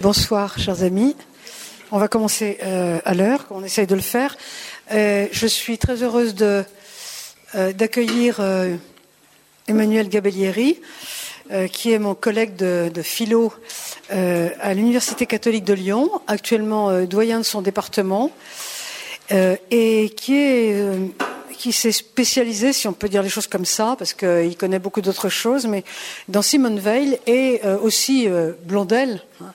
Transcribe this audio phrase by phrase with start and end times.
[0.00, 1.16] Bonsoir, chers amis.
[1.90, 4.36] On va commencer euh, à l'heure, on essaye de le faire.
[4.92, 6.62] Euh, je suis très heureuse euh,
[7.72, 8.40] d'accueillir
[9.66, 10.80] Emmanuel Gabellieri,
[11.72, 13.52] qui est mon collègue de, de philo
[14.10, 18.30] à l'Université catholique de Lyon, actuellement doyen de son département,
[19.30, 20.84] et qui est
[21.58, 25.00] qui s'est spécialisé, si on peut dire les choses comme ça, parce qu'il connaît beaucoup
[25.00, 25.84] d'autres choses, mais
[26.28, 29.52] dans Simone Veil et euh, aussi euh, Blondel, hein,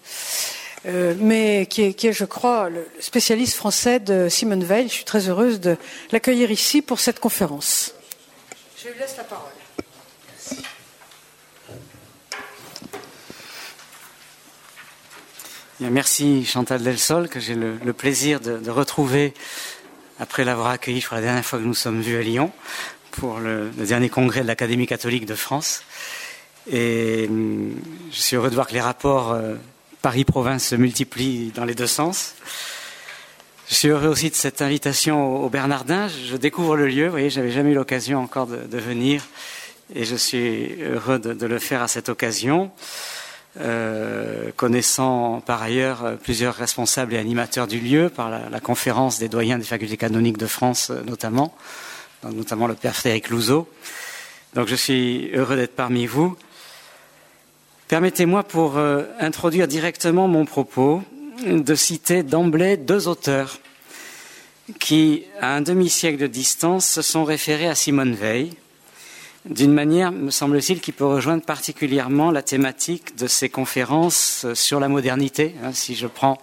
[0.86, 4.90] euh, mais qui est, je crois, le spécialiste français de Simone Veil.
[4.90, 5.78] Je suis très heureuse de
[6.12, 7.96] l'accueillir ici pour cette conférence.
[8.78, 9.50] Je lui laisse la parole.
[15.80, 19.34] Merci Chantal Delsol, que j'ai le, plaisir de retrouver
[20.20, 22.52] après l'avoir accueilli pour la dernière fois que nous sommes vus à Lyon,
[23.12, 25.84] pour le, dernier congrès de l'Académie catholique de France.
[26.72, 27.76] Et hum,
[28.12, 29.56] je suis heureux de voir que les rapports euh,
[30.02, 32.36] Paris-Province se multiplient dans les deux sens.
[33.70, 36.08] Je suis heureux aussi de cette invitation au, Bernardin.
[36.08, 37.06] Je découvre le lieu.
[37.06, 39.24] Vous voyez, j'avais jamais eu l'occasion encore de, venir,
[39.96, 42.72] et je suis heureux de le faire à cette occasion.
[43.62, 49.30] Euh, connaissant par ailleurs euh, plusieurs responsables et animateurs du lieu, par la, conférence des
[49.30, 51.54] doyens des facultés canoniques de France euh, notamment,
[52.24, 53.70] notamment le père Frédéric Louzeau.
[54.56, 56.36] Donc je suis heureux d'être parmi vous.
[57.90, 58.80] Permettez-moi pour
[59.20, 61.04] introduire directement mon propos
[61.46, 63.60] de citer d'emblée deux auteurs
[64.80, 68.54] qui, à un demi-siècle de distance, se sont référés à Simone Veil,
[69.46, 74.88] d'une manière, me semble-t-il, qui peut rejoindre particulièrement la thématique de ces conférences sur la
[74.88, 75.54] modernité.
[75.64, 76.38] Hein, si je prends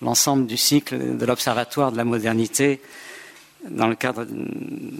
[0.00, 2.80] l'ensemble du cycle de l'Observatoire de la modernité
[3.68, 4.24] dans le cadre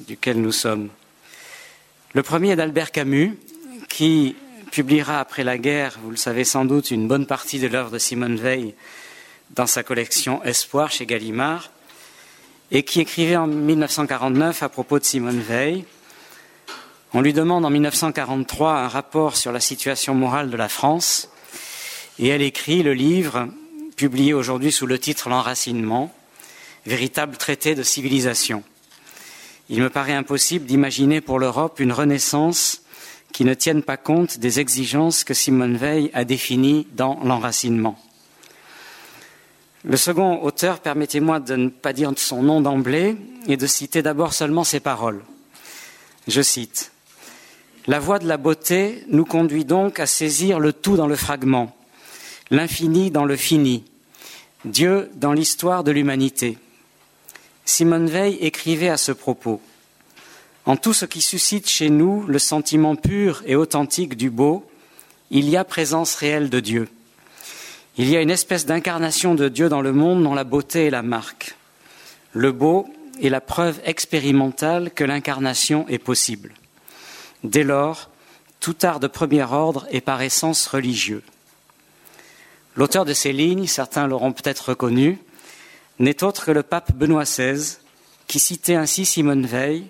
[0.07, 0.89] duquel nous sommes.
[2.15, 3.39] Le premier est d'Albert Camus,
[3.89, 4.35] qui
[4.71, 7.99] publiera après la guerre, vous le savez sans doute, une bonne partie de l'œuvre de
[7.99, 8.75] Simone Veil
[9.51, 11.71] dans sa collection Espoir chez Gallimard,
[12.71, 15.85] et qui écrivait en 1949 à propos de Simone Veil
[17.15, 21.31] on lui demande en 1943 un rapport sur la situation morale de la France
[22.19, 23.49] et elle écrit le livre
[23.97, 26.13] publié aujourd'hui sous le titre L'enracinement,
[26.85, 28.63] véritable traité de civilisation.
[29.71, 32.83] Il me paraît impossible d'imaginer pour l'Europe une renaissance
[33.33, 37.99] qui ne tienne pas compte des exigences que Simone Veil a définies dans L'enracinement.
[39.85, 44.35] Le second auteur, permettez-moi de ne pas dire son nom d'emblée et de citer d'abord
[44.35, 45.23] seulement ses paroles.
[46.27, 46.93] Je cite
[47.89, 51.75] la voie de la beauté nous conduit donc à saisir le tout dans le fragment,
[52.51, 53.85] l'infini dans le fini,
[54.67, 56.59] Dieu dans l'histoire de l'humanité.
[57.65, 59.63] Simone Veil écrivait à ce propos
[60.67, 64.67] En tout ce qui suscite chez nous le sentiment pur et authentique du beau,
[65.31, 66.89] il y a présence réelle de Dieu.
[67.97, 70.91] Il y a une espèce d'incarnation de Dieu dans le monde dont la beauté est
[70.91, 71.57] la marque.
[72.33, 72.87] Le beau
[73.23, 76.53] est la preuve expérimentale que l'incarnation est possible.
[77.45, 78.11] Dès lors,
[78.61, 81.23] tout art de premier ordre est par essence religieux.
[82.77, 85.19] L'auteur de ces lignes, certains l'auront peut-être reconnu,
[85.99, 87.79] n'est autre que le pape Benoît XVI,
[88.27, 89.87] qui citait ainsi Simone Veil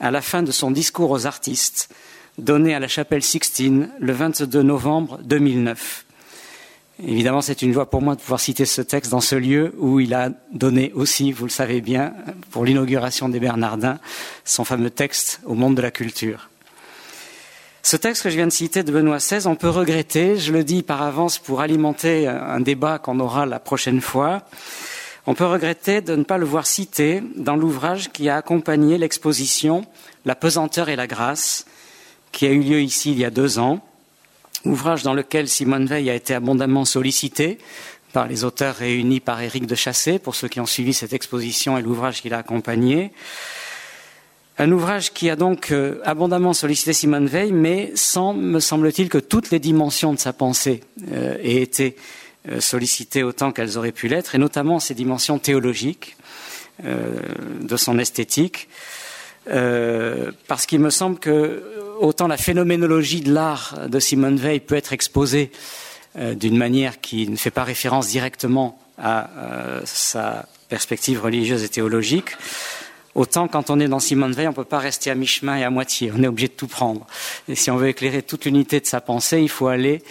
[0.00, 1.88] à la fin de son discours aux artistes,
[2.38, 6.04] donné à la chapelle Sixtine le 22 novembre 2009.
[7.04, 10.00] Évidemment, c'est une joie pour moi de pouvoir citer ce texte dans ce lieu où
[10.00, 12.12] il a donné aussi, vous le savez bien,
[12.50, 13.98] pour l'inauguration des Bernardins,
[14.44, 16.50] son fameux texte au monde de la culture.
[17.90, 20.62] Ce texte que je viens de citer de Benoît XVI, on peut regretter, je le
[20.62, 24.42] dis par avance pour alimenter un débat qu'on aura la prochaine fois,
[25.26, 29.86] on peut regretter de ne pas le voir cité dans l'ouvrage qui a accompagné l'exposition
[30.26, 31.64] La pesanteur et la grâce,
[32.30, 33.80] qui a eu lieu ici il y a deux ans,
[34.66, 37.56] ouvrage dans lequel Simone Veil a été abondamment sollicitée
[38.12, 41.78] par les auteurs réunis par Éric de Chassé, pour ceux qui ont suivi cette exposition
[41.78, 43.12] et l'ouvrage qui l'a accompagné.
[44.60, 49.18] Un ouvrage qui a donc euh, abondamment sollicité Simone Veil, mais sans, me semble-t-il, que
[49.18, 50.82] toutes les dimensions de sa pensée
[51.12, 51.94] euh, aient été
[52.48, 56.16] euh, sollicitées autant qu'elles auraient pu l'être, et notamment ces dimensions théologiques
[56.80, 58.68] de son esthétique,
[59.46, 61.64] parce qu'il me semble que
[61.98, 65.50] autant la phénoménologie de l'art de Simone Veil peut être exposée
[66.14, 69.28] d'une manière qui ne fait pas référence directement à
[69.86, 72.36] sa perspective religieuse et théologique,
[73.18, 75.64] Autant quand on est dans Simone Veil, on ne peut pas rester à mi-chemin et
[75.64, 76.12] à moitié.
[76.16, 77.04] On est obligé de tout prendre.
[77.48, 80.04] Et si on veut éclairer toute l'unité de sa pensée, il faut aller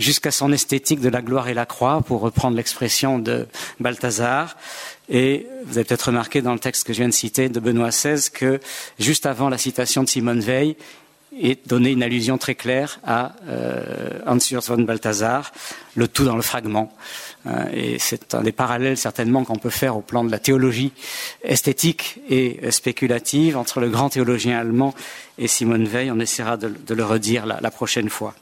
[0.00, 3.46] jusqu'à son esthétique de la gloire et la croix, pour reprendre l'expression de
[3.78, 4.56] Balthazar.
[5.08, 7.90] Et vous avez peut-être remarqué dans le texte que je viens de citer de Benoît
[7.90, 8.58] XVI que
[8.98, 10.74] juste avant la citation de Simone Veil,
[11.40, 15.52] et donner une allusion très claire à euh, Hans-Urs von Balthasar,
[15.94, 16.92] le tout dans le fragment.
[17.48, 20.92] Euh, et c'est un des parallèles certainement qu'on peut faire au plan de la théologie
[21.42, 24.94] esthétique et spéculative entre le grand théologien allemand
[25.38, 26.12] et Simone Weil.
[26.12, 28.34] On essaiera de, le redire la prochaine fois.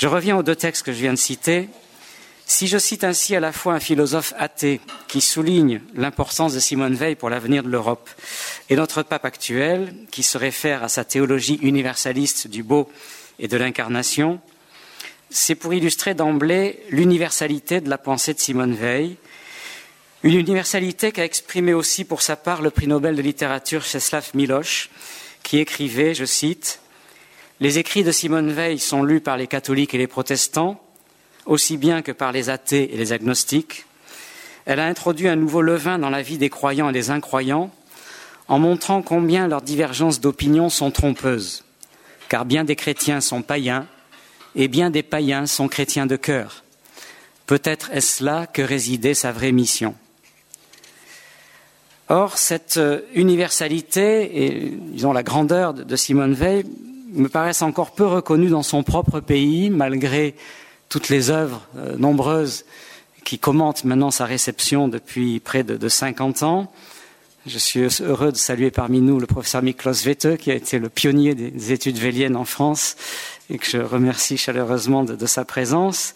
[0.00, 1.68] Je reviens aux deux textes que je viens de citer.
[2.46, 6.94] Si je cite ainsi à la fois un philosophe athée qui souligne l'importance de Simone
[6.94, 8.08] Veil pour l'avenir de l'Europe
[8.70, 12.90] et notre pape actuel qui se réfère à sa théologie universaliste du beau
[13.38, 14.40] et de l'incarnation,
[15.30, 19.16] c'est pour illustrer d'emblée l'universalité de la pensée de Simone Veil,
[20.22, 24.90] une universalité qu'a exprimée aussi pour sa part le prix Nobel de littérature Czeslaw Miloš,
[25.42, 26.80] qui écrivait, je cite,
[27.60, 30.82] Les écrits de Simone Veil sont lus par les catholiques et les protestants,
[31.46, 33.86] aussi bien que par les athées et les agnostiques.
[34.66, 37.70] Elle a introduit un nouveau levain dans la vie des croyants et des incroyants
[38.48, 41.64] en montrant combien leurs divergences d'opinion sont trompeuses,
[42.28, 43.86] car bien des chrétiens sont païens
[44.54, 46.64] et bien des païens sont chrétiens de cœur.
[47.46, 49.94] Peut-être est-ce là que résidait sa vraie mission.
[52.08, 56.64] Or, cette euh, universalité et, la grandeur de Simone Veil
[57.12, 60.34] me paraissent encore peu reconnues dans son propre pays, malgré
[60.88, 62.64] toutes les œuvres euh, nombreuses
[63.24, 66.72] qui commentent maintenant sa réception depuis près de, 50 ans.
[67.46, 70.88] Je suis heureux de saluer parmi nous le professeur Miklos Vete, qui a été le
[70.88, 72.96] pionnier des études véliennes en France
[73.50, 76.14] et que je remercie chaleureusement de, sa présence.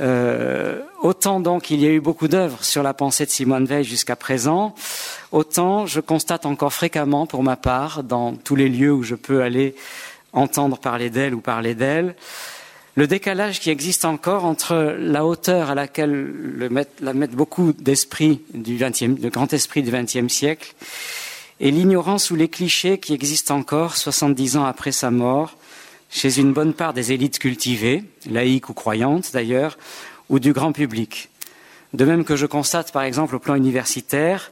[0.00, 3.84] Euh, autant donc il y a eu beaucoup d'œuvres sur la pensée de Simone Veil
[3.84, 4.74] jusqu'à présent,
[5.32, 9.42] autant je constate encore fréquemment pour ma part, dans tous les lieux où je peux
[9.42, 9.74] aller
[10.34, 12.14] entendre parler d'elle ou parler d'elle,
[12.96, 16.68] le décalage qui existe encore entre la hauteur à laquelle le
[17.00, 20.74] la mettent beaucoup d'esprit du de grand esprit du XXe siècle
[21.60, 25.57] et l'ignorance ou les clichés qui existent encore 70 ans après sa mort
[26.08, 29.78] chez une bonne part des élites cultivées, laïques ou croyantes d'ailleurs,
[30.28, 31.30] ou du grand public.
[31.94, 34.50] De même que je constate par exemple au plan universitaire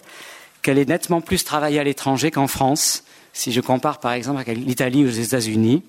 [0.62, 4.56] qu'elle est nettement plus travaillée à l'étranger qu'en France, si je compare par exemple avec
[4.56, 5.82] l'Italie ou les États-Unis,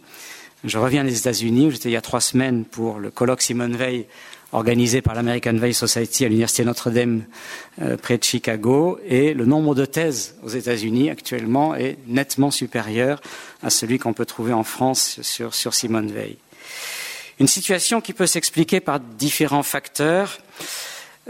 [0.63, 3.75] je reviens des États-Unis où j'étais il y a trois semaines pour le colloque Simone
[3.75, 4.05] Veil
[4.51, 7.23] organisé par l'American Veil Society à l'Université Notre-Dame
[7.81, 13.21] euh, près de Chicago et le nombre de thèses aux États-Unis actuellement est nettement supérieur
[13.61, 16.37] à celui qu'on peut trouver en France sur, sur Simone Veil.
[17.39, 20.39] Une situation qui peut s'expliquer par différents facteurs.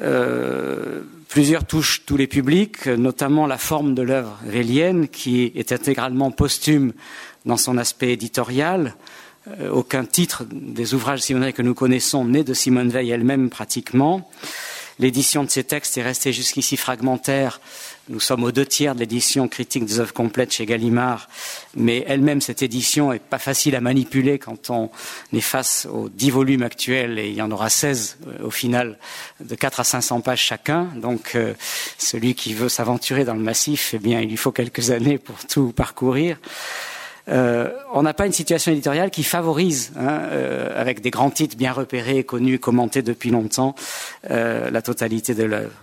[0.01, 6.31] Euh, plusieurs touchent tous les publics, notamment la forme de l'œuvre vélienne qui est intégralement
[6.31, 6.93] posthume
[7.45, 8.95] dans son aspect éditorial.
[9.59, 14.29] Euh, aucun titre des ouvrages Simone que nous connaissons n'est de Simone Veil elle-même pratiquement.
[14.99, 17.61] L'édition de ces textes est restée jusqu'ici fragmentaire.
[18.09, 21.29] Nous sommes aux deux tiers de l'édition critique des œuvres complètes chez Gallimard,
[21.75, 24.89] mais elle-même, cette édition n'est pas facile à manipuler quand on
[25.33, 28.97] est face aux dix volumes actuels, et il y en aura 16 euh, au final,
[29.39, 30.85] de 4 à 500 pages chacun.
[30.95, 31.53] Donc, euh,
[31.99, 35.45] celui qui veut s'aventurer dans le massif, eh bien, il lui faut quelques années pour
[35.45, 36.39] tout parcourir.
[37.29, 41.57] Euh, on n'a pas une situation éditoriale qui favorise, hein, euh, avec des grands titres
[41.57, 43.75] bien repérés, connus, commentés depuis longtemps,
[44.31, 45.73] euh, la totalité de l'œuvre.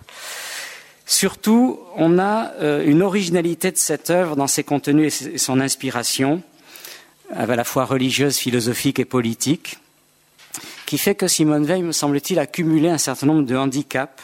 [1.07, 2.53] Surtout, on a
[2.83, 6.41] une originalité de cette œuvre dans ses contenus et son inspiration,
[7.31, 9.77] à la fois religieuse, philosophique et politique,
[10.87, 14.23] qui fait que Simone Veil, me semble-t-il, a cumulé un certain nombre de handicaps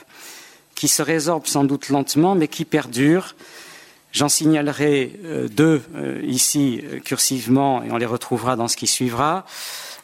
[0.73, 3.35] qui se résorbent sans doute lentement, mais qui perdurent
[4.11, 8.87] J'en signalerai euh, deux euh, ici euh, cursivement et on les retrouvera dans ce qui
[8.87, 9.45] suivra.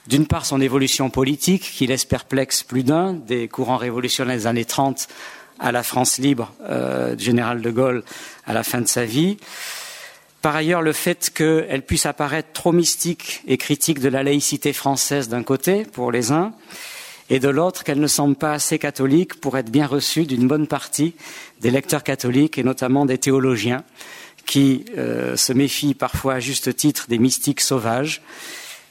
[0.07, 4.63] D'une part, son évolution politique qui laisse perplexe plus d'un des courants révolutionnaires des années
[4.63, 5.09] 30
[5.59, 6.53] à la France libre
[7.17, 8.03] général de Gaulle
[8.45, 9.37] à la fin de sa vie.
[10.41, 15.27] Par ailleurs, le fait qu'elle puisse apparaître trop mystique et critique de la laïcité française
[15.27, 16.53] d'un côté pour les uns,
[17.29, 20.67] et de l'autre qu'elle ne semble pas assez catholique pour être bien reçue d'une bonne
[20.67, 21.13] partie
[21.61, 23.83] des lecteurs catholiques et notamment des théologiens
[24.45, 28.21] qui euh, se méfient parfois à juste titre des mystiques sauvages.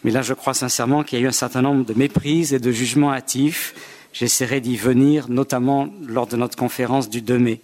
[0.04, 2.58] Mais là, je crois sincèrement qu'il y a eu un certain nombre de méprises et
[2.58, 3.74] de jugements hâtifs.
[4.12, 7.60] J'essaierai d'y venir, notamment lors de notre conférence du 2 mai.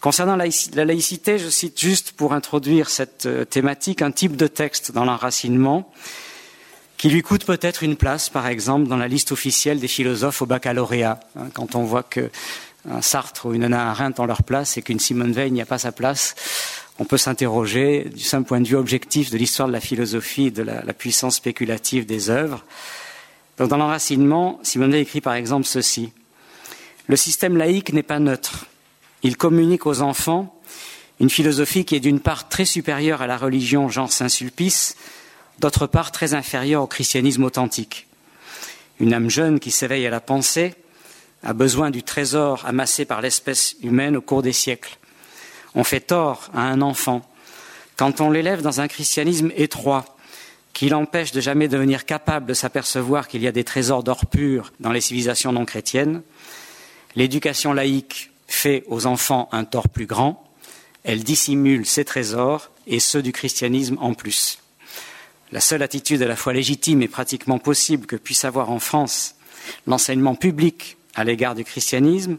[0.00, 4.92] Concernant la laïcité, je cite juste pour introduire cette euh, thématique un type de texte
[4.92, 5.90] dans l'enracinement
[6.96, 10.46] qui lui coûte peut-être une place, par exemple, dans la liste officielle des philosophes au
[10.46, 11.20] baccalauréat.
[11.38, 15.00] Hein, quand on voit qu'un Sartre ou une Anna Arendt ont leur place et qu'une
[15.00, 16.34] Simone Veil n'y a pas sa place,
[16.98, 20.50] on peut s'interroger du simple point de vue objectif de l'histoire de la philosophie et
[20.50, 22.64] de la, puissance spéculative des œuvres.
[23.58, 26.12] Dans l'enracinement, Simone Veil écrit par exemple ceci.
[27.06, 28.66] Le système laïque n'est pas neutre.
[29.22, 30.58] Il communique aux enfants
[31.20, 34.96] une philosophie qui est d'une part très supérieure à la religion genre Saint-Sulpice,
[35.58, 38.06] d'autre part très inférieure au christianisme authentique.
[39.00, 40.74] Une âme jeune qui s'éveille à la pensée
[41.42, 44.98] a besoin du trésor amassé par l'espèce humaine au cours des siècles.
[45.74, 47.28] On fait tort à un enfant
[47.96, 50.16] quand on l'élève dans un christianisme étroit
[50.72, 54.72] qui l'empêche de jamais devenir capable de s'apercevoir qu'il y a des trésors d'or pur
[54.80, 56.22] dans les civilisations non chrétiennes.
[57.14, 60.44] L'éducation laïque fait aux enfants un tort plus grand,
[61.02, 64.58] elle dissimule ces trésors et ceux du christianisme en plus.
[65.52, 69.36] La seule attitude à la fois légitime et pratiquement possible que puisse avoir en France
[69.86, 72.38] l'enseignement public à l'égard du christianisme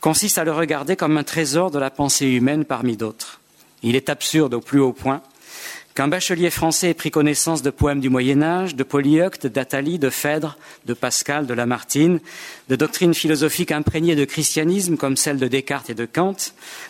[0.00, 3.40] consiste à le regarder comme un trésor de la pensée humaine parmi d'autres.
[3.82, 5.22] Il est absurde au plus haut point
[5.94, 10.08] qu'un bachelier français ait pris connaissance de poèmes du Moyen Âge, de Polyeucte, d'Athalie, de
[10.08, 12.18] Phèdre, de Pascal, de Lamartine,
[12.70, 16.36] de doctrines philosophiques imprégnées de christianisme comme celles de Descartes et de Kant,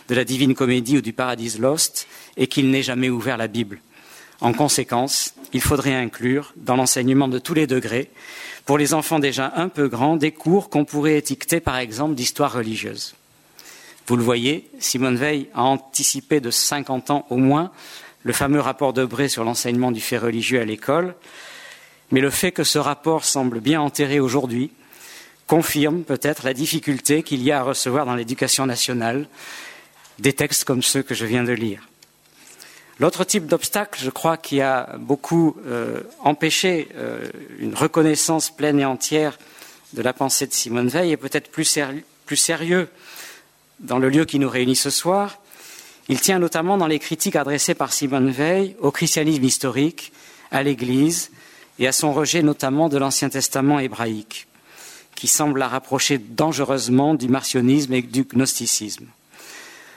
[0.07, 2.07] de la Divine Comédie ou du Paradise Lost,
[2.37, 3.79] et qu'il n'ait jamais ouvert la Bible.
[4.43, 8.11] En conséquence, il faudrait inclure, dans l'enseignement de tous les degrés,
[8.65, 12.51] pour les enfants déjà un peu grands, des cours qu'on pourrait étiqueter par exemple d'histoire
[12.51, 13.15] religieuse.
[14.05, 17.71] Vous le voyez, Simone Veil a anticipé de 50 ans au moins
[18.23, 21.15] le fameux rapport de Bré sur l'enseignement du fait religieux à l'école,
[22.11, 24.71] mais le fait que ce rapport semble bien enterré aujourd'hui
[25.47, 29.25] confirme peut-être la difficulté qu'il y a à recevoir dans l'éducation nationale
[30.19, 31.87] des textes comme ceux que je viens de lire.
[32.99, 37.27] L'autre type d'obstacle, je crois, qui a beaucoup euh, empêché euh,
[37.59, 39.37] une reconnaissance pleine et entière
[39.93, 41.79] de la pensée de Simone Veil est peut-être plus,
[42.25, 42.89] plus sérieux
[43.79, 45.39] dans le lieu qui nous réunit ce soir,
[46.09, 50.11] il tient notamment dans les critiques adressées par Simone Veil au christianisme historique,
[50.51, 51.31] à l'Église
[51.79, 54.47] et à son rejet notamment de l'Ancien Testament hébraïque,
[55.15, 59.07] qui semble la rapprocher dangereusement du martionnisme et du gnosticisme.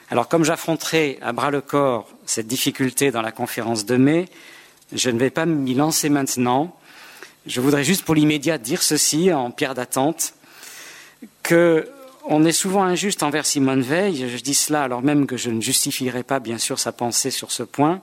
[0.09, 4.29] Alors comme j'affronterai à bras le corps cette difficulté dans la conférence de mai,
[4.93, 6.77] je ne vais pas m'y lancer maintenant.
[7.45, 10.33] Je voudrais juste pour l'immédiat dire ceci en pierre d'attente,
[11.43, 11.89] que
[12.29, 15.61] on est souvent injuste envers Simone Veil, je dis cela alors même que je ne
[15.61, 18.01] justifierai pas bien sûr sa pensée sur ce point,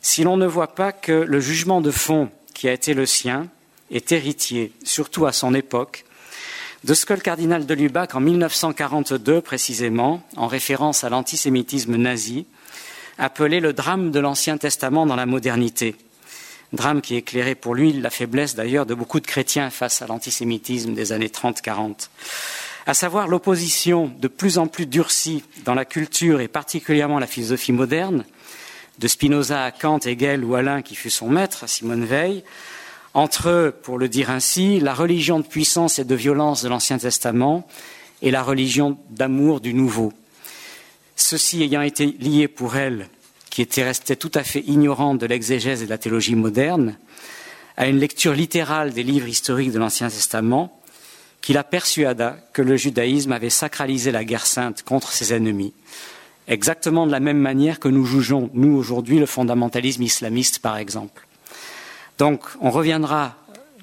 [0.00, 3.48] si l'on ne voit pas que le jugement de fond qui a été le sien
[3.90, 6.04] est héritier, surtout à son époque,
[6.84, 12.46] de ce que le cardinal de Lubac, en 1942 précisément, en référence à l'antisémitisme nazi,
[13.18, 15.96] appelait le drame de l'Ancien Testament dans la modernité.
[16.72, 20.94] Drame qui éclairait pour lui la faiblesse d'ailleurs de beaucoup de chrétiens face à l'antisémitisme
[20.94, 22.08] des années 30-40
[22.86, 27.72] à savoir l'opposition de plus en plus durcie dans la culture et particulièrement la philosophie
[27.72, 28.24] moderne,
[28.98, 32.44] de Spinoza à Kant, Hegel ou Alain qui fut son maître, Simone Veil,
[33.14, 37.66] entre, pour le dire ainsi, la religion de puissance et de violence de l'Ancien Testament
[38.22, 40.12] et la religion d'amour du Nouveau.
[41.16, 43.08] Ceci ayant été lié pour elle,
[43.50, 46.96] qui était restée tout à fait ignorante de l'exégèse et de la théologie moderne,
[47.76, 50.80] à une lecture littérale des livres historiques de l'Ancien Testament,
[51.42, 55.74] qui la persuada que le judaïsme avait sacralisé la guerre sainte contre ses ennemis,
[56.48, 61.26] exactement de la même manière que nous jugeons, nous, aujourd'hui, le fondamentalisme islamiste, par exemple.
[62.18, 63.34] Donc, on reviendra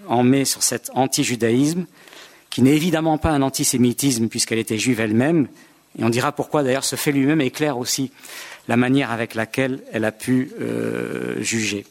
[0.07, 1.85] en mai sur cet anti-judaïsme,
[2.49, 5.47] qui n'est évidemment pas un antisémitisme puisqu'elle était juive elle-même,
[5.97, 8.11] et on dira pourquoi d'ailleurs ce fait lui-même éclaire aussi
[8.67, 11.85] la manière avec laquelle elle a pu euh, juger.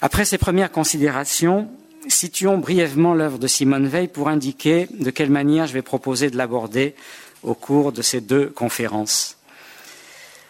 [0.00, 1.68] Après ces premières considérations,
[2.06, 6.36] situons brièvement l'œuvre de Simone Veil pour indiquer de quelle manière je vais proposer de
[6.36, 6.94] l'aborder
[7.42, 9.36] au cours de ces deux conférences.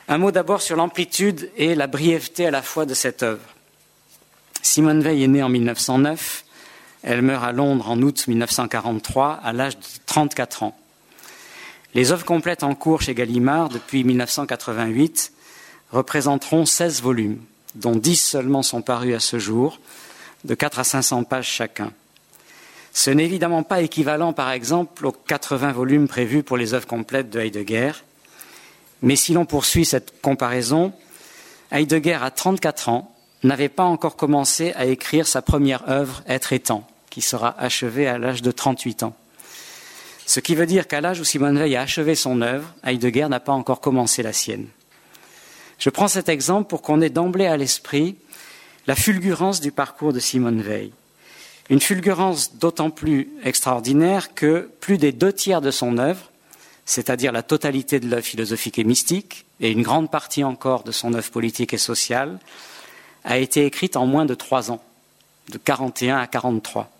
[0.06, 3.42] Un mot d'abord sur l'amplitude et la brièveté à la fois de cette œuvre.
[4.62, 6.44] Simone Veil est née en 1909.
[7.02, 10.76] Elle meurt à Londres en août 1943 à l'âge de 34 ans.
[11.94, 15.32] Les œuvres complètes en cours chez Gallimard depuis 1988
[15.90, 17.40] représenteront 16 volumes,
[17.74, 19.80] dont 10 seulement sont parus à ce jour,
[20.44, 21.92] de 4 à 500 pages chacun.
[22.92, 27.30] Ce n'est évidemment pas équivalent, par exemple, aux 80 volumes prévus pour les œuvres complètes
[27.30, 27.92] de Heidegger,
[29.02, 30.92] mais si l'on poursuit cette comparaison,
[31.70, 36.86] Heidegger, à 34 ans, n'avait pas encore commencé à écrire sa première œuvre, Être étant,
[37.10, 39.14] qui sera achevée à l'âge de 38 ans.
[40.26, 43.40] Ce qui veut dire qu'à l'âge où Simone Veil a achevé son œuvre, Heidegger n'a
[43.40, 44.66] pas encore commencé la sienne.
[45.78, 48.16] Je prends cet exemple pour qu'on ait d'emblée à l'esprit
[48.86, 50.92] la fulgurance du parcours de Simone Veil.
[51.70, 56.30] Une fulgurance d'autant plus extraordinaire que plus des deux tiers de son œuvre,
[56.86, 61.12] c'est-à-dire la totalité de l'œuvre philosophique et mystique, et une grande partie encore de son
[61.12, 62.38] œuvre politique et sociale,
[63.28, 64.82] a été écrite en moins de trois ans,
[65.50, 66.90] de 41 à 43,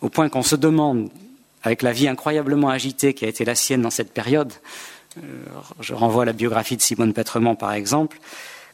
[0.00, 1.08] au point qu'on se demande,
[1.62, 4.52] avec la vie incroyablement agitée qui a été la sienne dans cette période,
[5.18, 5.20] euh,
[5.78, 8.18] je renvoie à la biographie de Simone Petremont par exemple,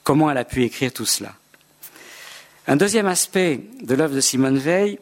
[0.02, 1.34] comment elle a pu écrire tout cela.
[2.66, 4.98] Un deuxième aspect de l'œuvre de Simone Veil,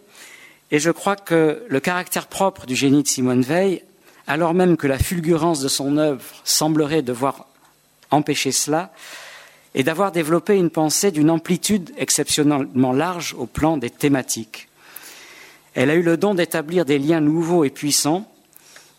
[0.73, 3.85] et je crois que le caractère propre du génie de Simone Veil,
[4.27, 7.47] alors même que la fulgurance de son œuvre semblerait devoir
[8.11, 8.91] empêcher cela,
[9.77, 14.69] est d'avoir développé une pensée d'une amplitude exceptionnellement large au plan des thématiques.
[15.75, 18.27] Elle a eu le don d'établir des liens nouveaux et puissants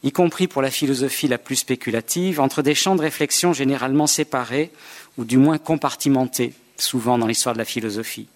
[0.04, 4.72] y compris pour la philosophie la plus spéculative, entre des champs de réflexion généralement séparés
[5.18, 8.28] ou du moins compartimentés, souvent dans l'histoire de la philosophie,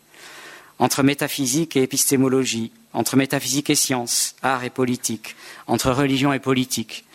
[0.80, 5.36] entre métaphysique et épistémologie, entre métaphysique et science, art et politique,
[5.68, 7.06] entre religion et politique.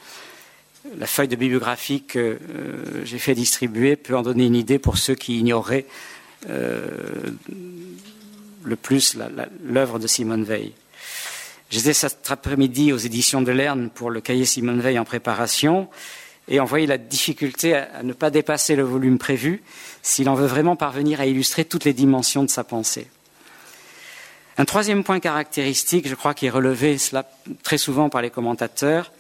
[0.99, 4.99] La feuille de bibliographie que euh, j'ai fait distribuer peut en donner une idée pour
[4.99, 5.87] ceux qui ignoreraient
[6.49, 6.87] euh,
[8.62, 9.16] le plus
[9.64, 10.73] l'œuvre de Simone Veil.
[11.71, 15.88] J'étais cet après-midi aux éditions de Lerne pour le cahier Simone Veil en préparation
[16.49, 19.62] et on voyait la difficulté à, ne pas dépasser le volume prévu
[20.02, 23.09] s'il en veut vraiment parvenir à illustrer toutes les dimensions de sa pensée.
[24.59, 26.97] Un troisième point caractéristique, je crois, qui est relevé
[27.62, 29.12] très souvent par les commentateurs,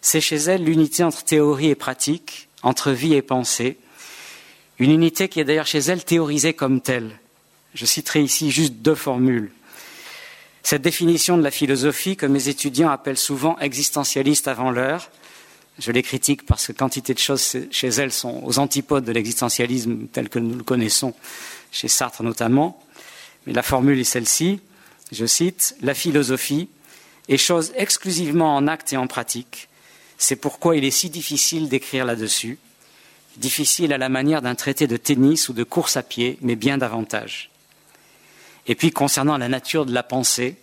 [0.00, 3.78] c'est chez elle l'unité entre théorie et pratique, entre vie et pensée,
[4.78, 7.18] une unité qui est d'ailleurs chez elle théorisée comme telle.
[7.74, 9.50] Je citerai ici juste deux formules.
[10.62, 15.10] Cette définition de la philosophie, que mes étudiants appellent souvent existentialiste avant l'heure,
[15.78, 20.08] je les critique parce que quantité de choses chez elles sont aux antipodes de l'existentialisme
[20.12, 21.14] tel que nous le connaissons,
[21.70, 22.82] chez Sartre notamment.
[23.46, 24.60] Mais la formule est celle-ci,
[25.12, 26.68] je cite, La philosophie
[27.28, 29.68] est chose exclusivement en acte et en pratique.
[30.18, 32.58] C'est pourquoi il est si difficile d'écrire là-dessus,
[33.36, 36.76] difficile à la manière d'un traité de tennis ou de course à pied, mais bien
[36.76, 37.50] davantage.
[38.66, 40.56] Et puis concernant la nature de la pensée,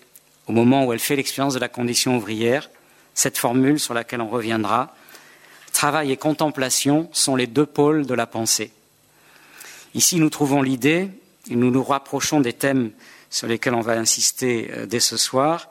[0.48, 2.70] au moment où elle fait l'expérience de la condition ouvrière,
[3.14, 4.94] cette formule sur laquelle on reviendra,
[5.72, 8.72] travail et contemplation sont les deux pôles de la pensée.
[9.94, 11.10] Ici, nous trouvons l'idée,
[11.50, 12.92] et nous nous rapprochons des thèmes
[13.30, 15.70] sur lesquels on va insister euh, dès ce soir,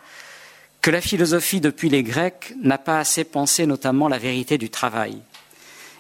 [0.85, 5.17] que la philosophie depuis les Grecs n'a pas assez pensé notamment la vérité du travail,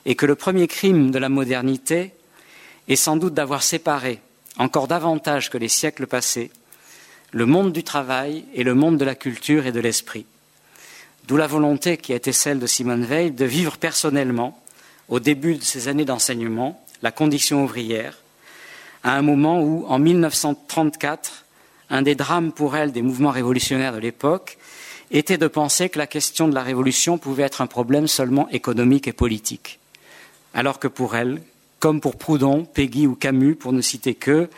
[0.04, 2.12] et que le premier crime de la modernité
[2.86, 4.20] est sans doute d'avoir séparé
[4.58, 6.50] encore davantage que les siècles passés,
[7.30, 10.26] le monde du travail et le monde de la culture et de l'esprit.
[11.28, 14.62] D'où la volonté qui a été celle de Simone Veil de vivre personnellement,
[15.08, 18.18] au début de ses années d'enseignement, la condition ouvrière,
[19.02, 21.46] à un moment où, en 1934,
[21.88, 24.58] un des drames pour elle des mouvements révolutionnaires de l'époque
[25.18, 29.08] était de penser que la question de la révolution pouvait être un problème seulement économique
[29.08, 29.78] et politique,
[30.52, 31.40] alors que pour elle,
[31.78, 34.48] comme pour Proudhon, Peggy ou Camus, pour ne citer que,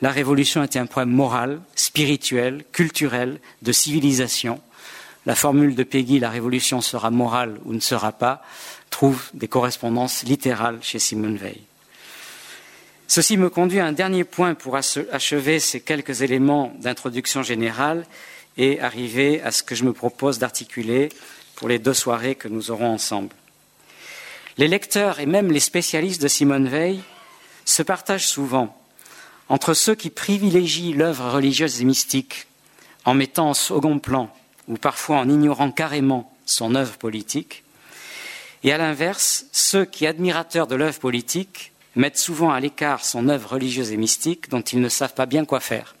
[0.00, 4.60] la révolution était un problème moral, spirituel, culturel, de civilisation.
[5.26, 8.42] La formule de Peggy, la révolution sera morale ou ne sera pas,
[8.90, 11.62] trouve des correspondances littérales chez Simone Veil.
[13.06, 18.04] Ceci me conduit à un dernier point pour achever ces quelques éléments d'introduction générale
[18.56, 21.08] et arriver à ce que je me propose d'articuler
[21.54, 23.34] pour les deux soirées que nous aurons ensemble.
[24.58, 27.02] Les lecteurs et même les spécialistes de Simone Veil
[27.64, 28.76] se partagent souvent
[29.48, 32.46] entre ceux qui privilégient l'œuvre religieuse et mystique
[33.04, 34.34] en mettant en second plan
[34.68, 37.64] ou parfois en ignorant carrément son œuvre politique,
[38.64, 43.50] et à l'inverse, ceux qui, admirateurs de l'œuvre politique, mettent souvent à l'écart son œuvre
[43.50, 45.96] religieuse et mystique dont ils ne savent pas bien quoi faire.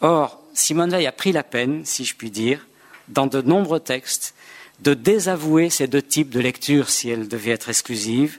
[0.00, 2.66] Or, Simone Veil a pris la peine, si je puis dire,
[3.08, 4.34] dans de nombreux textes,
[4.80, 8.38] de désavouer ces deux types de lecture si elles devaient être exclusives,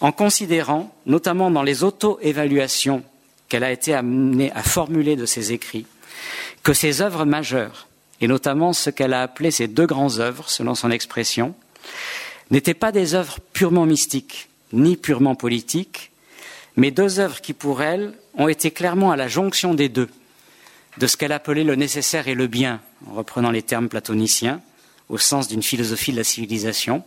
[0.00, 3.04] en considérant, notamment dans les auto-évaluations
[3.48, 5.86] qu'elle a été amenée à formuler de ses écrits,
[6.62, 7.86] que ses œuvres majeures,
[8.20, 11.54] et notamment ce qu'elle a appelé ses deux grandes œuvres, selon son expression,
[12.50, 16.10] n'étaient pas des œuvres purement mystiques, ni purement politiques,
[16.76, 20.08] mais deux œuvres qui, pour elle, ont été clairement à la jonction des deux,
[20.98, 24.60] de ce qu'elle appelait le nécessaire et le bien, en reprenant les termes platoniciens,
[25.08, 27.04] au sens d'une philosophie de la civilisation.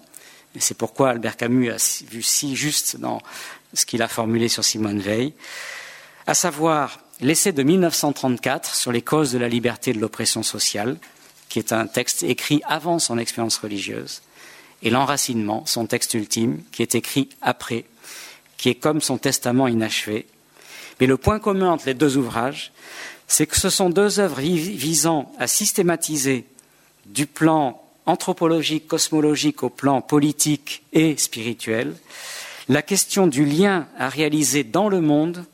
[0.55, 1.77] Et c'est pourquoi Albert Camus a
[2.09, 3.21] vu si juste dans
[3.73, 5.33] ce qu'il a formulé sur Simone Veil,
[6.27, 10.97] à savoir l'essai de 1934 sur les causes de la liberté et de l'oppression sociale,
[11.49, 14.21] qui est un texte écrit avant son expérience religieuse,
[14.81, 17.85] et l'enracinement, son texte ultime, qui est écrit après,
[18.57, 20.25] qui est comme son testament inachevé.
[20.99, 22.71] Mais le point commun entre les deux ouvrages,
[23.33, 26.45] c'est que ce sont deux œuvres visant à systématiser
[27.07, 31.95] du plan anthropologique, cosmologique au plan politique et spirituel,
[32.69, 35.45] la question du lien à réaliser dans le monde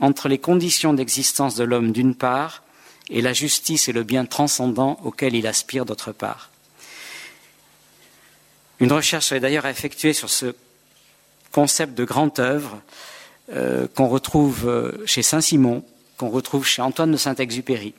[0.00, 2.62] entre les conditions d'existence de l'homme d'une part
[3.10, 6.48] et la justice et le bien transcendant auquel il aspire d'autre part.
[8.80, 10.54] Une recherche est d'ailleurs effectuée sur ce
[11.52, 12.80] concept de grande œuvre
[13.52, 15.84] euh, qu'on retrouve euh, chez Saint-Simon,
[16.18, 17.94] qu'on retrouve chez Antoine de Saint-Exupéry.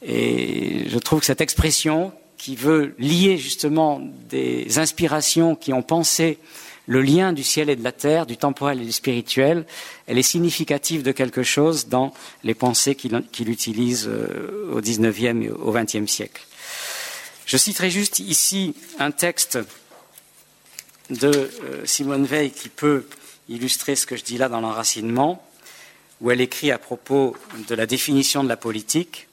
[0.00, 6.38] Et je trouve que cette expression, qui veut lier justement des inspirations qui ont pensé
[6.86, 9.64] le lien du ciel et de la terre, du temporel et du spirituel,
[10.08, 15.50] elle est significative de quelque chose dans les pensées qu'il utilise euh, au XIXe et
[15.50, 16.42] au XXe siècle.
[17.46, 19.60] Je citerai juste ici un texte
[21.10, 23.06] de euh, Simone Veil qui peut
[23.48, 25.44] illustrer ce que je dis là dans l'enracinement,
[26.22, 27.36] où elle écrit à propos
[27.68, 29.28] de la définition de la politique.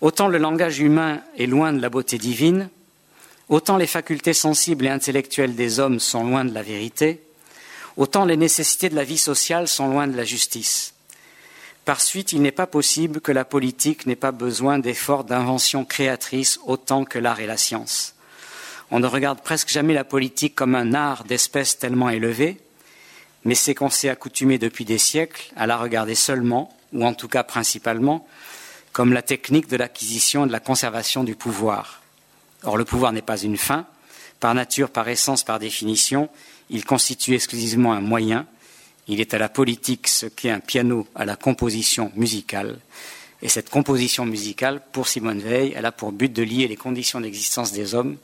[0.00, 2.70] Autant le langage humain est loin de la beauté divine,
[3.50, 7.22] autant les facultés sensibles et intellectuelles des hommes sont loin de la vérité,
[7.98, 10.94] autant les nécessités de la vie sociale sont loin de la justice.
[11.84, 16.60] Par suite, il n'est pas possible que la politique n'ait pas besoin d'efforts d'invention créatrice
[16.64, 18.14] autant que l'art et la science.
[18.90, 22.58] On ne regarde presque jamais la politique comme un art d'espèce tellement élevé,
[23.44, 27.28] mais c'est qu'on s'est accoutumé depuis des siècles à la regarder seulement, ou en tout
[27.28, 28.26] cas principalement,
[28.92, 32.02] comme la technique de l'acquisition et de la conservation du pouvoir.
[32.64, 33.86] Or, le pouvoir n'est pas une fin.
[34.40, 36.28] Par nature, par essence, par définition,
[36.68, 38.46] il constitue exclusivement un moyen.
[39.08, 42.78] Il est à la politique ce qu'est un piano à la composition musicale.
[43.42, 47.20] Et cette composition musicale, pour Simone Veil, elle a pour but de lier les conditions
[47.20, 48.18] d'existence des hommes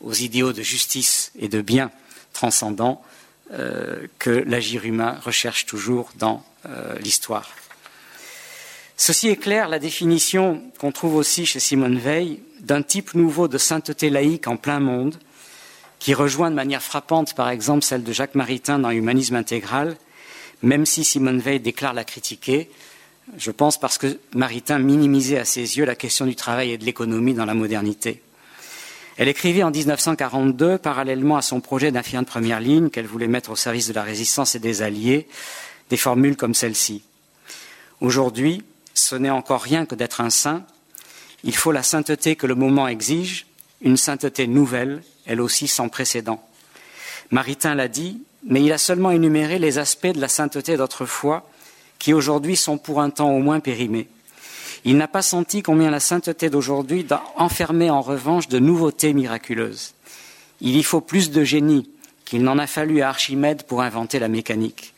[0.00, 1.90] aux idéaux de justice et de bien
[2.32, 3.02] transcendants
[3.52, 7.50] euh, que l'agir humain recherche toujours dans euh, l'histoire.
[8.96, 13.58] Ceci est clair, la définition qu'on trouve aussi chez Simone Veil d'un type nouveau de
[13.58, 15.18] sainteté laïque en plein monde,
[15.98, 19.96] qui rejoint de manière frappante, par exemple, celle de Jacques Maritain dans Humanisme intégral,
[20.62, 22.70] même si Simone Veil déclare la critiquer,
[23.36, 26.84] je pense parce que Maritain minimisait à ses yeux la question du travail et de
[26.84, 28.22] l'économie dans la modernité.
[29.16, 33.50] Elle écrivait en 1942, parallèlement à son projet d'infirmière de première ligne qu'elle voulait mettre
[33.50, 35.28] au service de la résistance et des Alliés,
[35.90, 37.02] des formules comme celle-ci.
[38.00, 40.64] Aujourd'hui, ce n'est encore rien que d'être un saint.
[41.44, 43.46] Il faut la sainteté que le moment exige,
[43.82, 46.42] une sainteté nouvelle, elle aussi sans précédent.
[47.30, 51.48] Maritain l'a dit, mais il a seulement énuméré les aspects de la sainteté d'autrefois
[51.98, 54.08] qui aujourd'hui sont pour un temps au moins périmés.
[54.84, 59.94] Il n'a pas senti combien la sainteté d'aujourd'hui enfermait en revanche de nouveautés miraculeuses.
[60.60, 61.88] Il y faut plus de génie
[62.24, 64.94] qu'il n'en a fallu à Archimède pour inventer la mécanique.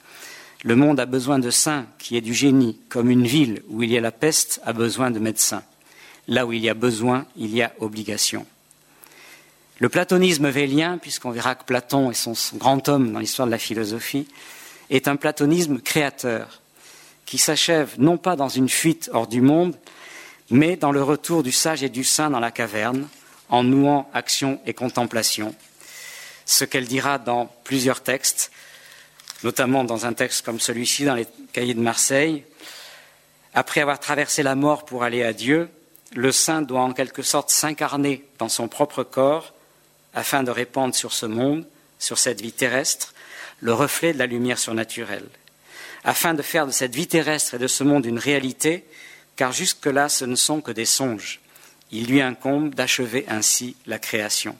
[0.64, 3.92] Le monde a besoin de saints qui aient du génie, comme une ville où il
[3.92, 5.62] y a la peste a besoin de médecins.
[6.27, 8.44] Là où il y a besoin, il y a obligation.
[9.79, 13.59] Le platonisme vélien, puisqu'on verra que Platon est son grand homme dans l'histoire de la
[13.59, 14.27] philosophie,
[14.90, 16.62] est un platonisme créateur
[17.27, 19.77] qui s'achève non pas dans une fuite hors du monde,
[20.49, 23.09] mais dans le retour du sage et du saint dans la caverne,
[23.49, 25.55] en nouant action et contemplation.
[26.47, 28.53] Ce qu'elle dira dans plusieurs textes,
[29.43, 32.45] notamment dans un texte comme celui-ci dans les cahiers de Marseille.
[33.55, 35.69] Après avoir traversé la mort pour aller à Dieu,
[36.15, 39.53] le saint doit en quelque sorte s'incarner dans son propre corps
[40.15, 41.67] afin de répandre sur ce monde,
[41.99, 43.15] sur cette vie terrestre,
[43.61, 45.29] le reflet de la lumière surnaturelle
[46.07, 48.85] afin de faire de cette vie terrestre et de ce monde une réalité,
[49.35, 51.40] car jusque-là ce ne sont que des songes.
[51.90, 54.57] Il lui incombe d'achever ainsi la création.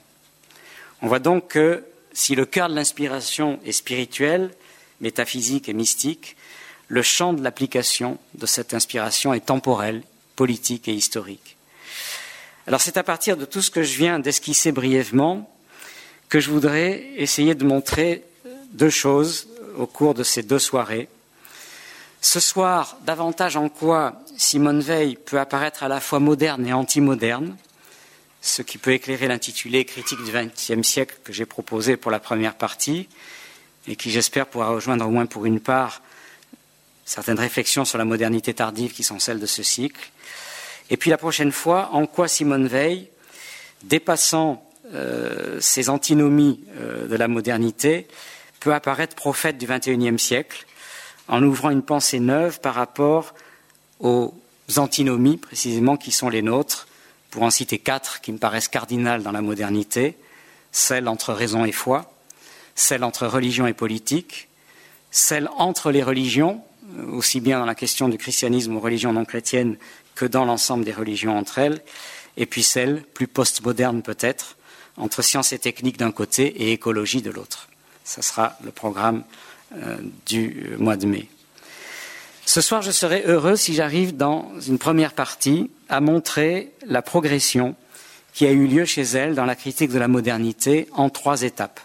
[1.01, 4.51] On voit donc que si le cœur de l'inspiration est spirituel,
[4.99, 6.35] métaphysique et mystique,
[6.89, 10.03] le champ de l'application de cette inspiration est temporel,
[10.35, 11.55] politique et historique.
[12.65, 15.49] Alors c'est à partir de tout ce que je viens d'esquisser brièvement
[16.27, 18.25] que je voudrais essayer de montrer
[18.73, 21.07] deux choses au cours de ces deux soirées.
[22.21, 27.55] Ce soir, davantage en quoi Simone Veil peut apparaître à la fois moderne et anti-moderne,
[28.41, 32.55] ce qui peut éclairer l'intitulé Critique du XXe siècle que j'ai proposé pour la première
[32.55, 33.07] partie,
[33.87, 36.01] et qui j'espère pourra rejoindre au moins pour une part
[37.05, 40.11] certaines réflexions sur la modernité tardive qui sont celles de ce cycle.
[40.89, 43.09] Et puis la prochaine fois, en quoi Simone Veil,
[43.83, 48.07] dépassant euh, ces antinomies euh, de la modernité,
[48.59, 50.65] peut apparaître prophète du XXIe siècle,
[51.27, 53.33] en ouvrant une pensée neuve par rapport
[53.99, 54.33] aux
[54.77, 56.87] antinomies précisément qui sont les nôtres,
[57.29, 60.17] pour en citer quatre qui me paraissent cardinales dans la modernité,
[60.71, 62.11] celle entre raison et foi,
[62.75, 64.47] celle entre religion et politique,
[65.11, 66.61] celle entre les religions,
[67.11, 69.77] aussi bien dans la question du christianisme aux religions non chrétiennes
[70.15, 71.81] que dans l'ensemble des religions entre elles,
[72.37, 74.57] et puis celle, plus postmoderne peut-être,
[74.95, 77.67] entre science et technique d'un côté et écologie de l'autre.
[78.03, 79.23] Ce sera le programme
[80.25, 81.27] du mois de mai.
[82.45, 87.75] Ce soir, je serai heureux si j'arrive dans une première partie à montrer la progression
[88.33, 91.81] qui a eu lieu chez elle dans la critique de la modernité en trois étapes.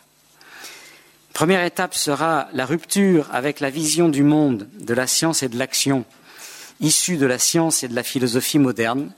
[1.33, 5.59] Première étape sera la rupture avec la vision du monde, de la science et de
[5.59, 6.05] l'action,
[6.81, 9.11] issus de la science et de la philosophie moderne,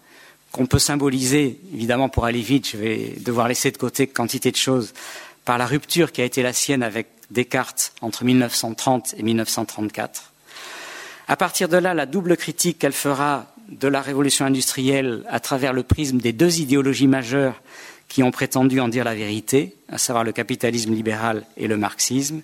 [0.52, 4.56] qu'on peut symboliser, évidemment pour aller vite, je vais devoir laisser de côté quantité de
[4.56, 4.94] choses,
[5.44, 10.32] par la rupture qui a été la sienne avec Descartes entre 1930 et 1934.
[11.28, 15.72] À partir de là, la double critique qu'elle fera de la révolution industrielle à travers
[15.72, 17.60] le prisme des deux idéologies majeures
[18.08, 22.42] qui ont prétendu en dire la vérité, à savoir le capitalisme libéral et le marxisme,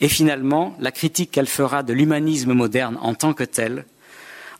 [0.00, 3.84] et finalement la critique qu'elle fera de l'humanisme moderne en tant que tel,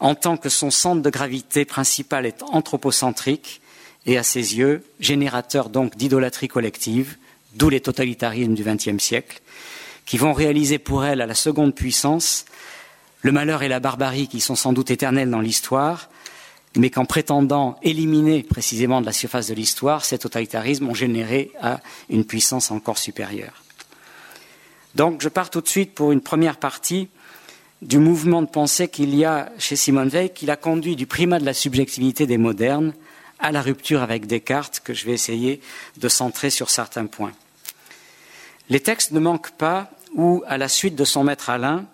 [0.01, 3.61] en tant que son centre de gravité principal est anthropocentrique
[4.07, 7.17] et à ses yeux générateur donc d'idolâtrie collective,
[7.55, 9.41] d'où les totalitarismes du XXe siècle,
[10.07, 12.45] qui vont réaliser pour elle à la seconde puissance
[13.23, 16.11] le malheur et la barbarie qui sont sans doute éternels dans l'histoire,
[16.77, 21.81] mais qu'en prétendant éliminer précisément de la surface de l'histoire, ces totalitarismes ont généré à
[22.11, 23.63] une puissance encore supérieure.
[24.95, 27.09] Donc je pars tout de suite pour une première partie
[27.81, 31.39] du mouvement de pensée qu'il y a chez Simone Veil, qui l'a conduit du primat
[31.39, 32.93] de la subjectivité des modernes
[33.39, 35.61] à la rupture avec Descartes, que je vais essayer
[35.97, 37.33] de centrer sur certains points.
[38.71, 41.85] Les textes ne manquent pas où, à la suite de son maître Alain,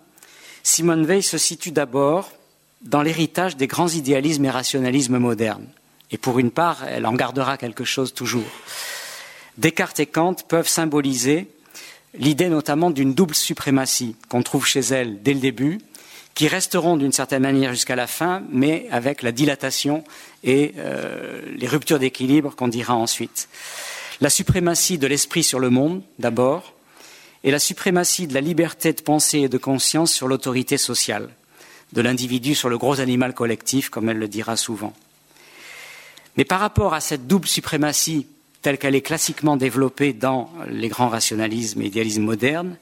[0.63, 2.31] Simone Veil se situe d'abord
[2.81, 5.67] dans l'héritage des grands idéalismes et rationalismes modernes.
[6.11, 8.49] Et pour une part, elle en gardera quelque chose toujours.
[9.57, 11.47] Descartes et Kant peuvent symboliser
[12.13, 15.79] l'idée notamment d'une double suprématie qu'on trouve chez elle dès le début,
[16.33, 20.03] qui resteront d'une certaine manière jusqu'à la fin, mais avec la dilatation
[20.43, 23.47] et euh, les ruptures d'équilibre qu'on dira ensuite.
[24.21, 26.75] La suprématie de l'esprit sur le monde, d'abord,
[27.43, 31.29] et la suprématie de la liberté de pensée et de conscience sur l'autorité sociale,
[31.93, 34.93] de l'individu sur le gros animal collectif, comme elle le dira souvent.
[36.37, 38.27] Mais par rapport à cette double suprématie
[38.61, 42.77] telle qu'elle est classiquement développée dans les grands rationalismes et idéalismes modernes,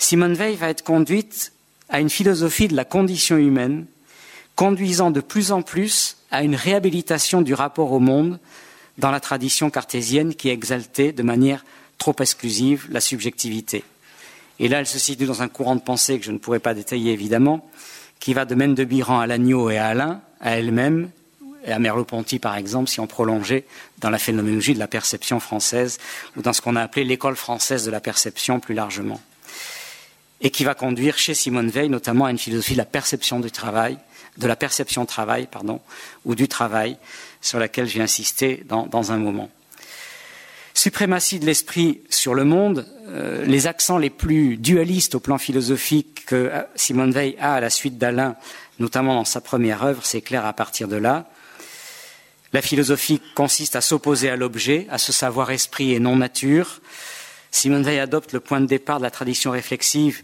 [0.00, 1.52] Simone Veil va être conduite
[1.88, 3.86] à une philosophie de la condition humaine,
[4.56, 8.40] conduisant de plus en plus à une réhabilitation du rapport au monde
[8.98, 11.64] dans la tradition cartésienne qui exaltait de manière
[11.98, 13.84] trop exclusive la subjectivité.
[14.58, 16.74] Et là, elle se situe dans un courant de pensée que je ne pourrais pas
[16.74, 17.68] détailler évidemment,
[18.20, 21.10] qui va de de Biran à Lannion et à Alain, à elle-même,
[21.64, 23.64] et à Merleau-Ponty par exemple, si on prolongeait
[23.98, 25.98] dans la phénoménologie de la perception française,
[26.36, 29.20] ou dans ce qu'on a appelé l'école française de la perception plus largement.
[30.40, 33.50] Et qui va conduire chez Simone Veil notamment à une philosophie de la perception du
[33.50, 33.98] travail,
[34.38, 35.80] de la perception travail, pardon,
[36.24, 36.98] ou du travail,
[37.40, 39.50] sur laquelle j'ai insisté dans, un moment
[40.74, 46.26] suprématie de l'esprit sur le monde, euh, les accents les plus dualistes au plan philosophique
[46.26, 48.36] que euh, Simone Veil a à la suite d'Alain,
[48.78, 51.24] notamment dans sa première œuvre, clair à partir de là.
[52.52, 56.80] La philosophie consiste à s'opposer à l'objet, à ce savoir esprit et non nature.
[57.50, 60.22] Simone Veil adopte le point de départ de la tradition réflexive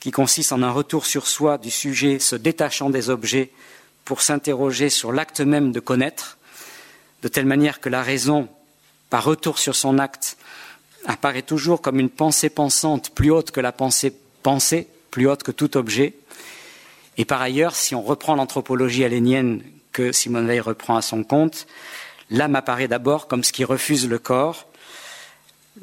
[0.00, 3.50] qui consiste en un retour sur soi du sujet se détachant des objets
[4.06, 6.38] pour s'interroger sur l'acte même de connaître,
[7.22, 8.48] de telle manière que la raison
[9.10, 10.38] par retour sur son acte,
[11.06, 15.52] apparaît toujours comme une pensée pensante plus haute que la pensée pensée, plus haute que
[15.52, 16.14] tout objet.
[17.16, 21.66] Et par ailleurs, si on reprend l'anthropologie alénienne que Simone Veil reprend à son compte,
[22.30, 24.66] l'âme apparaît d'abord comme ce qui refuse le corps.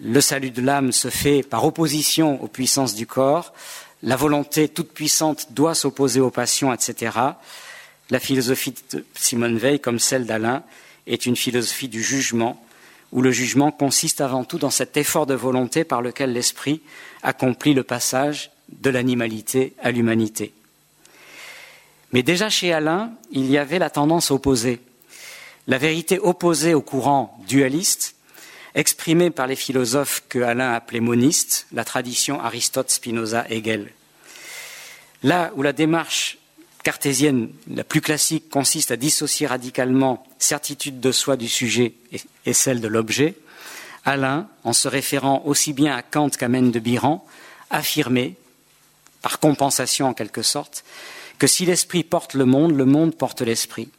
[0.01, 3.53] Le salut de l'âme se fait par opposition aux puissances du corps.
[4.01, 7.12] La volonté toute puissante doit s'opposer aux passions, etc.
[8.13, 10.62] La philosophie de Simone Veil, comme celle d'Alain,
[11.08, 12.63] est une philosophie du jugement
[13.12, 16.82] où le jugement consiste avant tout dans cet effort de volonté par lequel l'esprit
[17.23, 20.54] accomplit le passage de l'animalité à l'humanité.
[22.12, 24.80] Mais déjà chez Alain, il y avait la tendance opposée,
[25.65, 28.13] la vérité opposée au courant dualiste,
[28.76, 33.91] exprimée par les philosophes que Alain appelait monistes, la tradition Aristote, Spinoza, Hegel.
[35.23, 36.38] Là où la démarche
[36.84, 41.93] cartésienne la plus classique consiste à dissocier radicalement certitude de soi du sujet
[42.46, 43.36] et celle de l'objet,
[44.06, 47.26] Alain, en se référant aussi bien à Kant qu'à Mène de Biran,
[47.69, 48.36] affirmait,
[49.22, 50.84] par compensation en quelque sorte,
[51.39, 53.89] que si l'esprit porte le monde, le monde porte l'esprit,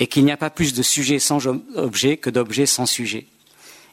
[0.00, 1.46] et qu'il n'y a pas plus de sujet sans
[1.76, 3.26] objet que d'objet sans sujet.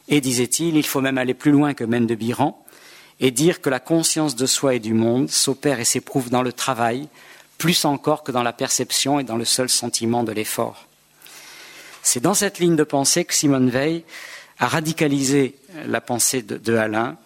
[0.08, 2.64] Et, disait-il, il faut même aller plus loin que Mène de Biran,
[3.20, 6.52] et dire que la conscience de soi et du monde s'opère et s'éprouve dans le
[6.52, 7.08] travail,
[7.58, 10.86] plus encore que dans la perception et dans le seul sentiment de l'effort.
[12.02, 14.04] C'est dans cette ligne de pensée que Simone Veil
[14.58, 17.16] a radicalisé la pensée de, Alain,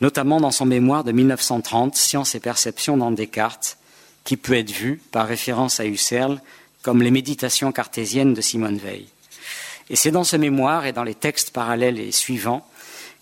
[0.00, 3.78] notamment dans son mémoire de 1930, Science et perception dans Descartes,
[4.24, 6.40] qui peut être vu, par référence à Husserl,
[6.82, 9.08] comme les méditations cartésiennes de Simone Veil.
[9.90, 12.66] Et c'est dans ce mémoire et dans les textes parallèles et suivants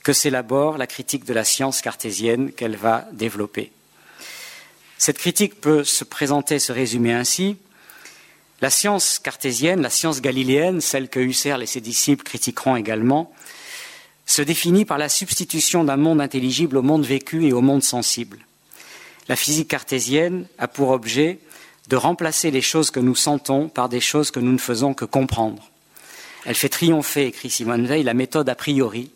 [0.02, 3.70] que s'élabore la critique de la science cartésienne qu'elle va développer.
[5.00, 7.56] Cette critique peut se présenter, se résumer ainsi.
[8.60, 13.32] La science cartésienne, la science galiléenne, celle que Husserl et ses disciples critiqueront également,
[14.26, 18.40] se définit par la substitution d'un monde intelligible au monde vécu et au monde sensible.
[19.26, 21.38] La physique cartésienne a pour objet
[21.88, 25.06] de remplacer les choses que nous sentons par des choses que nous ne faisons que
[25.06, 25.70] comprendre.
[26.44, 29.10] Elle fait triompher, écrit Simone Veil, la méthode a priori,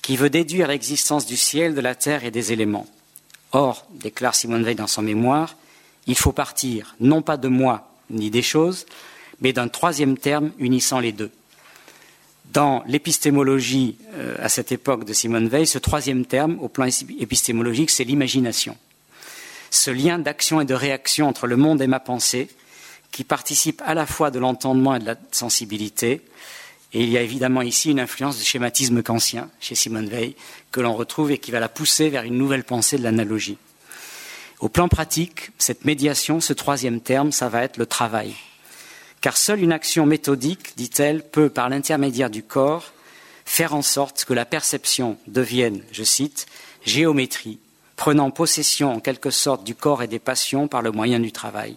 [0.00, 2.86] qui veut déduire l'existence du ciel, de la terre et des éléments.
[3.52, 5.56] Or, déclare Simone Veil dans son mémoire,
[6.06, 8.86] il faut partir non pas de moi ni des choses,
[9.40, 11.30] mais d'un troisième terme unissant les deux.
[12.52, 17.90] Dans l'épistémologie euh, à cette époque de Simone Veil, ce troisième terme, au plan épistémologique,
[17.90, 18.76] c'est l'imagination.
[19.70, 22.48] Ce lien d'action et de réaction entre le monde et ma pensée,
[23.10, 26.22] qui participe à la fois de l'entendement et de la sensibilité.
[26.92, 30.34] Et il y a évidemment ici une influence du schématisme kantien chez Simone Veil,
[30.72, 33.58] que l'on retrouve et qui va la pousser vers une nouvelle pensée de l'analogie.
[34.60, 38.34] Au plan pratique, cette médiation, ce troisième terme, ça va être le travail.
[39.20, 42.92] Car seule une action méthodique, dit-elle, peut, par l'intermédiaire du corps,
[43.44, 46.46] faire en sorte que la perception devienne, je cite,
[46.84, 47.58] géométrie,
[47.96, 51.76] prenant possession en quelque sorte du corps et des passions par le moyen du travail.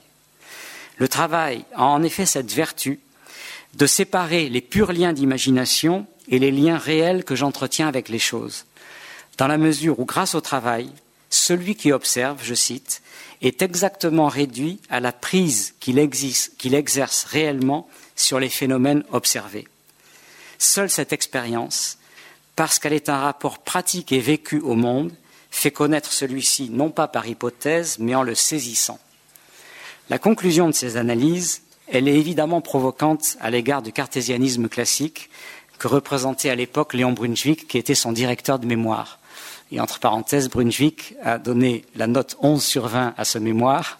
[0.97, 2.99] Le travail a en effet cette vertu
[3.75, 8.65] de séparer les purs liens d'imagination et les liens réels que j'entretiens avec les choses,
[9.37, 10.89] dans la mesure où, grâce au travail,
[11.29, 13.01] celui qui observe, je cite,
[13.41, 19.67] est exactement réduit à la prise qu'il exerce réellement sur les phénomènes observés.
[20.59, 21.97] Seule cette expérience,
[22.55, 25.11] parce qu'elle est un rapport pratique et vécu au monde,
[25.49, 28.99] fait connaître celui-ci non pas par hypothèse, mais en le saisissant.
[30.09, 35.29] La conclusion de ces analyses, elle est évidemment provocante à l'égard du cartésianisme classique
[35.77, 39.19] que représentait à l'époque Léon Brunswick, qui était son directeur de mémoire.
[39.71, 43.99] Et entre parenthèses, Brunswick a donné la note 11 sur 20 à ce mémoire,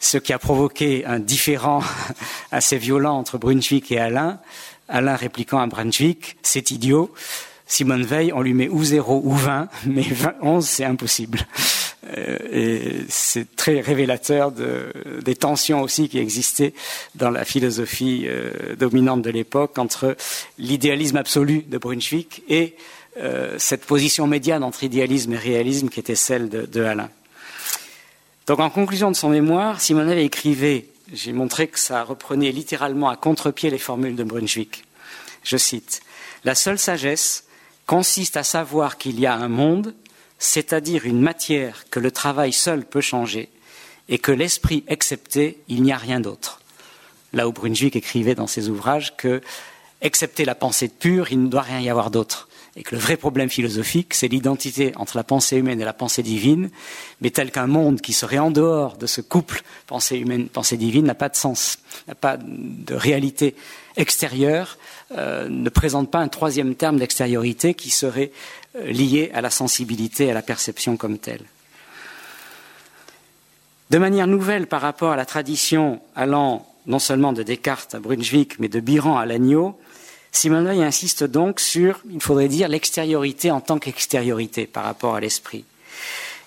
[0.00, 1.82] ce qui a provoqué un différend
[2.50, 4.38] assez violent entre Brunswick et Alain.
[4.88, 7.12] Alain répliquant à Brunswick, c'est idiot.
[7.66, 10.04] Simone Veil, on lui met ou 0 ou 20, mais
[10.40, 11.40] 11, c'est impossible.
[12.16, 16.72] Euh, et c'est très révélateur de, des tensions aussi qui existaient
[17.14, 20.16] dans la philosophie euh, dominante de l'époque entre
[20.58, 22.76] l'idéalisme absolu de Brunswick et
[23.18, 27.10] euh, cette position médiane entre idéalisme et réalisme qui était celle de, Alain.
[28.46, 33.16] Donc en conclusion de son mémoire, Simonel écrivait, j'ai montré que ça reprenait littéralement à
[33.16, 34.84] contre-pied les formules de Brunswick.
[35.42, 36.02] Je cite,
[36.44, 37.45] La seule sagesse
[37.86, 39.94] consiste à savoir qu'il y a un monde,
[40.38, 43.48] c'est-à-dire une matière que le travail seul peut changer,
[44.08, 46.60] et que l'esprit excepté, il n'y a rien d'autre.
[47.32, 49.40] Là où Brunswick écrivait dans ses ouvrages que,
[50.00, 53.16] excepté la pensée pure, il ne doit rien y avoir d'autre et que le vrai
[53.16, 56.70] problème philosophique, c'est l'identité entre la pensée humaine et la pensée divine,
[57.22, 61.06] mais tel qu'un monde qui serait en dehors de ce couple pensée humaine, pensée divine
[61.06, 63.54] n'a pas de sens, n'a pas de réalité
[63.96, 64.76] extérieure,
[65.16, 68.30] euh, ne présente pas un troisième terme d'extériorité qui serait
[68.76, 71.44] euh, lié à la sensibilité, à la perception comme telle.
[73.88, 78.58] De manière nouvelle par rapport à la tradition allant non seulement de Descartes à Brunswick,
[78.58, 79.74] mais de Biran à Lannion,
[80.36, 85.20] Simone Veil insiste donc sur, il faudrait dire, l'extériorité en tant qu'extériorité par rapport à
[85.20, 85.64] l'esprit.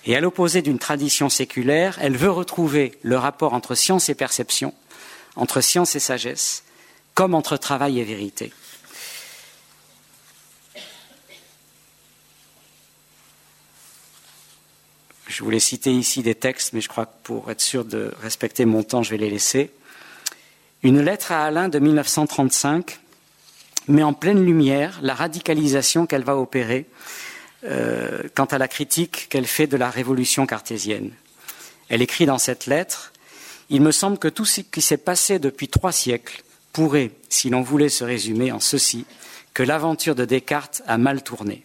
[0.06, 4.72] Et à l'opposé d'une tradition séculaire, elle veut retrouver le rapport entre science et perception,
[5.34, 6.62] entre science et sagesse,
[7.14, 8.52] comme entre travail et vérité.
[15.26, 18.66] Je voulais citer ici des textes, mais je crois que pour être sûr de respecter
[18.66, 19.72] mon temps, je vais les laisser.
[20.84, 22.99] Une lettre à Alain de 1935
[23.88, 26.86] met en pleine lumière la radicalisation qu'elle va opérer
[27.64, 31.10] euh, quant à la critique qu'elle fait de la révolution cartésienne.
[31.88, 33.12] Elle écrit dans cette lettre
[33.68, 37.62] Il me semble que tout ce qui s'est passé depuis trois siècles pourrait, si l'on
[37.62, 39.04] voulait se résumer en ceci,
[39.52, 41.64] que l'aventure de Descartes a mal tourné.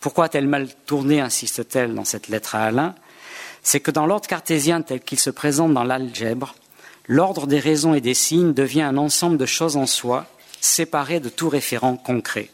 [0.00, 2.94] Pourquoi a-t-elle mal tourné, insiste-t-elle dans cette lettre à Alain
[3.62, 6.54] C'est que dans l'ordre cartésien tel qu'il se présente dans l'algèbre,
[7.08, 10.26] l'ordre des raisons et des signes devient un ensemble de choses en soi
[10.60, 12.50] séparée de tout référent concret.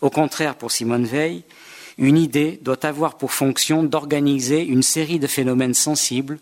[0.00, 1.44] Au contraire, pour Simone Veil,
[1.98, 6.38] une idée doit avoir pour fonction d'organiser une série de phénomènes sensibles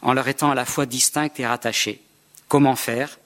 [0.00, 2.00] en leur étant à la fois distincts et rattachés.
[2.48, 3.18] Comment faire?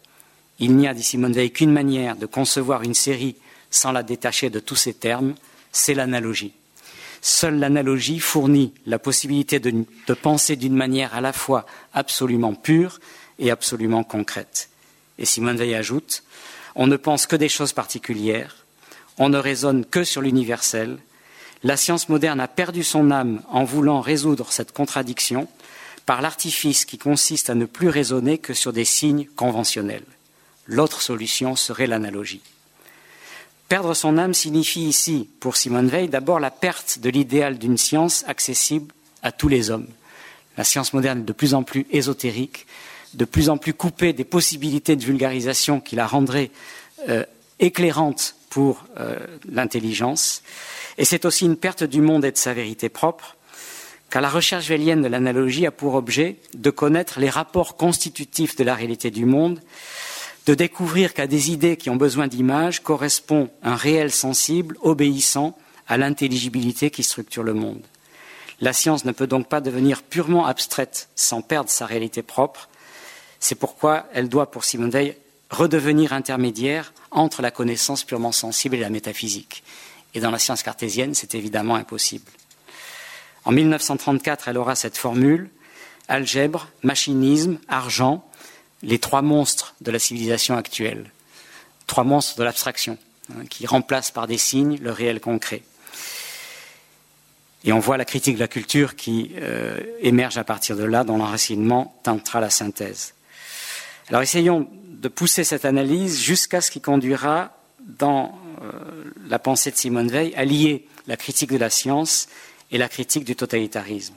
[0.59, 3.36] Il n'y a, dit Simone Veil, qu'une manière de concevoir une série
[3.70, 5.34] sans la détacher de tous ces termes,
[5.70, 6.53] c'est l'analogie.
[7.20, 11.64] Seule l'analogie fournit la possibilité de, de penser d'une manière à la fois
[11.95, 12.99] absolument pure
[13.38, 14.68] et absolument concrète.
[15.18, 16.24] Et Simone Veil ajoute
[16.75, 18.57] on ne pense que des choses particulières,
[19.18, 20.99] on ne raisonne que sur l'universel.
[21.62, 25.49] La science moderne a perdu son âme en voulant résoudre cette contradiction,
[26.07, 30.05] par l'artifice qui consiste à ne plus raisonner que sur des signes conventionnels.
[30.66, 32.43] L'autre solution serait l'analogie.
[33.68, 38.25] Perdre son âme signifie ici, pour Simone Veil, d'abord la perte de l'idéal d'une science
[38.27, 38.93] accessible
[39.23, 39.87] à tous les hommes.
[40.57, 42.66] La science moderne est de plus en plus ésotérique,
[43.15, 46.51] de plus en plus coupée des possibilités de vulgarisation qui la rendraient
[47.09, 47.25] euh,
[47.59, 50.43] éclairante pour euh, l'intelligence.
[50.99, 53.37] Et c'est aussi une perte du monde et de sa vérité propre,
[54.11, 58.65] car la recherche vélienne de l'analogie a pour objet de connaître les rapports constitutifs de
[58.65, 59.61] la réalité du monde,
[60.47, 65.57] de découvrir qu'à des idées qui ont besoin d'images correspond un réel sensible obéissant
[65.89, 67.83] à l'intelligibilité qui structure le monde.
[68.61, 72.69] La science ne peut donc pas devenir purement abstraite sans perdre sa réalité propre.
[73.43, 75.16] C'est pourquoi elle doit, pour Simone Veil,
[75.51, 79.64] redevenir intermédiaire entre la connaissance purement sensible et la métaphysique.
[80.14, 82.30] Et dans la science cartésienne, c'est évidemment impossible.
[83.45, 85.51] En 1934, elle aura cette formule
[86.07, 88.24] algèbre, machinisme, argent,
[88.84, 91.11] les trois monstres de la civilisation actuelle,
[91.88, 92.97] trois monstres de l'abstraction,
[93.32, 95.62] hein, qui remplacent par des signes le réel concret.
[97.64, 101.03] Et on voit la critique de la culture qui euh, émerge à partir de là,
[101.03, 103.14] dont l'enracinement tentera la synthèse.
[104.09, 108.70] Alors essayons de pousser cette analyse jusqu'à ce qui conduira dans euh,
[109.28, 112.28] la pensée de Simone Veil à lier la critique de la science
[112.70, 114.14] et la critique du totalitarisme.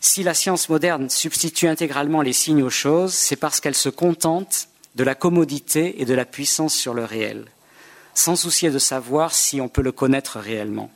[0.00, 4.68] Si la science moderne substitue intégralement les signes aux choses, c'est parce qu'elle se contente
[4.94, 7.46] de la commodité et de la puissance sur le réel,
[8.14, 10.90] sans soucier de savoir si on peut le connaître réellement.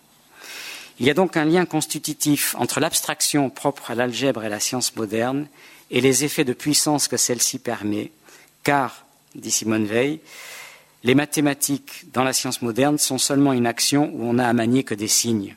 [0.99, 4.95] Il y a donc un lien constitutif entre l'abstraction propre à l'algèbre et la science
[4.97, 5.49] moderne
[5.91, 8.13] et les effets de puissance que celle-ci permet,
[8.63, 10.21] car, dit Simone Veil,
[11.03, 14.85] les mathématiques dans la science moderne sont seulement une action où on n'a à manier
[14.85, 15.57] que des signes.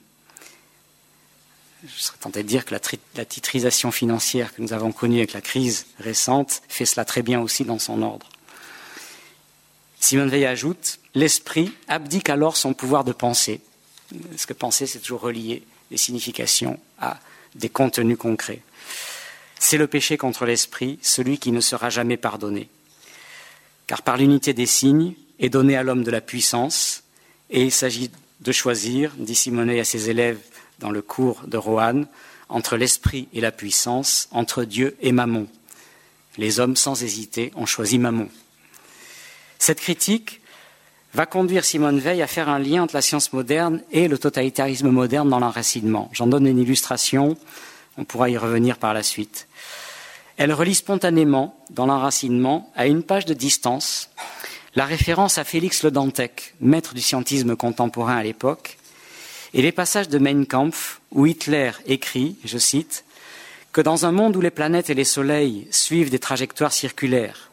[1.85, 5.41] Je serais tenté de dire que la, titrisation financière que nous avons connue avec la
[5.41, 8.29] crise récente fait cela très bien aussi dans son ordre.
[9.99, 13.61] Simone Veil ajoute L'esprit abdique alors son pouvoir de penser.
[14.31, 17.19] Parce que penser, c'est toujours relier des significations à
[17.53, 18.61] des contenus concrets.
[19.65, 22.67] C'est le péché contre l'esprit, celui qui ne sera jamais pardonné.
[23.87, 27.03] Car par l'unité des signes est donné à l'homme de la puissance,
[27.49, 28.11] et il s'agit
[28.41, 30.37] de choisir, dit Simonet à ses élèves
[30.79, 32.07] dans le cours de Roanne,
[32.49, 35.47] entre l'esprit et la puissance, entre Dieu et Mammon.
[36.37, 38.27] Les hommes, sans hésiter, ont choisi Mammon.
[39.59, 40.41] Cette critique
[41.13, 44.89] va conduire Simone Veil à faire un lien entre la science moderne et le totalitarisme
[44.89, 46.09] moderne dans l'enracinement.
[46.11, 47.37] J'en donne une illustration,
[47.97, 49.47] on pourra y revenir par la suite.
[50.37, 54.09] Elle relie spontanément, dans l'enracinement, à une page de distance,
[54.75, 58.77] la référence à Félix Le Dantec, maître du scientisme contemporain à l'époque,
[59.53, 63.05] et les passages de Mein Kampf où Hitler écrit, je cite,
[63.71, 67.51] que dans un monde où les planètes et les soleils suivent des trajectoires circulaires,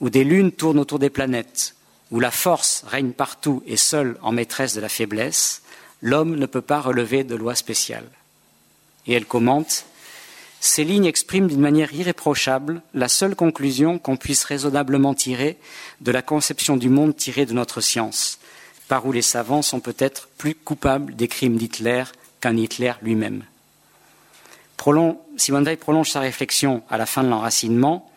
[0.00, 1.74] où des lunes tournent autour des planètes,
[2.10, 5.62] où la force règne partout et seule en maîtresse de la faiblesse,
[6.00, 8.08] l'homme ne peut pas relever de loi spéciale.
[9.06, 9.84] Et elle commente
[10.60, 15.58] Ces lignes expriment d'une manière irréprochable la seule conclusion qu'on puisse raisonnablement tirer
[16.00, 18.38] de la conception du monde tirée de notre science,
[18.88, 22.04] par où les savants sont peut-être plus coupables des crimes d'Hitler
[22.40, 23.44] qu'un Hitler lui-même.
[25.36, 28.10] Simone Veil prolonge sa réflexion à la fin de l'enracinement,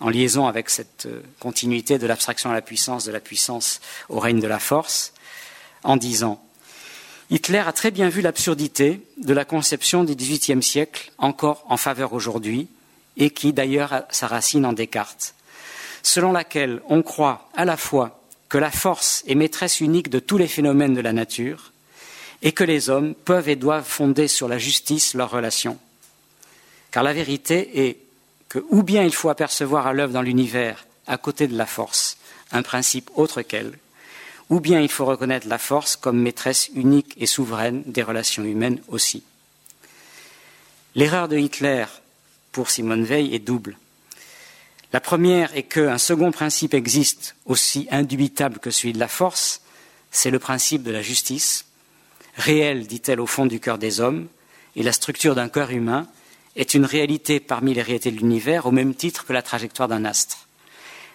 [0.00, 4.20] en liaison avec cette euh, continuité de l'abstraction à la puissance, de la puissance au
[4.20, 5.12] règne de la force,
[5.82, 6.42] en disant
[7.30, 12.14] Hitler a très bien vu l'absurdité de la conception du XVIIIe siècle, encore en faveur
[12.14, 12.68] aujourd'hui,
[13.18, 15.34] et qui d'ailleurs a sa racine en Descartes,
[16.02, 20.38] selon laquelle on croit à la fois que la force est maîtresse unique de tous
[20.38, 21.72] les phénomènes de la nature
[22.40, 25.78] et que les hommes peuvent et doivent fonder sur la justice leurs relations.
[26.90, 27.98] Car la vérité est
[28.48, 32.16] que ou bien il faut apercevoir à l'œuvre dans l'univers, à côté de la force,
[32.52, 33.72] un principe autre qu'elle,
[34.50, 38.80] ou bien il faut reconnaître la force comme maîtresse unique et souveraine des relations humaines
[38.88, 39.22] aussi.
[40.94, 41.84] L'erreur de Hitler,
[42.52, 43.76] pour Simone Veil, est double.
[44.92, 49.60] La première est qu'un second principe existe aussi indubitable que celui de la force,
[50.10, 51.66] c'est le principe de la justice,
[52.36, 54.28] réel, dit-elle, au fond du cœur des hommes,
[54.76, 56.06] et la structure d'un cœur humain
[56.56, 60.04] est une réalité parmi les réalités de l'univers au même titre que la trajectoire d'un
[60.06, 60.47] astre.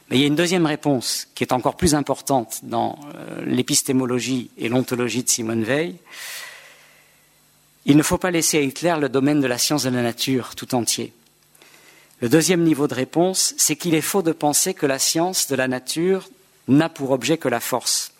[0.09, 4.51] Mais il y a une deuxième réponse qui est encore plus importante dans euh, l'épistémologie
[4.57, 5.95] et l'ontologie de Simone Veil.
[7.85, 10.55] Il ne faut pas laisser à Hitler le domaine de la science de la nature
[10.55, 11.13] tout entier.
[12.21, 15.55] Le deuxième niveau de réponse, c'est qu'il est faux de penser que la science de
[15.55, 16.29] la nature
[16.69, 18.13] n'a pour objet que la force,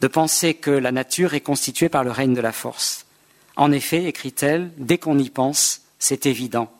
[0.00, 3.04] de penser que la nature est constituée par le règne de la force.
[3.56, 6.72] En effet, écrit-elle, dès qu'on y pense, c'est évident.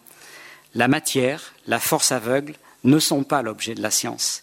[0.75, 2.55] La matière, la force aveugle,
[2.87, 4.43] ne sont pas l'objet de la science.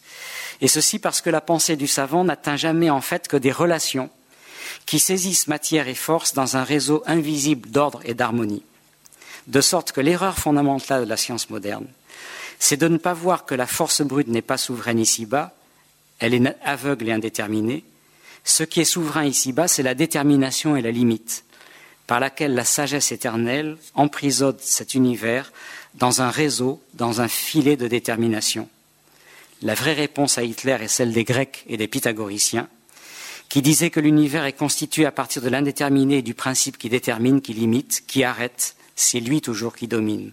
[0.61, 4.09] Et ceci parce que la pensée du savant n'atteint jamais en fait que des relations
[4.85, 8.63] qui saisissent matière et force dans un réseau invisible d'ordre et d'harmonie.
[9.47, 11.87] De sorte que l'erreur fondamentale de la science moderne,
[12.59, 15.53] c'est de ne pas voir que la force brute n'est pas souveraine ici-bas,
[16.19, 17.83] elle est aveugle et indéterminée.
[18.45, 21.43] Ce qui est souverain ici-bas, c'est la détermination et la limite,
[22.07, 25.51] par laquelle la sagesse éternelle emprisonne cet univers
[25.95, 28.67] dans un réseau, dans un filet de détermination.
[29.61, 32.67] La vraie réponse à Hitler est celle des Grecs et des Pythagoriciens,
[33.49, 37.41] qui disaient que l'univers est constitué à partir de l'indéterminé et du principe qui détermine,
[37.41, 40.31] qui limite, qui arrête, c'est lui toujours qui domine.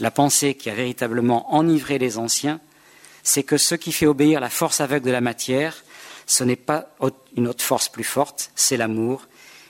[0.00, 2.60] La pensée qui a véritablement enivré les anciens,
[3.22, 5.84] c'est que ce qui fait obéir la force aveugle de la matière,
[6.26, 6.94] ce n'est pas
[7.36, 9.28] une autre force plus forte, c'est l'amour.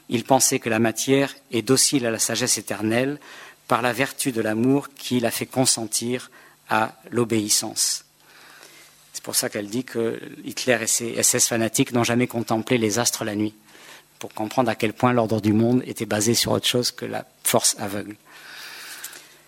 [0.08, 3.18] Ils pensaient que la matière est docile à la sagesse éternelle
[3.68, 6.30] par la vertu de l'amour qui la fait consentir
[6.68, 8.04] à l'obéissance.
[9.12, 12.98] C'est pour ça qu'elle dit que Hitler et ses SS fanatiques n'ont jamais contemplé les
[12.98, 13.54] astres la nuit,
[14.18, 17.24] pour comprendre à quel point l'ordre du monde était basé sur autre chose que la
[17.44, 18.16] force aveugle.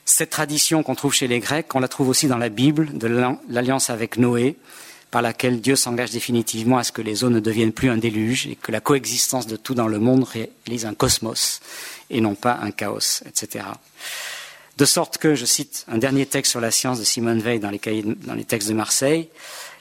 [0.05, 3.07] Cette tradition qu'on trouve chez les Grecs, on la trouve aussi dans la Bible, de
[3.49, 4.57] l'alliance avec Noé,
[5.11, 8.49] par laquelle Dieu s'engage définitivement à ce que les eaux ne deviennent plus un déluge
[8.49, 11.61] et que la coexistence de tout dans le monde réalise un cosmos
[12.15, 13.67] et non pas un chaos, etc.
[14.79, 17.71] De sorte que, je cite un dernier texte sur la science de Simone Veil dans
[17.71, 19.29] les, dans les textes de Marseille,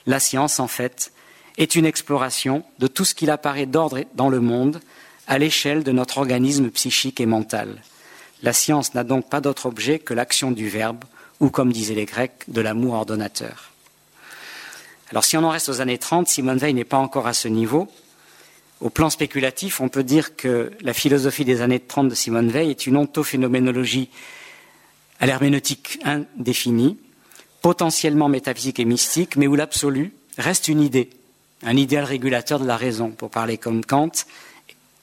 [0.06, 1.12] la science, en fait,
[1.56, 4.80] est une exploration de tout ce qu'il apparaît d'ordre dans le monde
[5.26, 7.82] à l'échelle de notre organisme psychique et mental.
[8.42, 11.04] La science n'a donc pas d'autre objet que l'action du Verbe,
[11.40, 13.70] ou comme disaient les Grecs, de l'amour ordonnateur.
[15.10, 17.48] Alors si on en reste aux années 30, Simone Veil n'est pas encore à ce
[17.48, 17.88] niveau.
[18.80, 22.70] Au plan spéculatif, on peut dire que la philosophie des années 30 de Simone Veil
[22.70, 24.10] est une ontophénoménologie
[25.20, 26.98] à l'herméneutique indéfinie,
[27.62, 31.08] potentiellement métaphysique et mystique, mais où l'absolu reste une idée,
[31.62, 34.10] un idéal régulateur de la raison, pour parler comme Kant,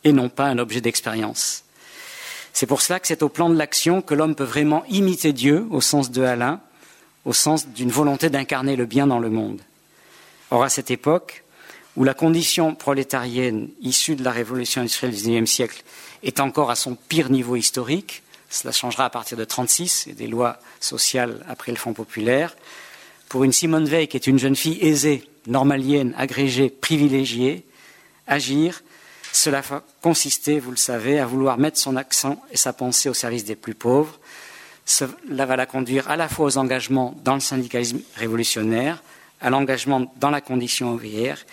[0.03, 1.63] et non pas un objet d'expérience.
[2.53, 5.65] C'est pour cela que c'est au plan de l'action que l'homme peut vraiment imiter Dieu,
[5.71, 6.59] au sens de Alain,
[7.25, 9.61] au sens d'une volonté d'incarner le bien dans le monde.
[10.49, 11.43] Or, à cette époque,
[11.97, 15.83] où la condition prolétarienne issue de la révolution industrielle du XIXe siècle
[16.23, 20.27] est encore à son pire niveau historique, cela changera à partir de 1936 et des
[20.27, 22.55] lois sociales après le Front populaire.
[23.29, 27.65] Pour une Simone Veil qui est une jeune fille aisée, normalienne, agrégée, privilégiée,
[28.27, 28.83] agir,
[29.33, 33.13] cela va consister, vous le savez, à vouloir mettre son accent et sa pensée au
[33.13, 34.19] service des plus pauvres.
[34.85, 39.01] Cela va la conduire à la fois aux engagements dans le syndicalisme révolutionnaire,
[39.39, 41.45] à l'engagement dans la condition ouvrière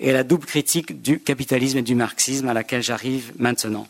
[0.00, 3.86] et la double critique du capitalisme et du marxisme à laquelle j'arrive maintenant.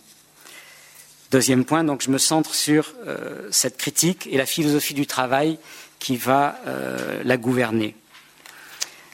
[1.31, 5.59] Deuxième point, donc je me centre sur euh, cette critique et la philosophie du travail
[6.01, 7.95] qui va euh, la gouverner.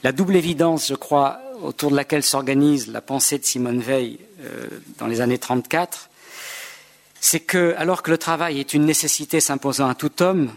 [0.03, 4.67] La double évidence, je crois, autour de laquelle s'organise la pensée de Simone Veil euh,
[4.99, 6.09] dans les années 34,
[7.21, 10.51] c'est que, alors que le travail est une nécessité s'imposant à tout homme,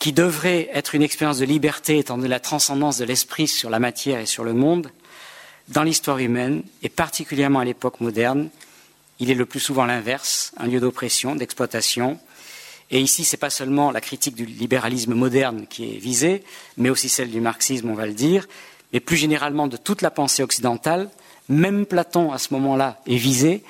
[0.00, 3.78] qui devrait être une expérience de liberté étant donné la transcendance de l'esprit sur la
[3.78, 4.90] matière et sur le monde,
[5.68, 8.48] dans l'histoire humaine, et particulièrement à l'époque moderne,
[9.20, 12.18] il est le plus souvent l'inverse, un lieu d'oppression, d'exploitation.
[12.90, 16.42] Et ici, ce n'est pas seulement la critique du libéralisme moderne qui est visée,
[16.76, 18.48] mais aussi celle du marxisme, on va le dire,
[18.92, 21.08] mais plus généralement de toute la pensée occidentale.
[21.48, 23.62] Même Platon, à ce moment-là, est visé,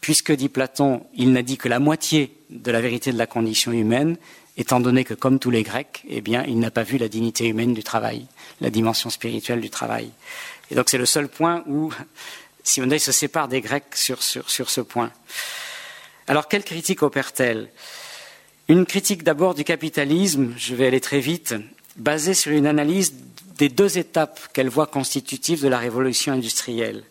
[0.00, 3.72] puisque, dit Platon, il n'a dit que la moitié de la vérité de la condition
[3.72, 4.16] humaine,
[4.56, 7.46] étant donné que, comme tous les Grecs, eh bien, il n'a pas vu la dignité
[7.46, 8.26] humaine du travail,
[8.60, 10.10] la dimension spirituelle du travail.
[10.70, 11.92] Et donc, c'est le seul point où
[12.62, 15.10] Simone se sépare des Grecs sur, ce point.
[16.26, 17.70] Alors, quelle critique opère-t-elle?
[18.68, 21.54] Une critique d'abord du capitalisme, je vais aller très vite,
[21.96, 23.14] basée sur une analyse
[23.56, 27.02] des deux étapes qu'elle voit constitutives de la révolution industrielle.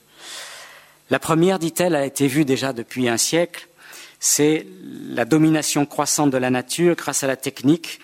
[1.10, 3.68] La première, dit-elle, a été vue déjà depuis un siècle,
[4.20, 4.66] c'est
[5.10, 8.00] la domination croissante de la nature grâce à la technique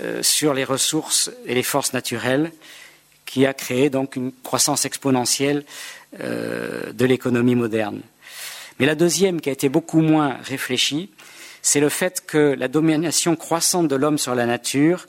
[0.00, 2.52] euh, sur les ressources et les forces naturelles,
[3.30, 5.64] qui a créé donc une croissance exponentielle
[6.18, 8.00] euh, de l'économie moderne.
[8.80, 11.10] Mais la deuxième, qui a été beaucoup moins réfléchie,
[11.62, 15.06] c'est le fait que la domination croissante de l'homme sur la nature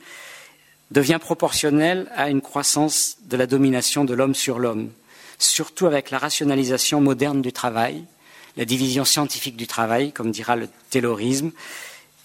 [0.92, 4.92] devient proportionnelle à une croissance de la domination de l'homme sur l'homme,
[5.40, 8.04] surtout avec la rationalisation moderne du travail,
[8.56, 11.50] la division scientifique du travail, comme dira le taylorisme,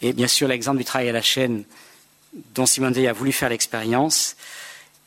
[0.02, 1.64] et bien sûr l'exemple du travail à la chaîne
[2.54, 4.36] dont Simone Veil a voulu faire l'expérience,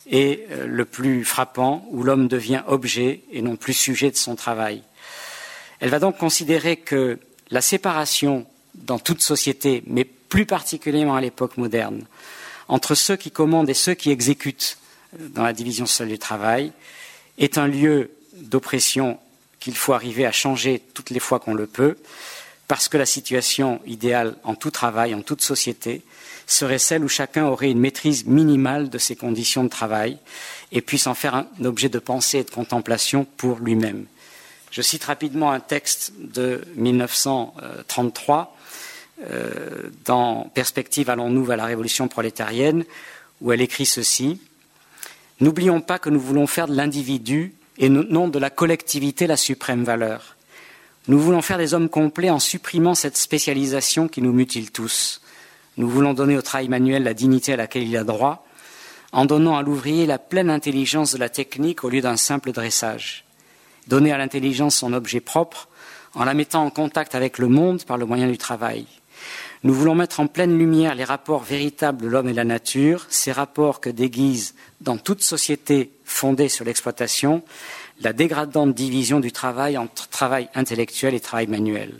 [0.06, 4.36] est euh, le plus frappant, où l'homme devient objet et non plus sujet de son
[4.36, 4.82] travail.
[5.80, 7.18] Elle va donc considérer que
[7.50, 12.04] la séparation dans toute société, mais plus particulièrement à l'époque moderne,
[12.68, 14.78] entre ceux qui commandent et ceux qui exécutent
[15.18, 16.72] dans la division sociale du travail,
[17.38, 19.18] est un lieu d'oppression
[19.58, 21.96] qu'il faut arriver à changer toutes les fois qu'on le peut,
[22.68, 26.02] parce que la situation idéale en tout travail, en toute société,
[26.52, 30.18] serait celle où chacun aurait une maîtrise minimale de ses conditions de travail
[30.72, 34.06] et puisse en faire un objet de pensée et de contemplation pour lui-même.
[34.70, 38.56] Je cite rapidement un texte de 1933
[39.30, 42.84] euh, dans Perspective allons-nous vers la révolution prolétarienne,
[43.40, 44.40] où elle écrit ceci
[45.40, 49.84] N'oublions pas que nous voulons faire de l'individu et non de la collectivité la suprême
[49.84, 50.36] valeur.
[51.08, 55.19] Nous voulons faire des hommes complets en supprimant cette spécialisation qui nous mutile tous.
[55.80, 58.44] Nous voulons donner au travail manuel la dignité à laquelle il a droit,
[59.12, 63.24] en donnant à l'ouvrier la pleine intelligence de la technique au lieu d'un simple dressage.
[63.88, 65.68] Donner à l'intelligence son objet propre,
[66.14, 68.84] en la mettant en contact avec le monde par le moyen du travail.
[69.62, 73.06] Nous voulons mettre en pleine lumière les rapports véritables de l'homme et de la nature,
[73.08, 77.42] ces rapports que déguisent, dans toute société fondée sur l'exploitation,
[78.02, 81.94] la dégradante division du travail entre travail intellectuel et travail manuel.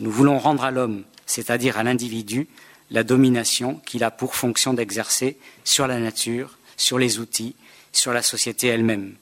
[0.00, 2.46] Nous voulons rendre à l'homme, c'est-à-dire à, l'individu,
[2.90, 7.54] la domination qu'il a pour fonction d'exercer sur la nature, sur les outils,
[7.92, 9.14] sur la société elle-même.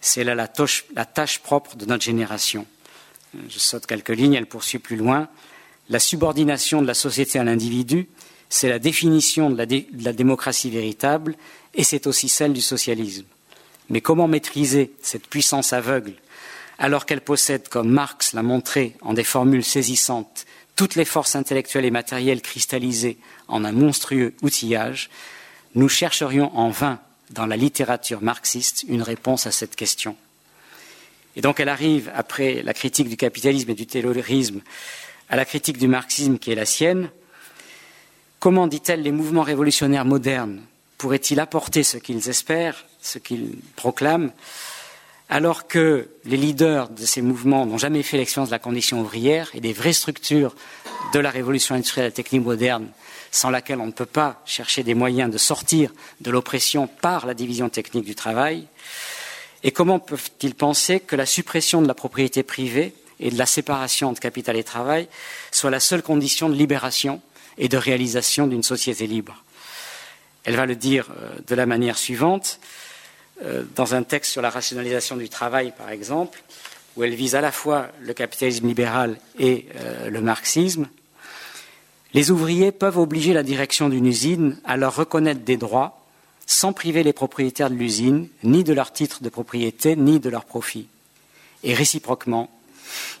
[0.00, 2.66] C'est là la, tâche propre de notre génération.
[3.48, 5.28] Je saute quelques lignes, elle poursuit plus loin.
[5.88, 8.08] La subordination de la société à l'individu,
[8.48, 11.36] c'est la définition de la, démocratie véritable
[11.74, 13.24] et c'est aussi celle du socialisme.
[13.90, 16.14] Mais comment maîtriser cette puissance aveugle
[16.78, 20.44] alors qu'elle possède, comme Marx l'a montré en des formules saisissantes,
[20.76, 23.18] toutes les forces intellectuelles et matérielles cristallisées
[23.48, 25.10] en un monstrueux outillage,
[25.74, 27.00] nous chercherions en vain
[27.30, 30.16] dans la littérature marxiste une réponse à cette question.
[31.36, 34.60] Et donc elle arrive, après la critique du capitalisme et du terrorisme,
[35.28, 37.10] à la critique du marxisme qui est la sienne,
[38.38, 40.62] comment, dit-elle, les mouvements révolutionnaires modernes
[40.98, 44.32] pourraient-ils apporter ce qu'ils espèrent, ce qu'ils proclament,
[45.28, 49.50] alors que les leaders de ces mouvements n'ont jamais fait l'expérience de la condition ouvrière
[49.54, 50.54] et des vraies structures
[51.12, 52.88] de la révolution industrielle et technique moderne,
[53.30, 57.34] sans laquelle on ne peut pas chercher des moyens de sortir de l'oppression par la
[57.34, 58.66] division technique du travail,
[59.64, 64.10] et comment peuvent-ils penser que la suppression de la propriété privée et de la séparation
[64.10, 65.08] entre capital et travail
[65.50, 67.22] soit la seule condition de libération
[67.56, 69.42] et de réalisation d'une société libre?
[70.44, 72.60] Elle va le dire euh, de la manière suivante,
[73.74, 76.42] dans un texte sur la rationalisation du travail, par exemple,
[76.96, 80.88] où elle vise à la fois le capitalisme libéral et euh, le marxisme.
[82.12, 86.00] Les ouvriers peuvent obliger la direction d'une usine à leur reconnaître des droits
[86.46, 90.44] sans priver les propriétaires de l'usine ni de leur titre de propriété ni de leur
[90.44, 90.86] profit.
[91.64, 92.50] Et réciproquement,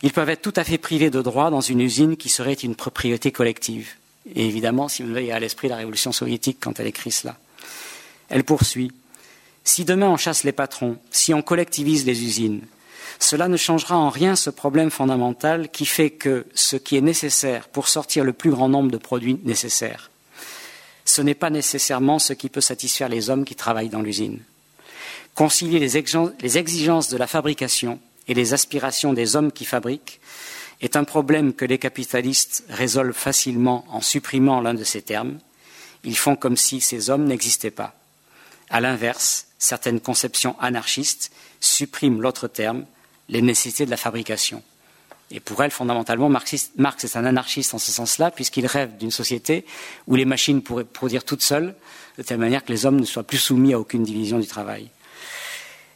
[0.02, 2.76] ils peuvent être tout à fait privés de droits dans une usine qui serait une
[2.76, 3.94] propriété collective.
[4.34, 7.36] Et évidemment, si vous avez à l'esprit la révolution soviétique quand elle écrit cela.
[8.28, 8.92] Elle poursuit.
[9.64, 12.62] Si demain on chasse les patrons, si on collectivise les usines,
[13.18, 17.68] cela ne changera en rien ce problème fondamental qui fait que ce qui est nécessaire
[17.68, 20.10] pour sortir le plus grand nombre de produits nécessaires,
[21.04, 24.40] ce n'est pas nécessairement ce qui peut satisfaire les hommes qui travaillent dans l'usine.
[25.34, 25.96] Concilier les
[26.58, 27.98] exigences de la fabrication
[28.28, 30.20] et les aspirations des hommes qui fabriquent
[30.80, 35.38] est un problème que les capitalistes résolvent facilement en supprimant l'un de ces termes.
[36.04, 37.94] Ils font comme si ces hommes n'existaient pas.
[38.70, 42.84] À l'inverse, certaines conceptions anarchistes suppriment l'autre terme,
[43.28, 44.62] les nécessités de la fabrication.
[45.30, 46.54] Et pour elles, fondamentalement, Marx
[47.04, 49.64] est un anarchiste en ce sens-là, puisqu'il rêve d'une société
[50.06, 51.74] où les machines pourraient produire toutes seules,
[52.18, 54.90] de telle manière que les hommes ne soient plus soumis à aucune division du travail.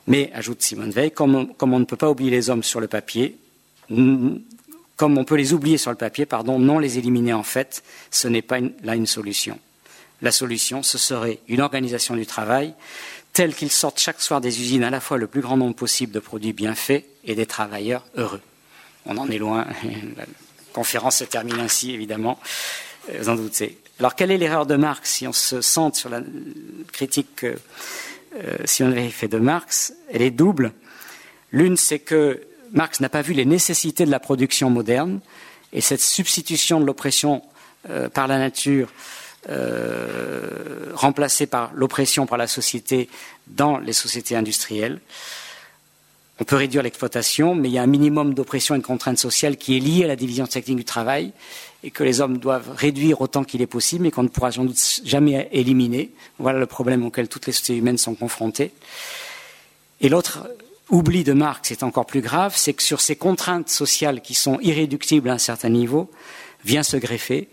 [0.07, 3.37] Mais, ajoute Simone Veil, comme on, ne peut pas oublier les hommes sur le papier,
[3.89, 8.29] comme on peut les oublier sur le papier, pardon, non les éliminer en fait, ce
[8.29, 9.59] n'est pas là une solution.
[10.21, 12.75] La solution, ce serait une organisation du travail
[13.39, 16.12] telle qu'il sorte chaque soir des usines à la fois le plus grand nombre possible
[16.12, 18.41] de produits bien faits et des travailleurs heureux.
[19.07, 19.64] On en est loin.
[20.16, 20.24] La
[20.72, 22.41] conférence se termine ainsi, évidemment.
[23.16, 23.78] Vous en doutez.
[24.01, 26.20] Alors, quelle est l'erreur de Marx si on se sente sur la
[26.91, 27.55] critique euh,
[28.64, 30.72] si on avait fait de Marx, elle est double.
[31.53, 35.20] L'une, c'est que Marx n'a pas vu les nécessités de la production moderne
[35.72, 37.43] et cette substitution de l'oppression
[37.89, 38.89] euh, par la nature
[39.49, 43.09] euh, remplacée par l'oppression par la société
[43.47, 45.01] dans les sociétés industrielles.
[46.41, 49.57] On peut réduire l'exploitation, mais il y a un minimum d'oppression et de contrainte sociale
[49.57, 51.32] qui est lié à la division technique du travail
[51.82, 54.64] et que les hommes doivent réduire autant qu'il est possible, mais qu'on ne pourra sans
[54.64, 56.11] doute jamais éliminer.
[56.39, 58.72] Voilà le problème auquel toutes les sociétés humaines sont confrontées.
[60.01, 60.49] Et l'autre
[60.91, 64.59] oubli de Marx est encore plus grave, c'est que sur ces contraintes sociales qui sont
[64.61, 66.11] irréductibles à un certain niveau,
[66.64, 67.49] vient se greffer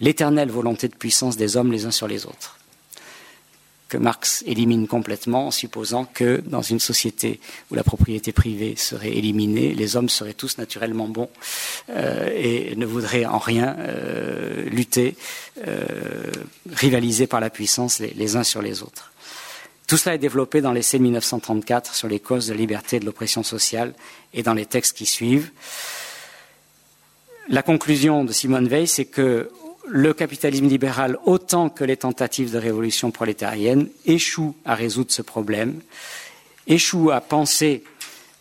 [0.00, 2.56] l'éternelle volonté de puissance des hommes les uns sur les autres
[3.88, 7.40] que Marx élimine complètement en supposant que dans une société
[7.70, 11.30] où la propriété privée serait éliminée, les hommes seraient tous naturellement bons
[11.90, 15.16] euh, et ne voudraient en rien euh, lutter,
[15.66, 15.84] euh,
[16.72, 19.12] rivaliser par la puissance les, les, uns sur les autres.
[19.86, 23.00] Tout cela est développé dans l'essai de 1934 sur les causes de la liberté et
[23.00, 23.94] de l'oppression sociale
[24.34, 25.52] et dans les textes qui suivent.
[27.48, 29.52] La conclusion de Simone Veil, c'est que
[29.88, 35.80] le capitalisme libéral, autant que les tentatives de révolution prolétarienne, échouent à résoudre ce problème,
[36.66, 37.84] échouent à penser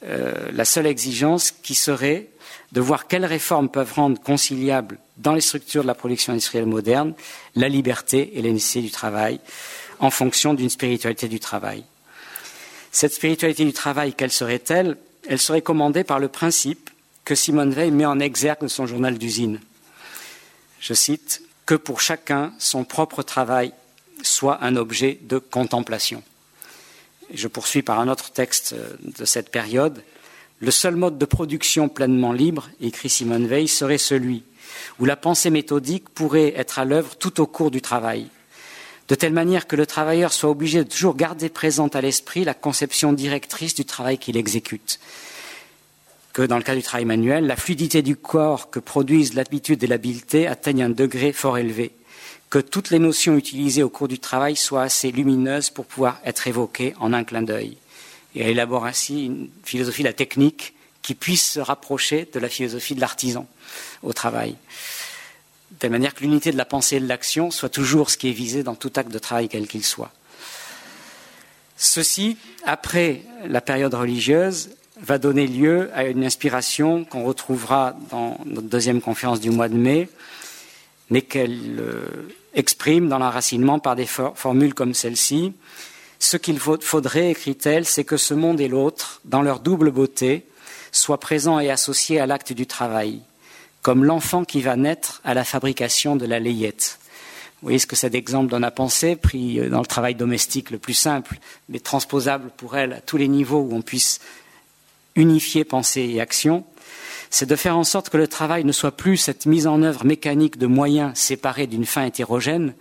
[0.03, 2.27] euh, la seule exigence qui serait
[2.71, 7.13] de voir quelles réformes peuvent rendre conciliables dans les structures de la production industrielle moderne
[7.55, 9.39] la liberté et les nécessités du travail
[9.99, 11.85] en fonction d'une spiritualité du travail.
[12.91, 14.97] Cette spiritualité du travail, quelle serait-elle?
[15.27, 16.89] Elle serait commandée par le principe
[17.23, 19.59] que Simone Veil met en exergue de son journal d'usine
[20.85, 23.73] je cite, que pour chacun son propre travail
[24.21, 26.21] soit un objet de contemplation.
[27.33, 30.03] je poursuis par un autre texte euh, de cette période.
[30.59, 34.43] Le seul mode de production pleinement libre, écrit Simone Veil, serait celui
[34.99, 38.27] où la pensée méthodique pourrait être à l'œuvre tout au cours du travail,
[39.07, 42.53] de telle manière que le travailleur soit obligé de toujours garder présente à l'esprit la
[42.53, 44.99] conception directrice du travail qu'il exécute,
[46.35, 49.87] que dans le cas du travail manuel, la fluidité du corps que produisent l'habitude et
[49.87, 51.93] l'habileté atteigne un degré fort élevé,
[52.49, 56.45] que toutes les notions utilisées au cours du travail soient assez lumineuses pour pouvoir être
[56.45, 57.77] évoquées en un clin d'œil.
[58.35, 62.49] Et elle élabore ainsi une philosophie de la technique qui puisse se rapprocher de la
[62.49, 63.47] philosophie de l'artisan
[64.03, 64.57] au travail.
[65.71, 68.27] De telle manière que l'unité de la pensée et de l'action soit toujours ce qui
[68.27, 70.11] est visé dans tout acte de travail quel qu'il soit.
[71.77, 74.71] Ceci, après la période religieuse,
[75.01, 79.75] va donner lieu à une inspiration qu'on retrouvera dans notre deuxième conférence du mois de
[79.75, 80.09] mai,
[81.09, 82.05] mais qu'elle euh,
[82.53, 85.53] exprime dans l'enracinement par des formules comme celle-ci.
[86.19, 90.45] Ce qu'il faudrait, écrit-elle, c'est que ce monde et l'autre, dans leur double beauté,
[90.91, 93.21] soient présents et associés à l'acte du travail,
[93.81, 96.99] comme l'enfant qui va naître à la fabrication de la layette.
[97.61, 100.71] Vous voyez ce que cet exemple donne à penser, pris euh, dans le travail domestique
[100.71, 101.37] le plus simple,
[101.67, 104.19] mais transposable pour elle à tous les niveaux où on puisse
[105.15, 106.65] unifier pensée et action,
[107.29, 110.05] c'est de faire en sorte que le travail ne soit plus cette mise en œuvre
[110.05, 112.73] mécanique de moyens séparés d'une fin hétérogène,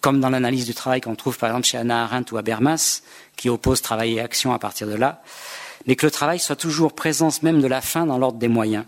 [0.00, 3.02] comme dans l'analyse du travail qu'on trouve par exemple chez Anna Arendt ou Habermas,
[3.36, 5.22] qui oppose travail et action à partir de là,
[5.86, 8.84] mais que le travail soit toujours présence même de la fin dans l'ordre des moyens,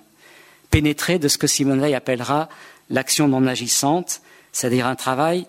[0.71, 2.49] pénétré de ce que Simone Veil appellera
[2.91, 4.21] l'action non agissante,
[4.53, 5.47] c'est-à-dire un travail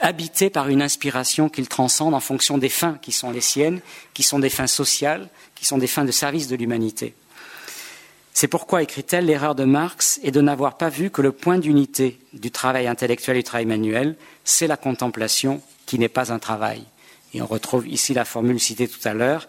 [0.00, 3.80] habité par une inspiration qu'il transcende en fonction des fins qui sont les siennes,
[4.14, 7.14] qui sont des fins sociales, qui sont des fins de service de l'humanité.
[8.32, 12.18] C'est pourquoi, écrit-elle, l'erreur de Marx est de n'avoir pas vu que le point d'unité
[12.32, 16.84] du travail intellectuel et du travail manuel, c'est la contemplation qui n'est pas un travail.
[17.34, 19.48] Et on retrouve ici la formule citée tout à l'heure.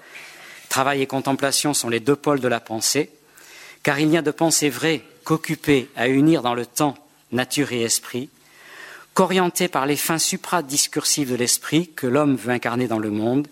[0.68, 3.12] Travail et contemplation sont les deux pôles de la pensée,
[3.84, 6.96] car il n'y a de pensée vraie qu'occupée à unir dans le temps
[7.32, 8.30] nature et esprit,
[9.22, 13.48] qu'orientée par les fins supradiscursives de l'esprit que l'homme veut incarner dans le monde,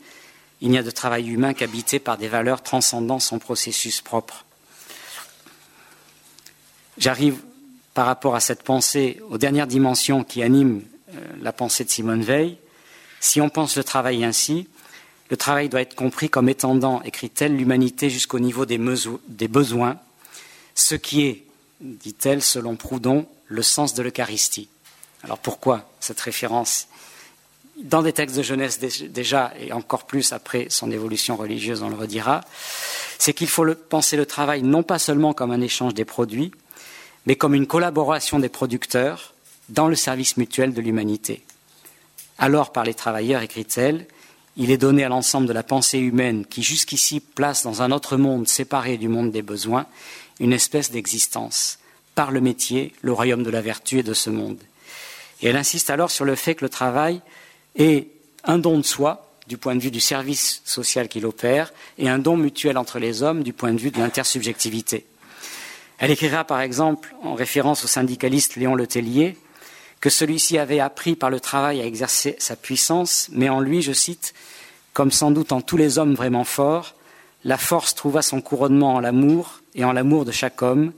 [0.62, 4.46] il n'y a de travail humain qu'habité par des valeurs transcendant son processus propre.
[6.98, 7.38] J'arrive
[7.94, 10.82] par rapport à cette pensée aux dernières dimensions qui animent
[11.14, 12.58] euh, la pensée de Simone Veil.
[13.20, 14.68] Si on pense le travail ainsi,
[15.30, 20.00] le travail doit être compris comme étendant, écrit-elle, l'humanité jusqu'au niveau des besoins,
[20.74, 21.44] ce qui est,
[21.80, 24.68] dit-elle, selon Proudhon, le sens de l'Eucharistie.
[25.24, 26.88] Alors pourquoi cette référence
[27.84, 31.96] dans des textes de jeunesse déjà, et encore plus après son évolution religieuse, on le
[31.96, 32.42] redira,
[33.18, 36.52] c'est qu'il faut penser le travail non pas seulement comme un échange des produits,
[37.26, 39.34] mais comme une collaboration des producteurs
[39.70, 41.44] dans le service mutuel de l'humanité.
[42.38, 44.08] Alors, par les travailleurs, écrit-elle,
[44.58, 48.18] il est donné à l'ensemble de la pensée humaine qui jusqu'ici place dans un autre
[48.18, 49.86] monde séparé du monde des besoins
[50.40, 51.80] une espèce d'existence,
[52.16, 54.60] par le métier, le royaume de la vertu et de ce monde.
[55.42, 57.22] Et elle insiste alors sur le fait que le travail
[57.76, 58.10] et
[58.44, 62.20] un don de soi du point de vue du service social qu'il opère et un
[62.20, 65.06] don mutuel entre les hommes du point de vue de l'intersubjectivité.
[65.98, 69.38] Elle écrira par exemple, en référence au syndicaliste Léon Letellier,
[70.00, 73.92] que celui-ci avait appris par le travail à exercer sa puissance, mais en lui, je
[73.92, 74.34] cite,
[74.94, 76.96] comme sans doute en tous les hommes vraiment forts,
[77.44, 80.94] la force trouva son couronnement en l'amour et en l'amour de chaque homme,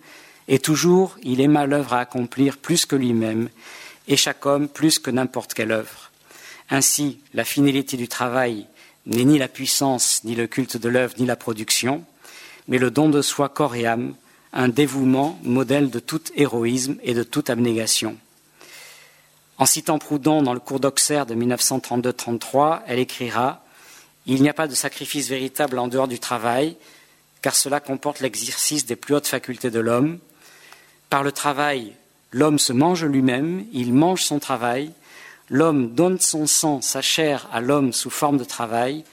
[0.47, 3.49] et toujours il aima l'œuvre à accomplir plus que lui-même,
[4.11, 6.11] et chaque homme plus que n'importe quelle œuvre.
[6.69, 8.67] Ainsi, la finalité du travail
[9.05, 12.03] n'est ni la puissance, ni le culte de l'œuvre, ni la production,
[12.67, 14.13] mais le don de soi corps et âme
[14.53, 18.17] un dévouement, modèle de tout héroïsme et de toute abnégation.
[19.57, 23.63] En citant Proudhon dans le cours d'Auxerre de 1932-33, elle écrira
[24.25, 26.75] Il n'y a pas de sacrifice véritable en dehors du travail,
[27.41, 30.19] car cela comporte l'exercice des plus hautes facultés de l'homme.
[31.09, 31.93] Par le travail,
[32.31, 34.91] l'homme se mange lui-même, il mange son travail,
[35.49, 39.03] l'homme donne son sang, sa chair à l'homme sous forme de travail,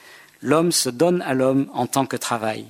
[0.43, 2.67] l'homme se donne à l'homme en tant que travail.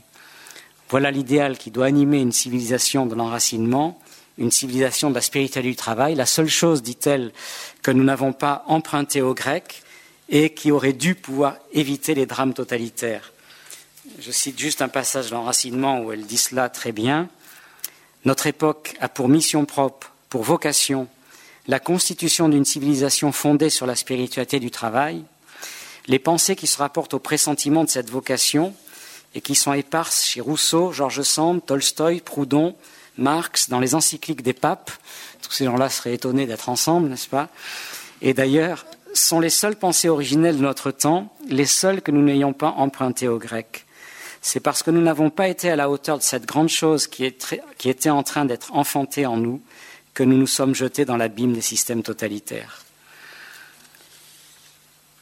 [0.91, 4.01] Voilà l'idéal qui doit animer une civilisation de l'enracinement,
[4.39, 6.15] une civilisation de la spiritualité du travail.
[6.15, 7.33] La seule chose, dit-elle,
[7.83, 9.83] que nous n'avons pas emprunté aux Grecs
[10.31, 13.33] et qui aurait dû pouvoir éviter les drames totalitaires.
[14.21, 17.29] Je cite juste un passage de l'enracinement où elle dit cela très bien.
[18.25, 21.09] Notre époque a pour mission propre, pour vocation,
[21.67, 25.25] la constitution d'une civilisation fondée sur la spiritualité du travail,
[26.07, 28.75] les pensées qui se rapportent au pressentiment de cette vocation
[29.35, 32.75] et qui sont éparses chez Rousseau, Georges Sand, Tolstoï, Proudhon,
[33.19, 34.91] Marx, dans les encycliques des papes.
[35.43, 37.49] Tous ces gens-là seraient étonnés d'être ensemble, n'est-ce pas?
[38.23, 42.53] Et d'ailleurs, sont les seules pensées originelles de notre temps, les seules que nous n'ayons
[42.53, 43.85] pas empruntées aux Grecs.
[44.41, 47.35] C'est parce que nous n'avons pas été à la hauteur de cette grande chose qui,
[47.77, 49.61] qui était en train d'être enfantée en nous
[50.19, 52.83] que nous nous sommes jetés dans l'abîme des systèmes totalitaires.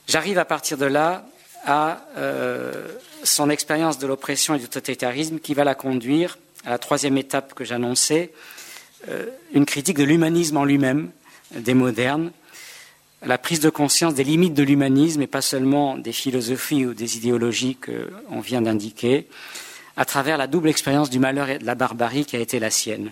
[0.08, 1.26] J'arrive à partir de là
[1.66, 6.78] à euh, son expérience de l'oppression et du totalitarisme qui va la conduire à la
[6.78, 8.32] troisième étape que j'annonçais,
[9.10, 11.10] euh, une critique de l'humanisme en lui-même,
[11.54, 12.30] des modernes,
[13.22, 17.18] la prise de conscience des limites de l'humanisme et pas seulement des philosophies ou des
[17.18, 19.26] idéologies qu'on vient d'indiquer,
[19.98, 22.70] à travers la double expérience du malheur et de la barbarie qui a été la
[22.70, 23.10] sienne.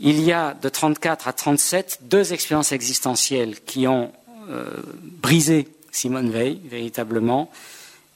[0.00, 4.12] Il y a de 34 à 37 deux expériences existentielles qui ont
[4.48, 4.70] euh,
[5.02, 7.50] brisé Simone Veil, véritablement,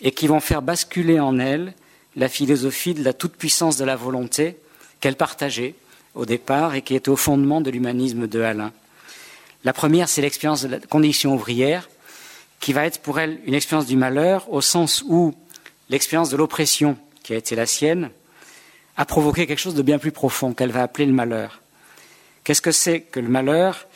[0.00, 1.74] et qui vont faire basculer en elle
[2.14, 4.56] la philosophie de la toute-puissance de la volonté
[5.00, 5.74] qu'elle partageait
[6.14, 8.72] au départ et qui est au fondement de l'humanisme de Alain.
[9.64, 11.88] La première, c'est l'expérience de la condition ouvrière,
[12.60, 15.34] qui va être pour elle une expérience du malheur, au sens où
[15.88, 18.10] l'expérience de l'oppression qui a été la sienne
[18.96, 21.61] a provoqué quelque chose de bien plus profond qu'elle va appeler le malheur.
[22.44, 23.86] Qu'est-ce que c'est que le malheur?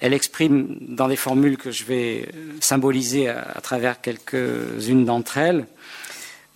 [0.00, 2.28] Elle exprime dans des formules que je vais
[2.60, 5.66] symboliser à, travers quelques-unes d'entre elles.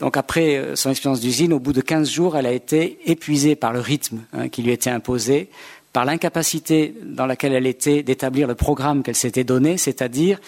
[0.01, 3.57] Donc après euh, son expérience d'usine, au bout de 15 jours, elle a été épuisée
[3.57, 5.49] par le rythme hein, qui lui était imposé,
[5.93, 10.39] par l'incapacité dans laquelle elle était d'établir le programme qu'elle s'était donné, c'est-à-dire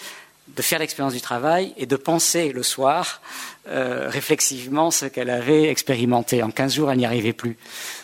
[0.55, 3.21] de faire l'expérience du travail et de penser le soir
[3.69, 6.43] euh, réflexivement ce qu'elle avait expérimenté.
[6.43, 7.57] En 15 jours, elle n'y arrivait plus.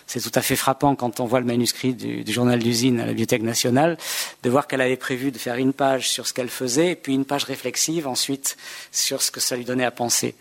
[0.08, 3.10] C'est tout à fait frappant quand on voit le manuscrit du, journal d'usine à la
[3.10, 3.98] Bibliothèque nationale
[4.44, 7.26] de voir qu'elle avait prévu de faire une page sur ce qu'elle faisait puis une
[7.26, 8.58] page réflexive ensuite
[8.92, 10.36] sur ce que ça lui donnait à penser.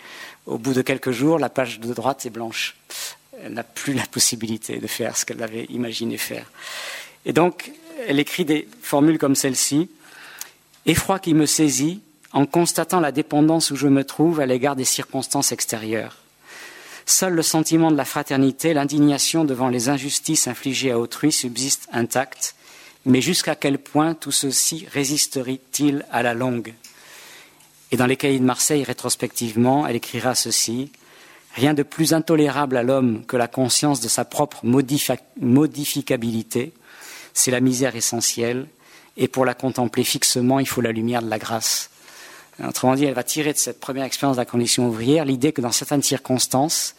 [0.46, 2.76] Au bout de quelques jours, la page de droite est blanche.
[3.42, 6.50] Elle n'a plus la possibilité de faire ce qu'elle avait imaginé faire.
[7.24, 7.72] Et donc,
[8.06, 9.88] elle écrit des formules comme celle-ci.
[10.84, 12.02] Effroi qui me saisit
[12.32, 16.23] en constatant la dépendance où je me trouve à l'égard des circonstances extérieures.
[17.07, 22.55] Seul le sentiment de la fraternité, l'indignation devant les injustices infligées à autrui subsiste intact,
[23.05, 26.72] mais jusqu'à quel point tout ceci résisterait-il à la longue
[27.92, 30.90] Et dans les cahiers de Marseille, rétrospectivement, elle écrira ceci
[31.55, 36.72] Rien de plus intolérable à l'homme que la conscience de sa propre modificabilité,
[37.32, 38.66] c'est la misère essentielle,
[39.16, 41.90] et pour la contempler fixement, il faut la lumière de la grâce.
[42.62, 45.61] Autrement dit, elle va tirer de cette première expérience de la condition ouvrière l'idée que
[45.61, 46.94] dans certaines circonstances,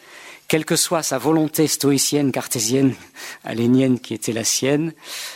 [0.48, 2.94] quelle que soit sa volonté stoïcienne, cartésienne,
[3.44, 4.92] alénienne qui était la sienne,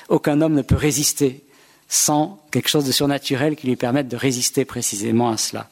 [0.08, 1.42] aucun homme ne peut résister
[1.88, 5.68] sans quelque chose de surnaturel qui lui permette de résister précisément à cela.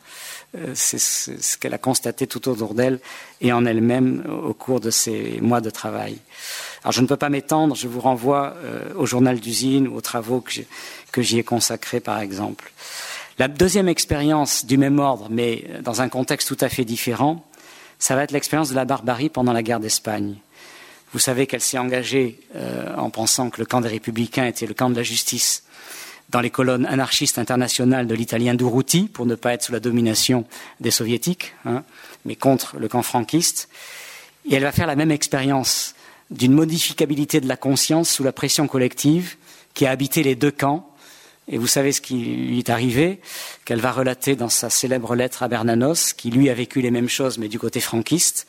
[0.57, 2.99] Euh, c'est ce qu'elle a constaté tout autour d'elle
[3.41, 6.19] et en elle-même au cours de ces mois de travail.
[6.83, 10.01] Alors je ne peux pas m'étendre, je vous renvoie euh, au journal d'usine ou aux
[10.01, 10.43] travaux
[11.13, 12.73] que j'y ai consacrés par exemple.
[13.39, 17.45] La deuxième expérience du même ordre, mais dans un contexte tout à fait différent,
[18.01, 20.37] ça va être l'expérience de la barbarie pendant la guerre d'Espagne.
[21.13, 24.75] Vous savez qu'elle s'est engagée euh, en pensant que le camp des républicains était le
[24.75, 25.63] camp de la justice
[26.31, 30.45] dans les colonnes anarchistes internationales de l'italien Durruti, pour ne pas être sous la domination
[30.81, 31.85] des soviétiques, hein,
[32.25, 33.69] mais contre le camp franquiste.
[34.51, 35.95] Et elle va faire la même expérience
[36.31, 39.37] d'une modificabilité de la conscience sous la pression collective
[39.75, 40.88] qui a habité les deux camps
[41.49, 43.21] et vous savez ce qui lui est arrivé,
[43.65, 47.09] qu'elle va relater dans sa célèbre lettre à Bernanos, qui lui a vécu les mêmes
[47.09, 48.47] choses, mais du côté franquiste,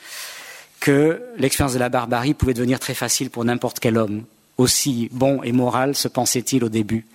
[0.79, 4.23] que l'expérience de la barbarie pouvait devenir très facile pour n'importe quel homme,
[4.57, 7.05] aussi bon et moral se pensait-il au début.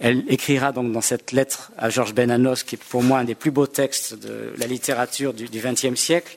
[0.00, 3.34] Elle écrira donc dans cette lettre à Georges Bernanos, qui est pour moi un des
[3.34, 6.36] plus beaux textes de la littérature du XXe siècle,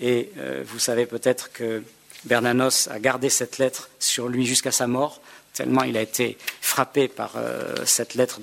[0.00, 1.82] et euh, vous savez peut-être que
[2.24, 5.20] Bernanos a gardé cette lettre sur lui jusqu'à sa mort,
[5.56, 8.40] tellement il a été frappé par euh, cette lettre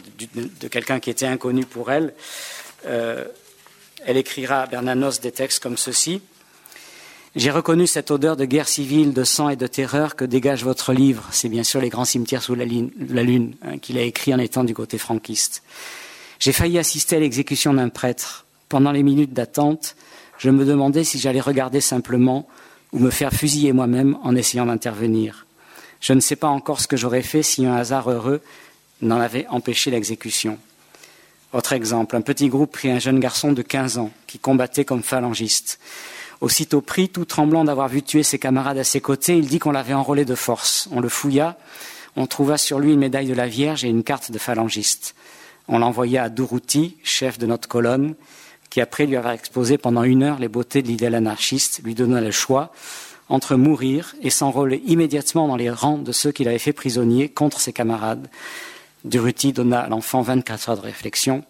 [0.60, 2.14] de, quelqu'un qui était inconnu pour elle.
[2.88, 3.24] Euh,
[4.06, 6.22] elle écrira à Bernanos des textes comme ceci.
[7.36, 10.94] J'ai reconnu cette odeur de guerre civile, de sang et de terreur que dégage votre
[10.94, 11.28] livre.
[11.32, 14.64] C'est bien sûr Les grands cimetières sous la, lune, hein, qu'il a écrit en étant
[14.64, 15.64] du côté franquiste.
[16.40, 18.46] J'ai failli assister à l'exécution d'un prêtre.
[18.70, 19.96] Pendant les minutes d'attente,
[20.38, 22.48] je me demandais si j'allais regarder simplement
[22.92, 25.46] ou me faire fusiller moi-même en essayant d'intervenir.
[26.04, 28.42] Je ne sais pas encore ce que j'aurais fait si un hasard heureux
[29.02, 30.60] n'en avait empêché l'exécution.
[31.54, 35.02] Autre exemple, un petit groupe prit un jeune garçon de 15 ans qui combattait comme
[35.02, 35.80] phalangiste.
[36.42, 39.72] Aussitôt pris, tout tremblant d'avoir vu tuer ses camarades à ses côtés, il dit qu'on
[39.72, 40.90] l'avait enrôlé de force.
[40.92, 41.58] On le fouilla,
[42.18, 45.16] on trouva sur lui une médaille de la Vierge et une carte de phalangiste.
[45.70, 48.16] On l'envoya à Duruti, chef de notre colonne,
[48.70, 52.20] qui après lui avoir exposé pendant une heure les beautés de l'idéal anarchiste, lui donna
[52.20, 52.74] le choix
[53.30, 57.60] entre mourir et s'enrôler immédiatement dans les rangs de ceux qu'il avait fait prisonniers contre
[57.60, 58.28] ses camarades.
[59.06, 61.44] Duruti donna à l'enfant 24 heures de réflexion.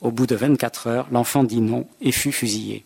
[0.00, 2.84] Au bout de 24 heures, l'enfant dit non et fut fusillé.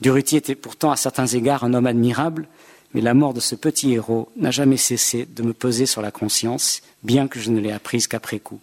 [0.00, 2.48] Duruti était pourtant à certains égards un homme admirable,
[2.94, 6.10] mais la mort de ce petit héros n'a jamais cessé de me peser sur la
[6.10, 8.60] conscience, bien que je ne l'ai apprise qu'après coup.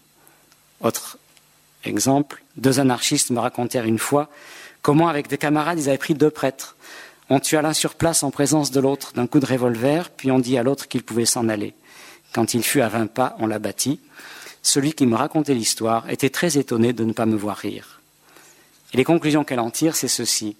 [0.82, 1.18] Autre
[1.84, 4.30] exemple, deux anarchistes me racontèrent une fois
[4.82, 6.76] comment, avec des camarades, ils avaient pris deux prêtres.
[7.30, 10.40] On tua l'un sur place en présence de l'autre d'un coup de revolver, puis on
[10.40, 11.74] dit à l'autre qu'il pouvait s'en aller.
[12.34, 14.00] Quand il fut à vingt pas, on l'abattit.
[14.62, 18.02] Celui qui me racontait l'histoire était très étonné de ne pas me voir rire.
[18.94, 20.56] Et les conclusions qu'elle en tire, c'est ceci.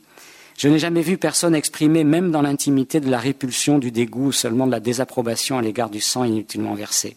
[0.58, 4.32] Je n'ai jamais vu personne exprimer, même dans l'intimité, de la répulsion, du dégoût ou
[4.32, 7.16] seulement de la désapprobation à l'égard du sang inutilement versé.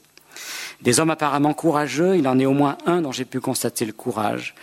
[0.82, 3.92] Des hommes apparemment courageux, il en est au moins un dont j'ai pu constater le
[3.92, 4.54] courage.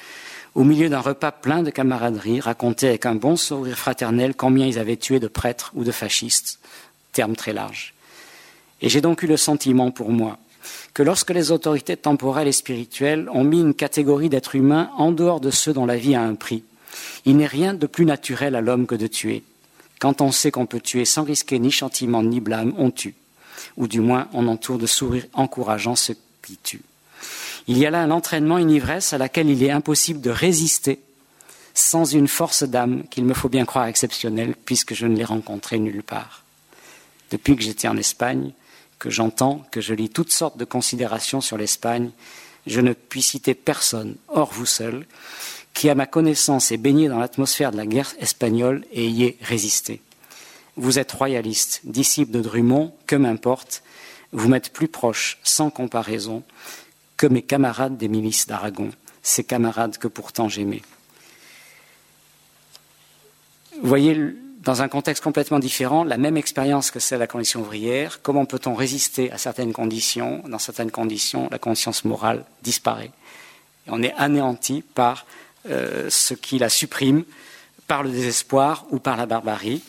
[0.57, 4.79] Au milieu d'un repas plein de camaraderie, raconter avec un bon sourire fraternel combien ils
[4.79, 6.57] avaient tué de prêtres ou de fascistes,
[7.11, 7.93] terme très large.
[8.81, 10.39] Et j'ai donc eu le sentiment pour moi
[10.95, 15.41] que lorsque les autorités temporelles et spirituelles ont mis une catégorie d'êtres humains en dehors
[15.41, 16.63] de ceux dont la vie a un prix,
[17.25, 19.43] il n'est rien de plus naturel à l'homme que de tuer.
[19.99, 23.13] Quand on sait qu'on peut tuer sans risquer ni châtiment ni blâme, on tue
[23.75, 26.81] ou du moins on entoure de sourires encourageants ceux qui tuent.
[27.67, 30.99] Il y a là un entraînement, une ivresse à laquelle il est impossible de résister
[31.73, 35.77] sans une force d'âme qu'il me faut bien croire exceptionnelle, puisque je ne l'ai rencontrée
[35.77, 36.43] nulle part.
[37.29, 38.51] Depuis que j'étais en Espagne,
[38.97, 42.09] que j'entends, que je lis toutes sortes de considérations sur l'Espagne,
[42.65, 45.05] je ne puis citer personne, hors vous seul,
[45.75, 50.01] qui, à ma connaissance, est baigné dans l'atmosphère de la guerre espagnole et y résisté.
[50.77, 53.83] Vous êtes royaliste, disciple de Drummond, que m'importe,
[54.31, 56.43] vous m'êtes plus proche, sans comparaison,
[57.17, 58.91] que mes camarades des milices d'Aragon,
[59.21, 60.83] ces camarades que pourtant j'aimais.
[63.81, 67.61] Vous voyez, dans un contexte complètement différent, la même expérience que celle de la condition
[67.61, 70.43] ouvrière, comment peut-on résister à certaines conditions?
[70.47, 73.11] Dans certaines conditions, la conscience morale disparaît.
[73.87, 75.25] On est anéanti par
[75.69, 77.23] euh, ce qui la supprime,
[77.87, 79.81] par le désespoir ou par la barbarie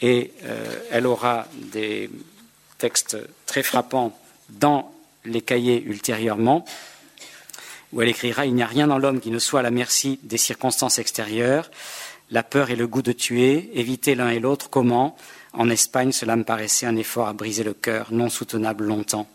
[0.00, 2.10] et euh, elle aura des
[2.78, 3.16] textes
[3.46, 4.16] très frappants
[4.48, 4.92] dans
[5.28, 6.64] les cahiers ultérieurement,
[7.92, 10.18] où elle écrira Il n'y a rien dans l'homme qui ne soit à la merci
[10.22, 11.70] des circonstances extérieures,
[12.30, 15.16] la peur et le goût de tuer, éviter l'un et l'autre, comment?
[15.52, 19.26] En Espagne, cela me paraissait un effort à briser le cœur, non soutenable longtemps.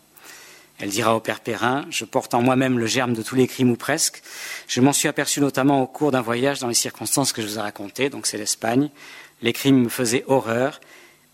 [0.80, 3.72] Elle dira au père Perrin Je porte en moi-même le germe de tous les crimes
[3.72, 4.22] ou presque.
[4.68, 7.58] Je m'en suis aperçu notamment au cours d'un voyage dans les circonstances que je vous
[7.58, 8.90] ai racontées, donc c'est l'Espagne,
[9.42, 10.80] les crimes me faisaient horreur,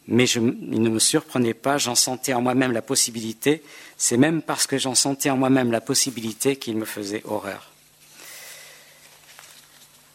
[0.09, 3.63] mais ils ne me surprenaient pas, j'en sentais en moi-même la possibilité.
[3.95, 7.71] C'est même parce que j'en sentais en moi-même la possibilité qu'ils me faisaient horreur.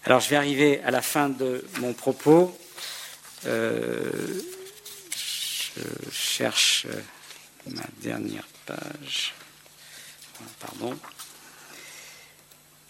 [0.04, 2.58] Alors je vais arriver à la fin de mon propos.
[3.46, 4.10] Euh,
[5.14, 7.00] je cherche euh,
[7.70, 9.32] ma dernière page.
[10.58, 10.98] Pardon.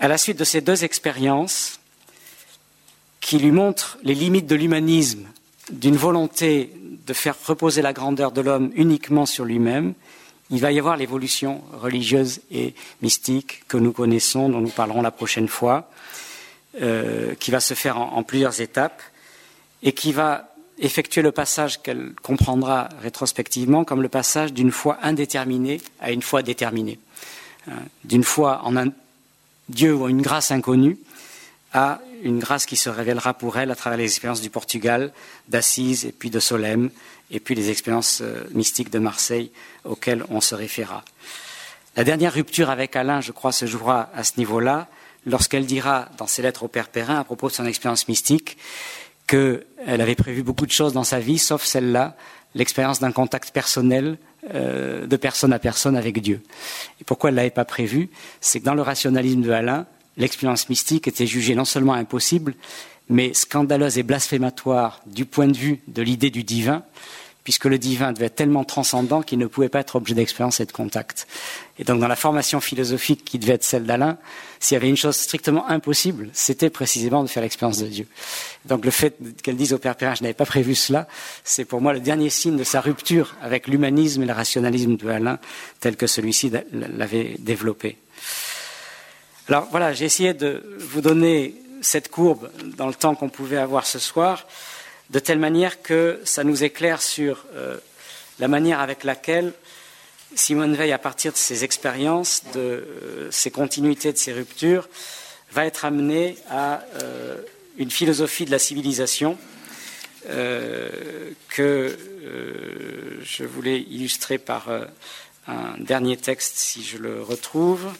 [0.00, 1.80] À la suite de ces deux expériences,
[3.20, 5.28] qui lui montre les limites de l'humanisme,
[5.71, 6.73] d'une volonté
[7.07, 9.95] de faire reposer la grandeur de l'homme uniquement sur lui-même,
[10.51, 15.11] il va y avoir l'évolution religieuse et mystique que nous connaissons, dont nous parlerons la
[15.11, 15.91] prochaine fois,
[16.81, 19.03] euh, qui va se faire en, plusieurs étapes
[19.83, 25.81] et qui va effectuer le passage qu'elle comprendra rétrospectivement comme le passage d'une foi indéterminée
[26.01, 26.99] à une foi déterminée,
[27.69, 28.89] hein, d'une foi en un
[29.69, 30.99] Dieu ou une grâce inconnue
[31.75, 35.12] à une grâce qui se révélera pour elle à travers les expériences du Portugal,
[35.49, 36.91] d'Assise et puis de Solem,
[37.31, 39.51] et puis les expériences euh, mystiques de Marseille
[39.85, 41.05] auxquelles on se référera.
[41.97, 44.89] La dernière rupture avec Alain, je crois, se jouera à ce niveau-là,
[45.27, 48.57] lorsqu'elle dira dans ses lettres au Père Perrin à propos de son expérience mystique
[49.27, 52.16] qu'elle avait prévu beaucoup de choses dans sa vie, sauf celle-là,
[52.55, 54.18] l'expérience d'un contact personnel
[54.55, 56.43] euh, de personne à personne avec Dieu.
[57.01, 58.11] Et pourquoi elle ne l'avait pas prévu?
[58.41, 59.87] C'est que dans le rationalisme de Alain,
[60.17, 62.55] l'expérience mystique était jugée non seulement impossible,
[63.09, 66.83] mais scandaleuse et blasphématoire du point de vue de l'idée du divin,
[67.45, 70.65] puisque le divin devait être tellement transcendant qu'il ne pouvait pas être objet d'expérience et
[70.65, 71.27] de contact.
[71.79, 74.17] Et donc dans la formation philosophique qui devait être celle d'Alain,
[74.61, 78.07] s'il y avait une chose strictement impossible, c'était précisément de faire l'expérience de Dieu.
[78.65, 81.07] Donc le fait qu'elle dise au Père Perrin, je n'avais pas prévu cela,
[81.45, 85.09] c'est pour moi le dernier signe de sa rupture avec l'humanisme et le rationalisme de
[85.09, 85.39] Alain
[85.81, 87.99] tel que celui-ci l'avait développé.
[89.47, 93.86] Alors voilà, j'ai essayé de vous donner cette courbe dans le temps qu'on pouvait avoir
[93.86, 94.47] ce soir,
[95.11, 97.76] de telle manière que ça nous éclaire sur euh,
[98.38, 99.53] la manière avec laquelle
[100.34, 104.88] Simone Veil, à partir de ses expériences, de euh, ses continuités, de ses ruptures,
[105.53, 107.36] va être amenée à euh,
[107.76, 109.36] une philosophie de la civilisation
[111.51, 111.99] que
[113.22, 114.70] je voulais illustrer par
[115.47, 117.92] un dernier texte, si je le retrouve,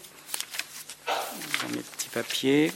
[1.70, 2.72] mes petits papiers.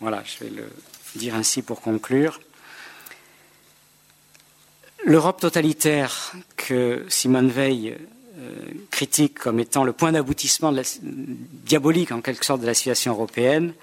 [0.00, 0.68] Voilà, je vais le
[1.16, 2.40] dire ainsi pour conclure.
[5.04, 7.96] L'Europe totalitaire que Simone Veil
[8.38, 8.50] euh,
[8.90, 13.74] critique comme étant le point d'aboutissement diabolique en quelque sorte de la situation européenne,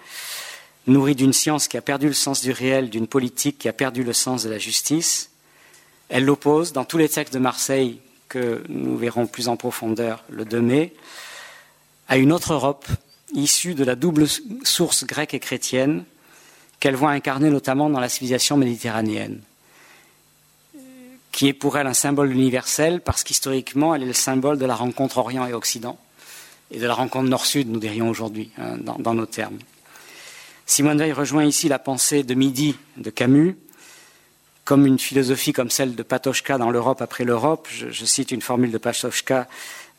[0.88, 4.04] nourrie d'une science qui a perdu le sens du réel, d'une politique qui a perdu
[4.04, 5.30] le sens de la justice,
[6.10, 8.02] elle l'oppose dans tous les textes de Marseille
[8.32, 10.94] que nous verrons plus en profondeur le 2 mai,
[12.08, 12.88] à une autre Europe
[13.34, 14.26] issue de la double
[14.64, 16.06] source grecque et chrétienne
[16.80, 19.42] qu'elle voit incarner notamment dans la civilisation méditerranéenne,
[21.34, 24.76] qui est pour elle un symbole universel parce qu'historiquement, elle est le symbole de la
[24.76, 26.00] rencontre Orient et Occident,
[26.72, 29.60] et de la rencontre Nord-Sud, nous dirions aujourd'hui, hein, dans, nos termes.
[30.66, 33.58] Simone Veil rejoint ici la pensée de Midi de Camus,
[34.72, 37.68] comme une philosophie comme celle de Patochka dans l'Europe après l'Europe.
[37.70, 39.50] Je, cite une formule de Patochka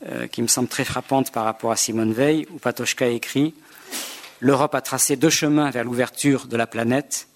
[0.07, 3.53] euh, qui me semble très frappante par rapport à Simone Veil, où Patochka écrit
[4.39, 7.27] l'Europe a tracé deux chemins vers l'ouverture de la planète,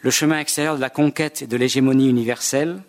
[0.00, 2.82] le chemin extérieur de la conquête et de l'hégémonie universelle,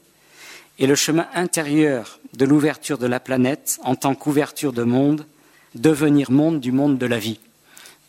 [0.80, 5.28] et le chemin intérieur de l'ouverture de la planète en tant qu'ouverture de monde,
[5.76, 7.40] devenir monde du monde de la vie.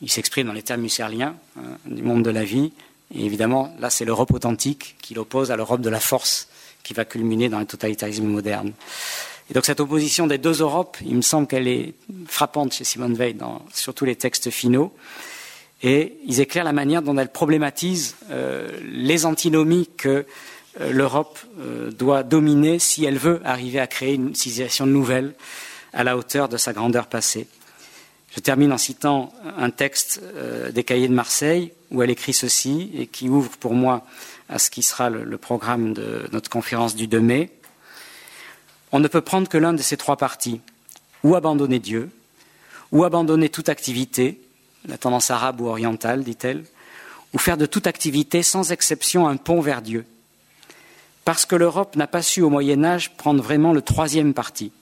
[0.01, 2.73] Il s'exprime dans les termes husserliens hein, du monde de la vie,
[3.15, 6.49] évidemment, là, c'est l'Europe authentique qui l'oppose à l'Europe de la force
[6.83, 8.73] qui va culminer dans le totalitarisme moderne.
[9.51, 11.95] Et donc cette opposition des deux Europes, il me semble qu'elle est
[12.27, 13.63] frappante chez Simone Veil dans,
[14.03, 14.93] les textes finaux
[15.83, 20.27] et ils éclairent la manière dont elle problématise euh, les antinomies que
[20.81, 25.35] euh, l'Europe euh, doit dominer si elle veut arriver à créer une civilisation nouvelle
[25.93, 27.47] à la hauteur de sa grandeur passée.
[28.37, 30.21] Je termine en citant un texte
[30.71, 34.05] des cahiers de Marseille où elle écrit ceci et qui ouvre pour moi
[34.51, 37.51] à ce qui sera le, le programme de notre conférence du 2 mai.
[38.93, 40.61] On ne peut prendre que l'un de ces trois partis,
[41.25, 42.11] ou abandonner Dieu,
[42.93, 44.39] ou abandonner toute activité,
[44.87, 46.65] la tendance arabe ou orientale, dit-elle,
[47.33, 50.05] ou faire de toute activité, sans exception, un pont vers Dieu.
[51.25, 54.73] Parce que l'Europe n'a pas su au Moyen Âge prendre vraiment le troisième parti,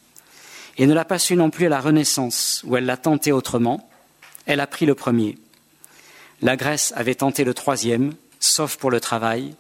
[0.79, 3.89] et ne l'a pas su non plus à la Renaissance, où elle l'a tenté autrement,
[4.47, 5.39] elle a pris le premier.
[6.43, 9.55] La Grèce avait tenté le troisième, sauf pour le travail,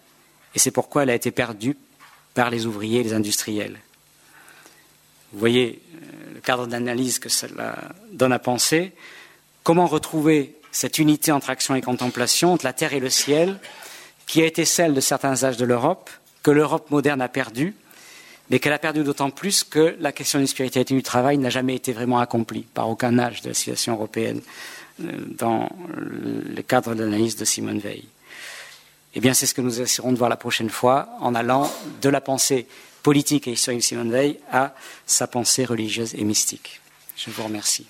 [0.54, 1.76] et c'est pourquoi elle a été perdue
[2.34, 3.78] par les ouvriers et les industriels.
[5.32, 7.76] Vous voyez euh, le cadre d'analyse que cela
[8.12, 8.92] donne à penser.
[9.62, 13.58] Comment retrouver cette unité entre action et contemplation, entre la terre et le ciel,
[14.26, 16.10] qui a été celle de certains âges de l'Europe,
[16.42, 17.74] que l'Europe moderne a perdue,
[18.50, 21.74] mais qu'elle a perdu d'autant plus que la question d'une spiritualité du travail n'a jamais
[21.74, 24.40] été vraiment accomplie par aucun âge de la civilisation européenne
[25.02, 28.04] euh, dans le cadre d'analyse de Simone Veil.
[29.14, 31.70] Eh bien, c'est ce que nous essaierons de voir la prochaine fois en allant
[32.02, 32.66] de la pensée
[33.02, 34.74] politique et historique de Simone Veil à
[35.06, 36.80] sa pensée religieuse et mystique.
[37.16, 37.86] Je vous remercie.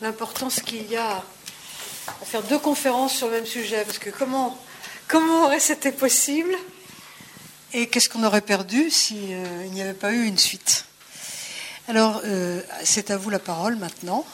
[0.00, 1.22] L'importance qu'il y a
[2.08, 4.58] à faire deux conférences sur le même sujet, parce que comment,
[5.06, 6.54] comment aurait c'était possible
[7.74, 10.86] et qu'est-ce qu'on aurait perdu s'il euh, n'y avait pas eu une suite?
[11.86, 14.24] Alors, euh, c'est à vous la parole maintenant.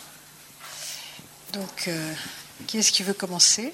[1.53, 2.12] Donc, euh,
[2.66, 3.73] qui est-ce qui veut commencer?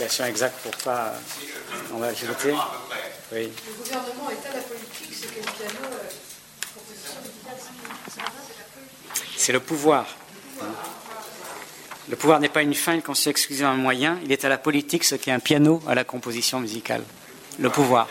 [0.00, 1.14] Exacte pour pas.
[1.92, 2.54] On va ajouter.
[3.32, 3.50] Oui.
[3.66, 6.08] Le gouvernement est à la politique, c'est quel piano euh,
[9.36, 10.06] C'est le pouvoir.
[12.08, 14.18] Le pouvoir n'est pas une fin, il constitue exclusivement un moyen.
[14.24, 17.02] Il est à la politique ce qui est un piano à la composition musicale.
[17.58, 18.08] Le pouvoir.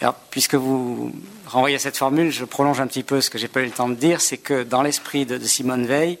[0.00, 1.12] Alors, puisque vous
[1.46, 3.70] renvoyez à cette formule, je prolonge un petit peu ce que j'ai pas eu le
[3.70, 6.18] temps de dire, c'est que dans l'esprit de, Simone Veil,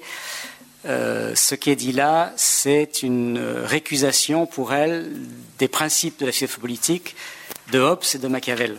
[0.86, 5.10] euh, ce qui est dit là, c'est une récusation pour elle
[5.58, 7.16] des principes de la philosophie politique
[7.70, 8.78] de Hobbes et de Machiavel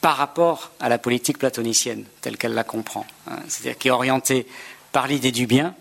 [0.00, 3.38] par rapport à la politique platonicienne telle qu'elle la comprend, hein.
[3.48, 4.46] c'est-à-dire qui est orientée
[4.92, 5.74] par l'idée du bien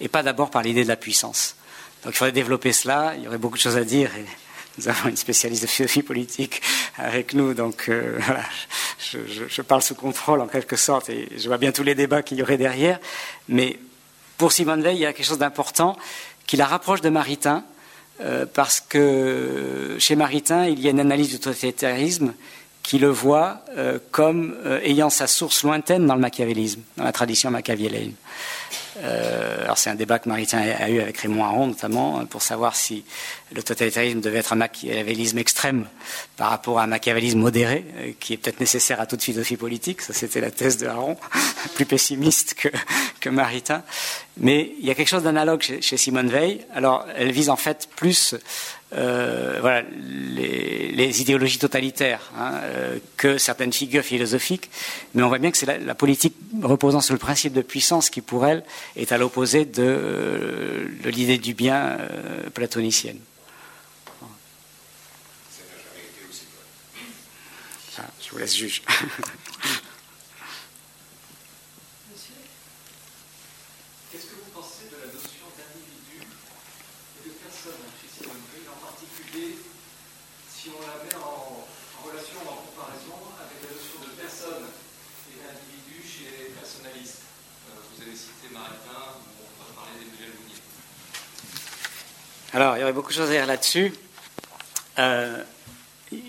[0.00, 1.56] et pas d'abord par l'idée de la puissance.
[2.04, 4.10] Donc il faudrait développer cela, il y aurait beaucoup de choses à dire
[4.78, 6.62] nous avons une spécialiste de philosophie politique
[6.96, 8.44] avec nous, donc euh, voilà,
[9.12, 12.38] je, parle sous contrôle en quelque sorte et je vois bien tous les débats qu'il
[12.38, 12.98] y aurait derrière.
[13.48, 13.78] Mais
[14.36, 15.96] pour Simone Veil, il y a quelque chose d'important
[16.46, 17.64] qui la rapproche de Maritain,
[18.20, 22.34] euh, parce que chez Maritain, il y a une analyse du totalitarisme
[22.82, 24.54] qui le voit euh, comme
[24.84, 28.14] ayant sa source lointaine dans le machiavélisme, dans la tradition machiavélienne.
[28.98, 32.74] Euh, alors c'est un débat que Maritain a eu avec Raymond Aron notamment pour savoir
[32.74, 33.04] si
[33.52, 35.86] le totalitarisme devait être un machiavélisme extrême
[36.36, 40.02] par rapport à un machiavélisme modéré, euh, qui est peut-être nécessaire à toute philosophie politique.
[40.02, 41.16] Ça c'était la thèse de Aron,
[41.74, 43.82] plus pessimiste que, Maritain.
[44.36, 46.64] Mais il y a quelque chose d'analogue chez, Simone Veil.
[46.72, 48.36] Alors elle vise en fait plus
[48.92, 49.82] euh,
[50.36, 54.70] les, idéologies totalitaires hein, euh, que certaines figures philosophiques,
[55.14, 58.20] mais on voit bien que c'est la, politique reposant sur le principe de puissance qui,
[58.20, 58.62] pour elle,
[58.94, 61.98] est à l'opposé de, l'idée du bien
[62.54, 63.18] platonicienne.
[68.25, 68.82] je vous laisse juger.
[92.52, 93.92] Alors, il y aurait beaucoup de choses à dire là-dessus.
[94.98, 95.42] Euh,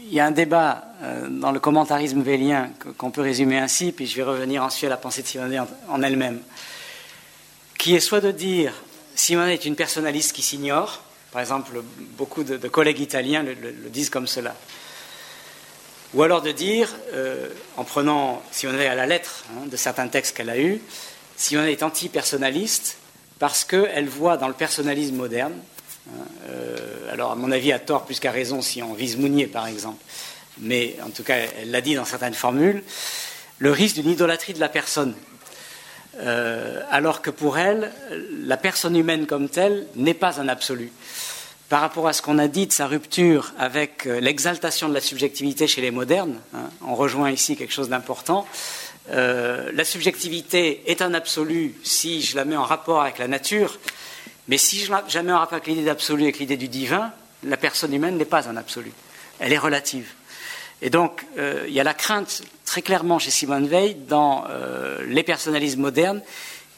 [0.09, 4.07] il y a un débat euh, dans le commentarisme vélien qu'on peut résumer ainsi, puis
[4.07, 6.39] je vais revenir ensuite à la pensée de Simone en, elle-même,
[7.77, 8.73] qui est soit de dire
[9.15, 11.01] Simone est une personnaliste qui s'ignore,
[11.31, 11.81] par exemple,
[12.17, 14.55] beaucoup de, collègues italiens le, disent comme cela,
[16.13, 20.37] ou alors de dire, euh, en prenant Simone à la lettre hein, de certains textes
[20.37, 20.81] qu'elle a eus,
[21.35, 22.97] Simone est anti-personnaliste
[23.39, 25.53] parce qu'elle voit dans le personnalisme moderne
[27.11, 30.03] alors, à mon avis, à tort plus qu'à raison si on vise Mounier, par exemple.
[30.59, 32.83] Mais en tout cas, elle l'a dit dans certaines formules,
[33.59, 35.15] le risque d'une idolâtrie de la personne.
[36.19, 37.91] Euh, alors que pour elle,
[38.43, 40.91] la personne humaine comme telle n'est pas un absolu.
[41.69, 45.01] Par rapport à ce qu'on a dit de sa rupture avec euh, l'exaltation de la
[45.01, 48.47] subjectivité chez les modernes, hein, on rejoint ici quelque chose d'important.
[49.09, 53.79] la subjectivité est un absolu si je la mets en rapport avec la nature,
[54.47, 57.11] mais si jamais on rappelle l'idée d'absolu avec l'idée du divin,
[57.43, 58.91] la personne humaine n'est pas un absolu.
[59.39, 60.13] Elle est relative.
[60.81, 65.03] Et donc, euh, il y a la crainte très clairement chez Simone Veil, dans euh,
[65.07, 66.21] les personnalismes modernes,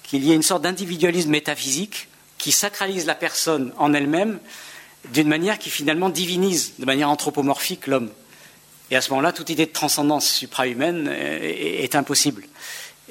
[0.04, 4.40] qu'il y ait une sorte d'individualisme métaphysique qui sacralise la personne en elle-même
[5.14, 8.10] d'une manière qui finalement divinise de manière anthropomorphique l'homme.
[8.92, 12.44] Et à ce moment-là, toute idée de transcendance suprahumaine est impossible.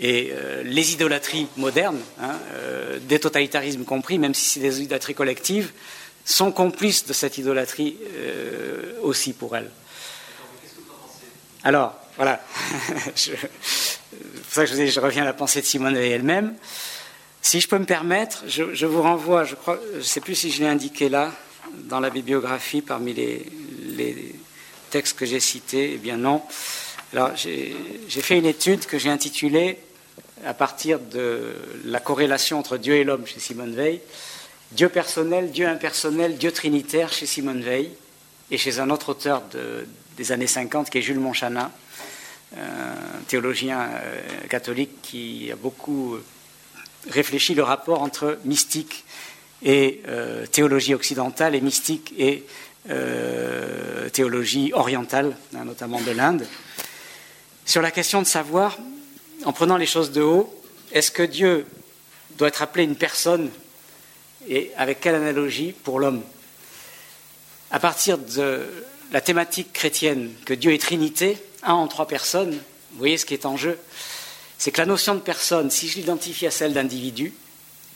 [0.00, 5.14] Et euh, les idolâtries modernes, hein, euh, des totalitarismes compris, même si c'est des idolâtries
[5.14, 5.72] collectives,
[6.24, 9.70] sont complices de cette idolâtrie euh, aussi pour elles.
[11.64, 12.40] Alors, voilà.
[13.16, 16.54] c'est pour ça que je, reviens à la pensée de Simone et elle-même.
[17.42, 20.50] Si je peux me permettre, je, vous renvoie, je crois, je ne sais plus si
[20.50, 21.32] je l'ai indiqué là,
[21.84, 24.34] dans la bibliographie, parmi les
[24.90, 26.42] textes que j'ai cités, eh bien non.
[27.12, 27.74] Alors, j'ai
[28.20, 29.78] fait une étude que j'ai intitulée
[30.44, 31.54] à partir de
[31.84, 34.00] la corrélation entre Dieu et l'homme chez Simone Veil,
[34.72, 37.90] Dieu personnel, Dieu impersonnel, Dieu trinitaire chez Simone Veil,
[38.50, 39.42] et chez un autre auteur
[40.16, 41.70] des années 50 qui est Jules Monchanin,
[42.56, 46.16] un théologien euh, catholique qui a beaucoup
[47.10, 49.04] réfléchi le rapport entre mystique
[49.62, 52.44] et euh, théologie occidentale et mystique et
[52.88, 56.46] euh, théologie orientale, hein, notamment de l'Inde.
[57.66, 58.78] Sur la question de savoir
[59.48, 60.54] en prenant les choses de haut,
[60.92, 61.64] est-ce que Dieu
[62.36, 63.50] doit être appelé une personne
[64.46, 66.22] et avec quelle analogie pour l'homme?
[67.70, 68.68] À partir de
[69.10, 73.32] la thématique chrétienne que Dieu est Trinité, un en trois personnes, vous voyez ce qui
[73.32, 73.78] est en jeu,
[74.58, 77.32] c'est que la notion de personne, si je l'identifie à celle d'individu,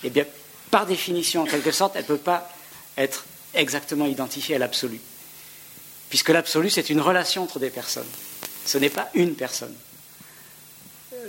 [0.05, 0.11] eh
[0.71, 2.51] par définition, en quelque sorte, elle ne peut pas
[2.97, 5.01] être exactement identifiée à l'absolu.
[6.09, 8.09] Puisque l'absolu, c'est une relation entre des personnes.
[8.65, 9.75] Ce n'est pas une personne.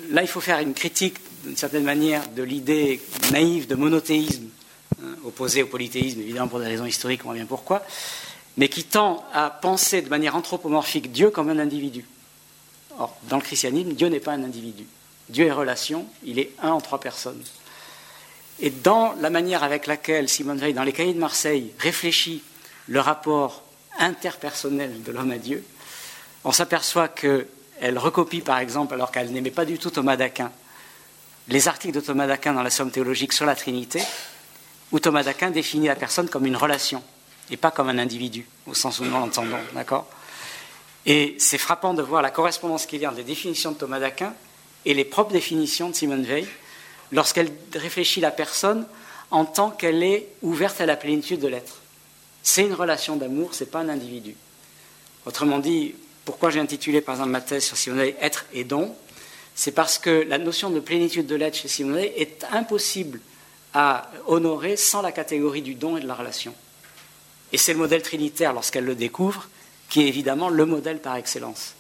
[0.10, 3.02] Là, il faut faire une critique, d'une certaine manière, de l'idée
[3.32, 4.48] naïve de monothéisme,
[5.02, 7.84] hein, opposée au polythéisme, évidemment pour des raisons historiques, on voit bien pourquoi,
[8.58, 12.06] mais qui tend à penser de manière anthropomorphique Dieu comme un individu.
[12.98, 14.86] Or, dans le christianisme, Dieu n'est pas un individu.
[15.30, 17.42] Dieu est relation, il est un en trois personnes.
[18.60, 22.44] Et dans la manière avec laquelle Simone Veil, dans les cahiers de Marseille, réfléchit
[22.88, 23.64] le rapport
[24.00, 25.64] interpersonnel de l'homme à Dieu,
[26.44, 27.08] on s'aperçoit
[27.84, 30.54] qu'elle recopie, par exemple, alors qu'elle n'aimait pas du tout Thomas d'Aquin,
[31.50, 34.02] les articles de Thomas d'Aquin dans la Somme théologique sur la Trinité,
[34.94, 37.04] où Thomas d'Aquin définit la personne comme une relation
[37.52, 40.08] et pas comme un individu, au sens où nous l'entendons, d'accord?
[41.06, 44.00] Et c'est frappant de voir la correspondance qu'il y a entre les définitions de Thomas
[44.00, 44.34] d'Aquin
[44.86, 46.48] et les propres définitions de Simone Veil,
[47.12, 48.88] lorsqu'elle réfléchit la personne
[49.30, 51.82] en tant qu'elle est ouverte à la plénitude de l'être.
[52.44, 54.38] C'est une relation d'amour, ce n'est pas un individu.
[55.26, 55.96] Autrement dit,
[56.26, 58.96] pourquoi j'ai intitulé par exemple ma thèse sur Simone Veil Être et don?
[59.56, 63.20] C'est parce que la notion de plénitude de l'être chez Simone Veil est impossible
[63.74, 66.54] à honorer sans la catégorie du don et de la relation.
[67.52, 69.48] Et c'est le modèle trinitaire, lorsqu'elle le découvre,
[69.90, 71.74] qui est évidemment le modèle par excellence.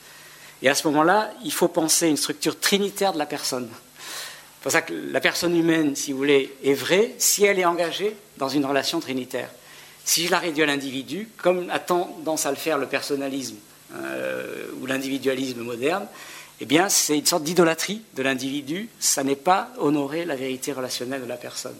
[0.61, 3.69] Et à ce moment-là, il faut penser une structure trinitaire de la personne.
[3.69, 7.65] C'est pour ça que la personne humaine, si vous voulez, est vraie si elle est
[7.65, 9.49] engagée dans une relation trinitaire.
[10.05, 13.57] Si je la réduis à l'individu, comme a tendance à le faire le personnalisme
[13.95, 16.07] euh, ou l'individualisme moderne,
[16.61, 18.89] eh bien, c'est une sorte d'idolâtrie de l'individu.
[18.99, 21.75] Ça n'est pas honorer la vérité relationnelle de la personne.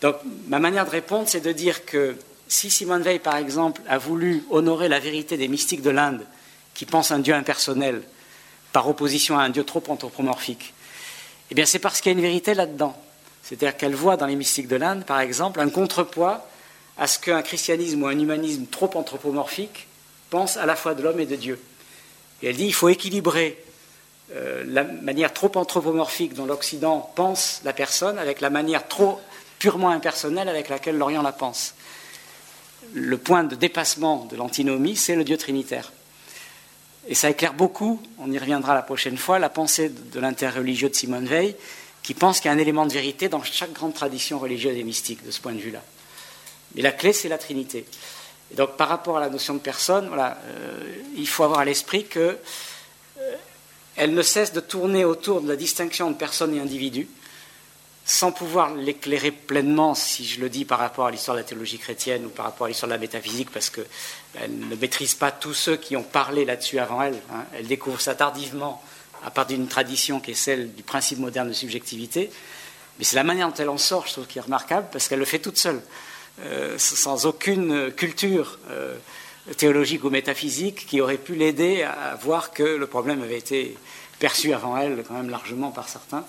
[0.00, 0.16] Donc,
[0.48, 2.16] ma manière de répondre, c'est de dire que
[2.48, 6.24] si Simone Veil, par exemple, a voulu honorer la vérité des mystiques de l'Inde
[6.74, 8.02] qui pense un Dieu impersonnel,
[8.72, 10.74] par opposition à un Dieu trop anthropomorphique,
[11.50, 12.94] eh bien c'est parce qu'il y a une vérité là-dedans.
[13.42, 16.46] C'est-à-dire qu'elle voit dans les mystiques de l'Inde, par exemple, un contrepoids
[16.98, 19.86] à ce qu'un christianisme ou un humanisme trop anthropomorphique
[20.36, 21.58] pense à la fois de l'homme et de Dieu.
[22.42, 23.56] Et elle dit qu'il faut équilibrer
[24.34, 29.18] euh, la manière trop anthropomorphique dont l'Occident pense la personne avec la manière trop
[29.58, 31.72] purement impersonnelle avec laquelle l'Orient la pense.
[32.92, 35.90] Le point de dépassement de l'antinomie, c'est le Dieu trinitaire.
[37.08, 40.94] Et ça éclaire beaucoup, on y reviendra la prochaine fois, la pensée de l'interreligieux de
[40.94, 41.56] Simone Veil,
[42.02, 44.84] qui pense qu'il y a un élément de vérité dans chaque grande tradition religieuse et
[44.84, 45.82] mystique, de ce point de vue-là.
[46.74, 47.86] Mais la clé, c'est la Trinité.
[48.52, 51.64] Et donc, par rapport à la notion de personne, voilà, euh, il faut avoir à
[51.64, 52.38] l'esprit qu'elle
[53.18, 57.08] euh, ne cesse de tourner autour de la distinction de personne et individu,
[58.04, 61.78] sans pouvoir l'éclairer pleinement, si je le dis par rapport à l'histoire de la théologie
[61.78, 63.86] chrétienne ou par rapport à l'histoire de la métaphysique, parce qu'elle
[64.48, 67.20] ne maîtrise pas tous ceux qui ont parlé là-dessus avant elle.
[67.32, 67.44] Hein.
[67.52, 68.80] Elle découvre ça tardivement,
[69.24, 72.30] à partir d'une tradition qui est celle du principe moderne de subjectivité.
[72.98, 75.18] Mais c'est la manière dont elle en sort, je trouve, qui est remarquable, parce qu'elle
[75.18, 75.82] le fait toute seule,
[76.78, 78.96] sans aucune culture euh,
[79.56, 83.76] théologique ou métaphysique qui aurait pu l'aider à voir que le problème avait été
[84.18, 86.24] perçu avant elle, quand même largement par certains.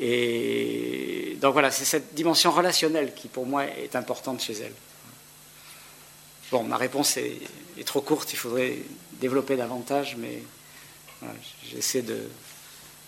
[0.00, 4.72] Et donc voilà, c'est cette dimension relationnelle qui pour moi est importante chez elle.
[6.50, 7.40] Bon, ma réponse est,
[7.84, 8.78] trop courte, il faudrait
[9.20, 10.42] développer davantage, mais
[11.70, 12.18] j'essaie de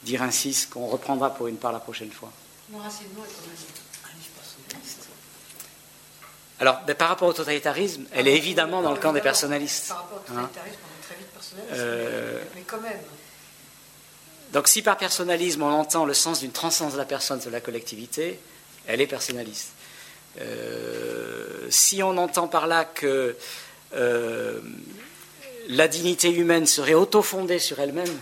[0.02, 2.32] dire ainsi ce qu'on reprendra pour une part la prochaine fois.
[6.58, 9.88] Alors, ben, par rapport au totalitarisme, elle est évidemment dans le camp des personnalistes.
[9.88, 10.48] Par rapport au hein.
[10.48, 13.00] totalitarisme, on est très vite personnaliste, euh, mais quand même.
[14.52, 17.60] Donc si par personnalisme on entend le sens d'une transcendance de la personne sur la
[17.60, 18.38] collectivité,
[18.86, 19.72] elle est personnaliste.
[20.40, 23.36] Euh, si on entend par là que
[23.94, 24.60] euh,
[25.68, 28.16] la dignité humaine serait auto-fondée sur elle-même,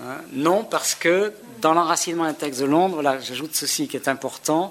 [0.00, 4.08] hein, non, parce que dans l'enracinement d'un texte de Londres, là j'ajoute ceci qui est
[4.08, 4.70] important,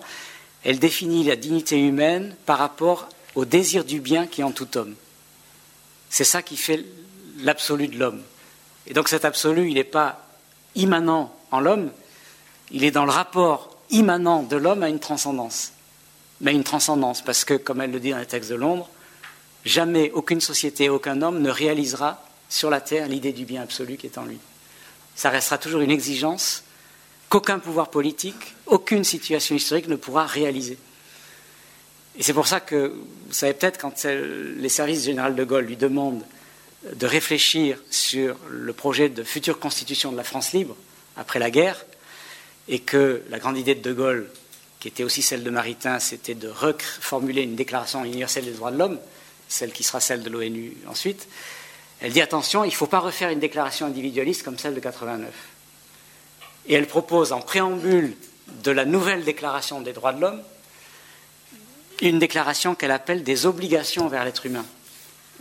[0.63, 4.77] elle définit la dignité humaine par rapport au désir du bien qui est en tout
[4.77, 4.95] homme.
[6.09, 6.83] C'est ça qui fait
[7.39, 8.21] l'absolu de l'homme.
[8.87, 10.25] Et donc cet absolu, il n'est pas
[10.75, 11.91] immanent en l'homme,
[12.71, 15.73] il est dans le rapport immanent de l'homme à une transcendance.
[16.41, 18.87] Mais une transcendance, parce que, comme elle le dit dans les textes de Londres,
[19.65, 24.07] jamais aucune société, aucun homme ne réalisera sur la terre l'idée du bien absolu qui
[24.07, 24.39] est en lui.
[25.15, 26.63] Ça restera toujours une exigence
[27.29, 30.77] qu'aucun pouvoir politique, aucune situation historique ne pourra réaliser.
[32.17, 32.93] Et c'est pour ça que,
[33.27, 36.23] vous savez peut-être, quand les services généraux de Gaulle lui demandent
[36.91, 40.75] de réfléchir sur le projet de future constitution de la France libre
[41.15, 41.85] après la guerre,
[42.67, 44.29] et que la grande idée de De Gaulle,
[44.79, 48.77] qui était aussi celle de Maritain, c'était de reformuler une déclaration universelle des droits de
[48.77, 48.99] l'homme,
[49.47, 51.27] celle qui sera celle de l'ONU ensuite.
[52.01, 55.29] Elle dit attention, il ne faut pas refaire une déclaration individualiste comme celle de 89.
[56.69, 58.15] Et elle propose en préambule
[58.63, 60.41] de la nouvelle déclaration des droits de l'homme
[62.01, 64.65] une déclaration qu'elle appelle des obligations envers l'être humain.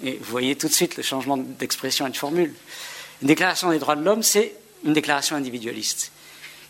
[0.02, 2.54] Et vous voyez tout de suite le changement d'expression et de formule.
[3.22, 6.12] Une déclaration des droits de l'homme, c'est une déclaration individualiste.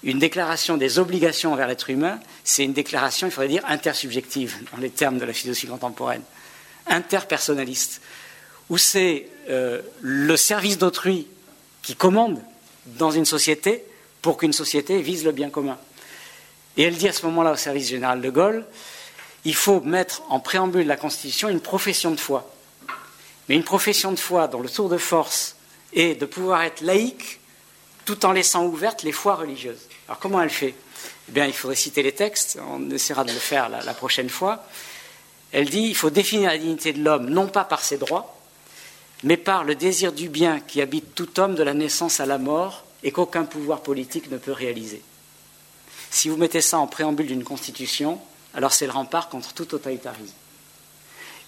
[0.02, 4.78] Une déclaration des obligations envers l'être humain, c'est une déclaration, il faudrait dire, intersubjective, dans
[4.78, 6.22] les termes de la philosophie contemporaine,
[6.86, 8.00] interpersonnaliste,
[8.70, 11.26] où c'est euh, le service d'autrui
[11.82, 12.40] qui commande
[12.86, 13.84] dans une société
[14.28, 15.78] pour qu'une société vise le bien commun.
[16.76, 18.66] Et elle dit à ce moment-là au service général de Gaulle,
[19.46, 22.52] il faut mettre en préambule de la Constitution une profession de foi.
[23.48, 25.56] Mais une profession de foi dont le tour de force
[25.94, 27.40] est de pouvoir être laïque
[28.04, 29.88] tout en laissant ouvertes les foi religieuses.
[30.08, 30.74] Alors comment elle fait?
[31.30, 34.28] Eh bien, il faudrait citer les textes, on essaiera de le faire la, la prochaine
[34.28, 34.62] fois.
[35.52, 38.38] Elle dit il faut définir la dignité de l'homme non pas par ses droits,
[39.22, 42.36] mais par le désir du bien qui habite tout homme de la naissance à la
[42.36, 45.02] mort et qu'aucun pouvoir politique ne peut réaliser.
[46.10, 48.20] Si vous mettez ça en préambule d'une constitution,
[48.54, 50.34] alors c'est le rempart contre tout totalitarisme.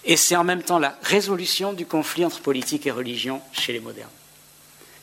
[0.03, 3.79] Et c'est en même temps la résolution du conflit entre politique et religion chez les
[3.79, 4.09] modernes.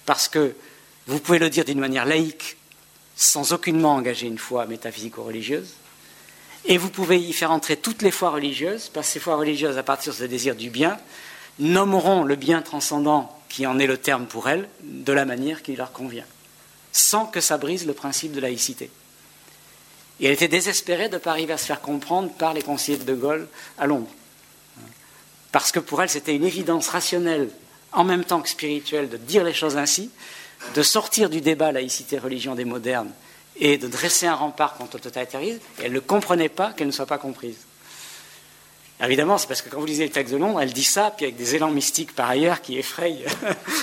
[0.07, 0.55] Parce que
[1.07, 2.57] vous pouvez le dire d'une manière laïque,
[3.17, 5.75] sans aucunement engager une foi métaphysico-religieuse,
[6.65, 9.79] et vous pouvez y faire entrer toutes les foi religieuses, parce que ces foi religieuses,
[9.79, 10.99] à partir de ce désir du bien,
[11.59, 15.75] nommeront le bien transcendant, qui en est le terme pour elles, de la manière qui
[15.77, 16.27] leur convient,
[16.99, 18.91] sans que ça brise le principe de laïcité.
[20.21, 22.99] Et elle était désespérée de ne pas arriver à se faire comprendre par les conseillers
[22.99, 23.47] de De Gaulle
[23.79, 24.11] à Londres.
[25.53, 27.51] Parce que pour elle, c'était une évidence rationnelle,
[27.93, 30.11] en même temps que spirituelle, de dire les choses ainsi,
[30.75, 33.13] de sortir du débat laïcité-religion des modernes
[33.57, 36.93] et de dresser un rempart contre le totalitarisme, et elle ne comprenait pas qu'elle ne
[36.93, 37.59] soit pas comprise.
[39.01, 41.27] Évidemment, c'est parce que quand vous lisez le texte de Londres, elle dit ça, puis
[41.27, 43.25] avec des élans mystiques par ailleurs qui effrayent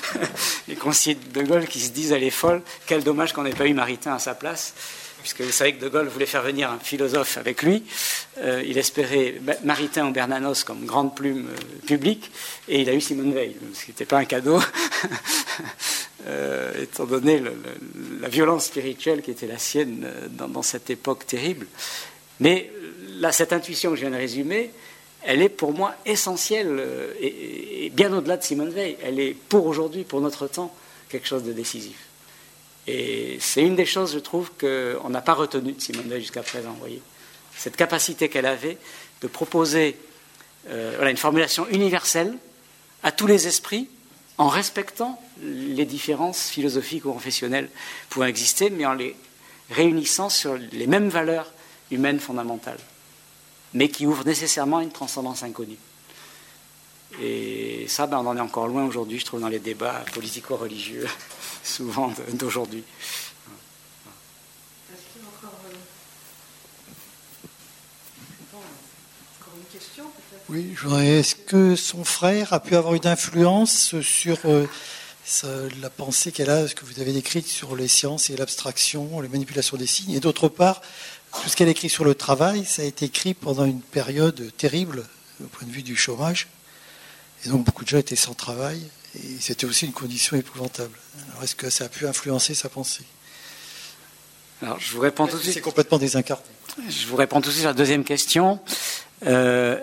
[0.68, 3.66] les conseillers de Gaulle qui se disent elle est folle, quel dommage qu'on n'ait pas
[3.66, 4.74] eu Maritain à sa place
[5.26, 7.84] puisque vous savez que De Gaulle voulait faire venir un philosophe avec lui.
[8.38, 12.30] Euh, il espérait Maritain ou Bernanos comme grande plume euh, publique,
[12.68, 14.60] et il a eu Simone Veil, ce qui n'était pas un cadeau,
[16.28, 17.42] euh, étant donné
[18.22, 21.66] la violence spirituelle qui était la sienne dans, cette époque terrible.
[22.40, 22.72] Mais
[23.32, 24.70] cette intuition que je viens de résumer,
[25.26, 26.82] elle est pour moi essentielle,
[27.20, 28.98] et bien au-delà de Simone Veil.
[29.04, 30.74] Elle est pour aujourd'hui, pour notre temps,
[31.10, 31.98] quelque chose de décisif.
[32.88, 36.44] Et c'est une des choses, je trouve, qu'on n'a pas retenues de Simone Veil jusqu'à
[36.44, 36.72] présent.
[36.72, 37.02] Vous voyez
[37.58, 38.78] Cette capacité qu'elle avait
[39.22, 39.98] de proposer
[40.70, 42.34] euh, une formulation universelle
[43.04, 43.90] à tous les esprits
[44.38, 47.70] en respectant les différences philosophiques ou professionnelles
[48.10, 49.16] pouvant exister, mais en les
[49.72, 51.52] réunissant sur les mêmes valeurs
[51.92, 52.80] humaines fondamentales,
[53.76, 55.78] mais qui ouvrent nécessairement une transcendance inconnue.
[57.22, 61.08] Et ça, ben, on en est encore loin aujourd'hui, je trouve, dans les débats politico-religieux,
[61.64, 62.84] souvent d'aujourd'hui.
[70.48, 71.08] Oui, je voudrais.
[71.08, 74.68] Est-ce que son frère a pu avoir une influence sur euh,
[75.82, 79.28] la pensée qu'elle a, ce que vous avez décrite sur les sciences et l'abstraction, les
[79.28, 80.12] manipulations des signes?
[80.12, 80.82] Et d'autre part,
[81.42, 85.06] tout ce qu'elle écrit sur le travail, ça a été écrit pendant une période terrible
[85.44, 86.48] au point de vue du chômage.
[87.46, 88.82] Et donc beaucoup de gens étaient sans travail,
[89.16, 90.98] et c'était aussi une condition épouvantable.
[91.30, 93.04] Alors est-ce que ça a pu influencer sa pensée?
[94.62, 95.54] Alors je vous réponds tout de suite.
[95.54, 96.44] C'est complètement désincarné.
[96.90, 98.60] Je vous réponds tout de suite à la deuxième question.
[99.26, 99.80] Euh,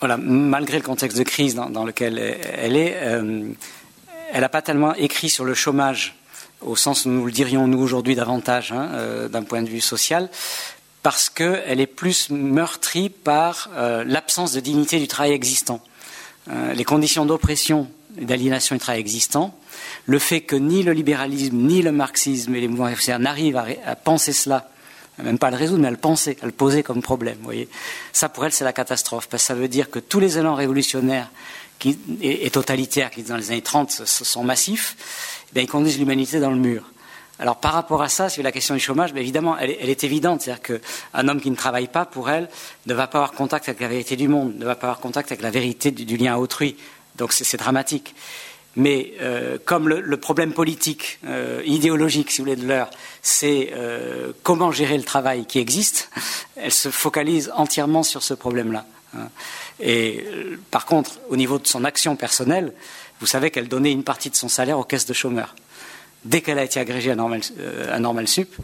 [0.00, 3.48] voilà, malgré le contexte de crise dans, lequel elle est, euh,
[4.32, 6.14] elle n'a pas tellement écrit sur le chômage
[6.60, 9.80] au sens où nous le dirions nous aujourd'hui davantage hein, euh, d'un point de vue
[9.80, 10.30] social,
[11.02, 13.68] parce qu'elle est plus meurtrie par
[14.06, 15.82] l'absence de dignité du travail existant.
[16.50, 17.88] Euh, les conditions d'oppression
[18.20, 19.58] et d'aliénation du travail existants,
[20.04, 23.96] le fait que ni le libéralisme, ni le marxisme et les mouvements révolutionnaires n'arrivent à,
[23.96, 24.68] penser cela,
[25.22, 27.38] même pas à le résoudre, mais à le penser, à le poser comme problème.
[27.42, 27.68] Voyez,
[28.12, 30.54] ça pour elle c'est la catastrophe, parce que ça veut dire que tous les élans
[30.54, 31.30] révolutionnaires
[31.78, 34.96] qui, et, totalitaires qui dans les années 30 sont massifs,
[35.54, 36.84] eh ils conduisent l'humanité dans le mur.
[37.38, 40.42] Alors par rapport à ça, sur la question du chômage, ben, évidemment, elle, est évidente.
[40.42, 42.48] C'est-à-dire qu'un homme qui ne travaille pas, pour elle,
[42.86, 45.32] ne va pas avoir contact avec la vérité du monde, ne va pas avoir contact
[45.32, 46.76] avec la vérité du, lien à autrui.
[47.16, 48.14] Donc c'est dramatique.
[48.76, 52.90] Mais euh, comme le, problème politique, euh, idéologique, si vous voulez, de l'heure,
[53.22, 56.10] c'est euh, comment gérer le travail qui existe,
[56.56, 58.84] elle se focalise entièrement sur ce problème-là.
[59.16, 59.28] Hein.
[59.80, 60.24] Et
[60.70, 62.72] par contre, au niveau de son action personnelle,
[63.24, 65.54] vous savez qu'elle donnait une partie de son salaire aux caisses de chômeurs
[66.26, 68.54] dès qu'elle a été agrégée à Normal, euh, Sup,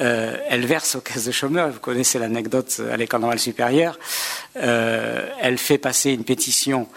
[0.00, 1.70] euh, elle verse aux caisses de chômeurs.
[1.70, 3.98] Vous connaissez l'anecdote à l'école normale supérieure.
[4.56, 6.88] Euh, elle fait passer une pétition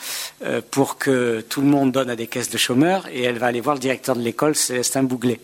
[0.72, 3.62] pour que tout le monde donne à des caisses de chômeurs et elle va aller
[3.62, 5.40] voir le directeur de l'école, Célestin Bouglet,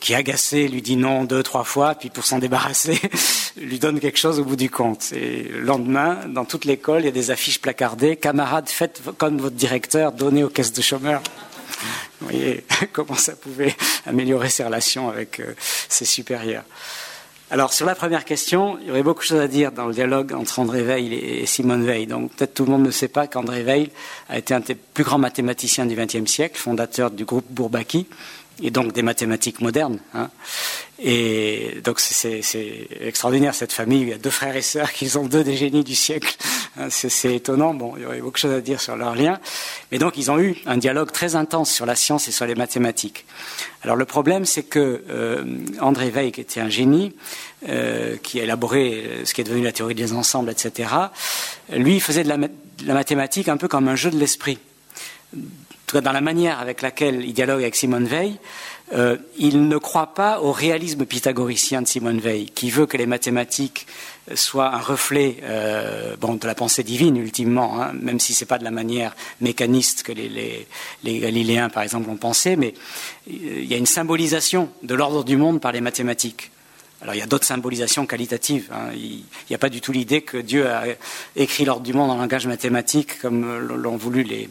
[0.00, 3.00] qui agacé lui dit non deux, trois fois, puis pour s'en débarrasser,
[3.56, 5.12] lui donne quelque chose au bout du compte.
[5.12, 9.38] Et le lendemain, dans toute l'école, il y a des affiches placardées, camarades, faites comme
[9.38, 11.22] votre directeur, donnez aux caisses de chômeurs.
[12.20, 13.74] Vous voyez comment ça pouvait
[14.06, 15.54] améliorer ses relations avec euh,
[15.88, 16.64] ses supérieurs.
[17.48, 19.94] Alors, sur la première question, il y aurait beaucoup de choses à dire dans le
[19.94, 22.08] dialogue entre André Weil et Simone Veil.
[22.08, 23.90] Donc, peut-être tout le monde ne sait pas qu'André Weil
[24.28, 28.08] a été un des plus grands mathématiciens du XXe siècle, fondateur du groupe Bourbaki,
[28.62, 29.98] et donc des mathématiques modernes.
[30.14, 30.30] Hein.
[30.98, 32.40] Et donc c'est
[33.00, 34.00] extraordinaire cette famille.
[34.00, 36.34] Il y a deux frères et sœurs qui sont deux des génies du siècle.
[36.78, 36.88] Hein.
[36.88, 37.74] C'est étonnant.
[37.74, 39.38] Bon, il y aurait beaucoup de choses à dire sur leur lien.
[39.92, 42.54] Mais donc ils ont eu un dialogue très intense sur la science et sur les
[42.54, 43.26] mathématiques.
[43.82, 45.44] Alors le problème, c'est que euh,
[45.80, 47.14] André Weil, qui était un génie,
[47.68, 50.88] euh, qui a élaboré euh, ce qui est devenu la théorie des ensembles, etc.,
[51.72, 52.28] lui, faisait de
[52.84, 54.58] la mathématique un peu comme un jeu de l'esprit
[55.86, 58.38] tout cas dans la manière avec laquelle il dialogue avec Simone Veil,
[58.92, 63.06] euh, il ne croit pas au réalisme pythagoricien de Simone Veil, qui veut que les
[63.06, 63.86] mathématiques
[64.34, 68.48] soient un reflet euh, bon, de la pensée divine, ultimement, hein, même si ce n'est
[68.48, 70.66] pas de la manière mécaniste que les, les,
[71.04, 72.74] les, Galiléens, par exemple, ont pensé, mais
[73.28, 76.50] euh, il y a une symbolisation de l'ordre du monde par les mathématiques.
[77.02, 78.70] Alors il y a d'autres symbolisations qualitatives.
[78.72, 78.92] Hein.
[78.94, 80.84] Il n'y a pas du tout l'idée que Dieu a
[81.36, 84.48] écrit l'ordre du monde en langage mathématique comme l'ont voulu les,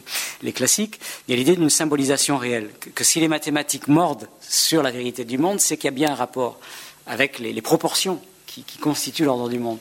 [0.52, 1.00] classiques.
[1.26, 2.70] Il y a l'idée d'une symbolisation réelle.
[2.94, 6.12] Que, si les mathématiques mordent sur la vérité du monde, c'est qu'il y a bien
[6.12, 6.58] un rapport
[7.06, 9.78] avec les, proportions qui, constituent l'ordre du monde.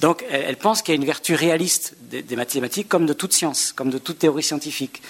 [0.00, 3.72] Donc elle, pense qu'il y a une vertu réaliste des, mathématiques comme de toute science,
[3.72, 5.02] comme de toute théorie scientifique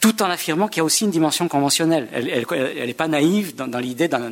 [0.00, 2.08] tout en affirmant qu'il y a aussi une dimension conventionnelle.
[2.12, 4.30] Elle n'est pas naïve dans l'idée d'un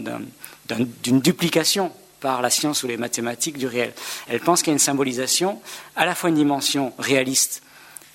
[0.69, 3.93] d'une duplication par la science ou les mathématiques du réel.
[4.29, 5.61] Elle pense qu'il y a une symbolisation,
[5.95, 7.63] à la fois une dimension réaliste,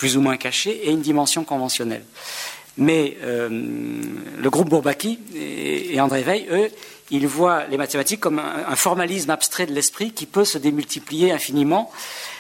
[0.02, 2.04] plus ou moins cachée, et une dimension conventionnelle.
[2.76, 6.70] Mais euh, le groupe Bourbaki et, André Veil, eux,
[7.12, 11.92] ils voient les mathématiques comme un formalisme abstrait de l'esprit qui peut se démultiplier infiniment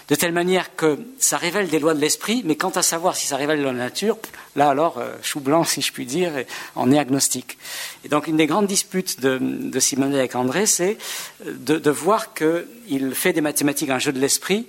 [0.09, 3.27] de telle manière que ça révèle des lois de l'esprit, mais quant à savoir si
[3.27, 4.17] ça révèle de la nature,
[4.55, 6.31] là alors, euh, chou blanc, si je puis dire,
[6.75, 7.59] on est agnostique.
[8.03, 10.97] Et donc, une des grandes disputes de, de Simone avec André, c'est
[11.45, 14.65] euh, de, voir qu'il fait des mathématiques un jeu de l'esprit,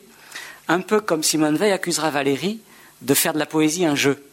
[0.69, 2.61] un peu comme Simone Veil accusera Valérie
[3.03, 4.25] de faire de la poésie un jeu,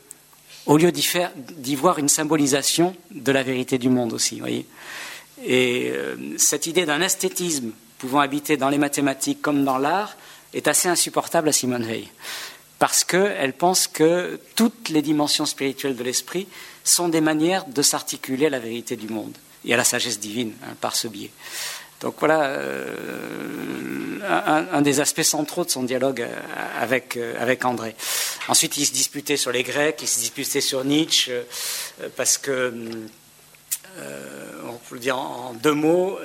[0.66, 4.66] au lieu d'y voir une symbolisation de la vérité du monde aussi, voyez.
[5.46, 10.16] Et euh, cette idée d'un esthétisme pouvant habiter dans les mathématiques comme dans l'art,
[10.54, 12.08] est assez insupportable à Simone Veil,
[12.80, 16.48] parce qu'elle pense que toutes les dimensions spirituelles de l'esprit
[16.84, 20.54] sont des manières de s'articuler à la vérité du monde et à la sagesse divine
[20.64, 21.30] hein, par ce biais.
[22.00, 22.96] Donc voilà euh,
[24.72, 26.40] un, des aspects centraux de son dialogue euh,
[26.80, 27.96] avec, euh, avec André.
[28.48, 31.32] Ensuite, il se disputait sur les Grecs, il se disputait sur Nietzsche,
[32.16, 32.74] parce que,
[34.66, 36.18] on peut le dire en, deux mots,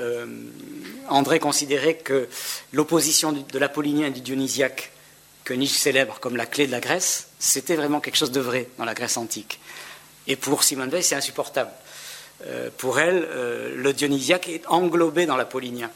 [1.09, 2.29] André considérait que
[2.73, 4.93] l'opposition de l'apollinien et du dionysiaque,
[5.45, 8.69] que Nietzsche célèbre comme la clé de la Grèce, c'était vraiment quelque chose de vrai
[8.79, 9.61] dans la Grèce antique.
[10.27, 11.71] Et pour Simone Veil, c'est insupportable.
[12.47, 15.91] Euh, pour elle, euh, le dionysiaque est englobé dans l'apollinien.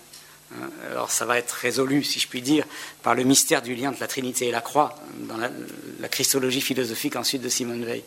[0.55, 2.65] Hein, alors ça va être résolu, si je puis dire,
[3.03, 4.95] par le mystère du lien entre la Trinité et la croix,
[5.29, 5.51] dans la,
[6.09, 8.03] christologie philosophique ensuite de Simone Veil.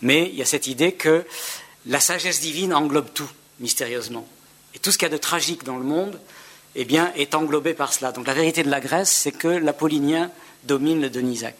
[0.00, 1.24] Mais il y a cette idée que
[1.86, 4.26] la sagesse divine englobe tout, mystérieusement.
[4.74, 6.18] Et tout ce qu'il y a de tragique dans le monde
[6.74, 8.12] eh bien, est englobé par cela.
[8.12, 10.30] Donc la vérité de la Grèce, c'est que l'apollinien
[10.64, 11.58] domine le Donisaque.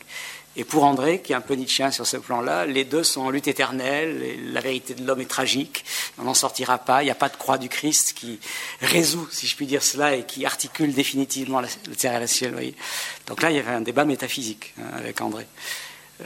[0.54, 3.30] Et pour André, qui est un peu nietzschéen sur ce plan-là, les deux sont en
[3.30, 5.82] lutte éternelle, la vérité de l'homme est tragique,
[6.18, 8.38] on n'en sortira pas, il n'y a pas de croix du Christ qui
[8.82, 12.54] résout, si je puis dire cela, et qui articule définitivement le terre et le ciel.
[13.26, 15.46] Donc là, il y avait un débat métaphysique hein, avec André,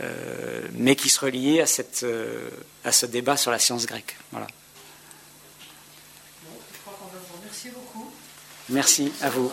[0.00, 2.50] euh, mais qui se reliait à, cette, euh,
[2.84, 4.16] à ce débat sur la science grecque.
[4.32, 4.48] Voilà.
[7.44, 8.10] Merci beaucoup.
[8.68, 9.52] Merci à vous.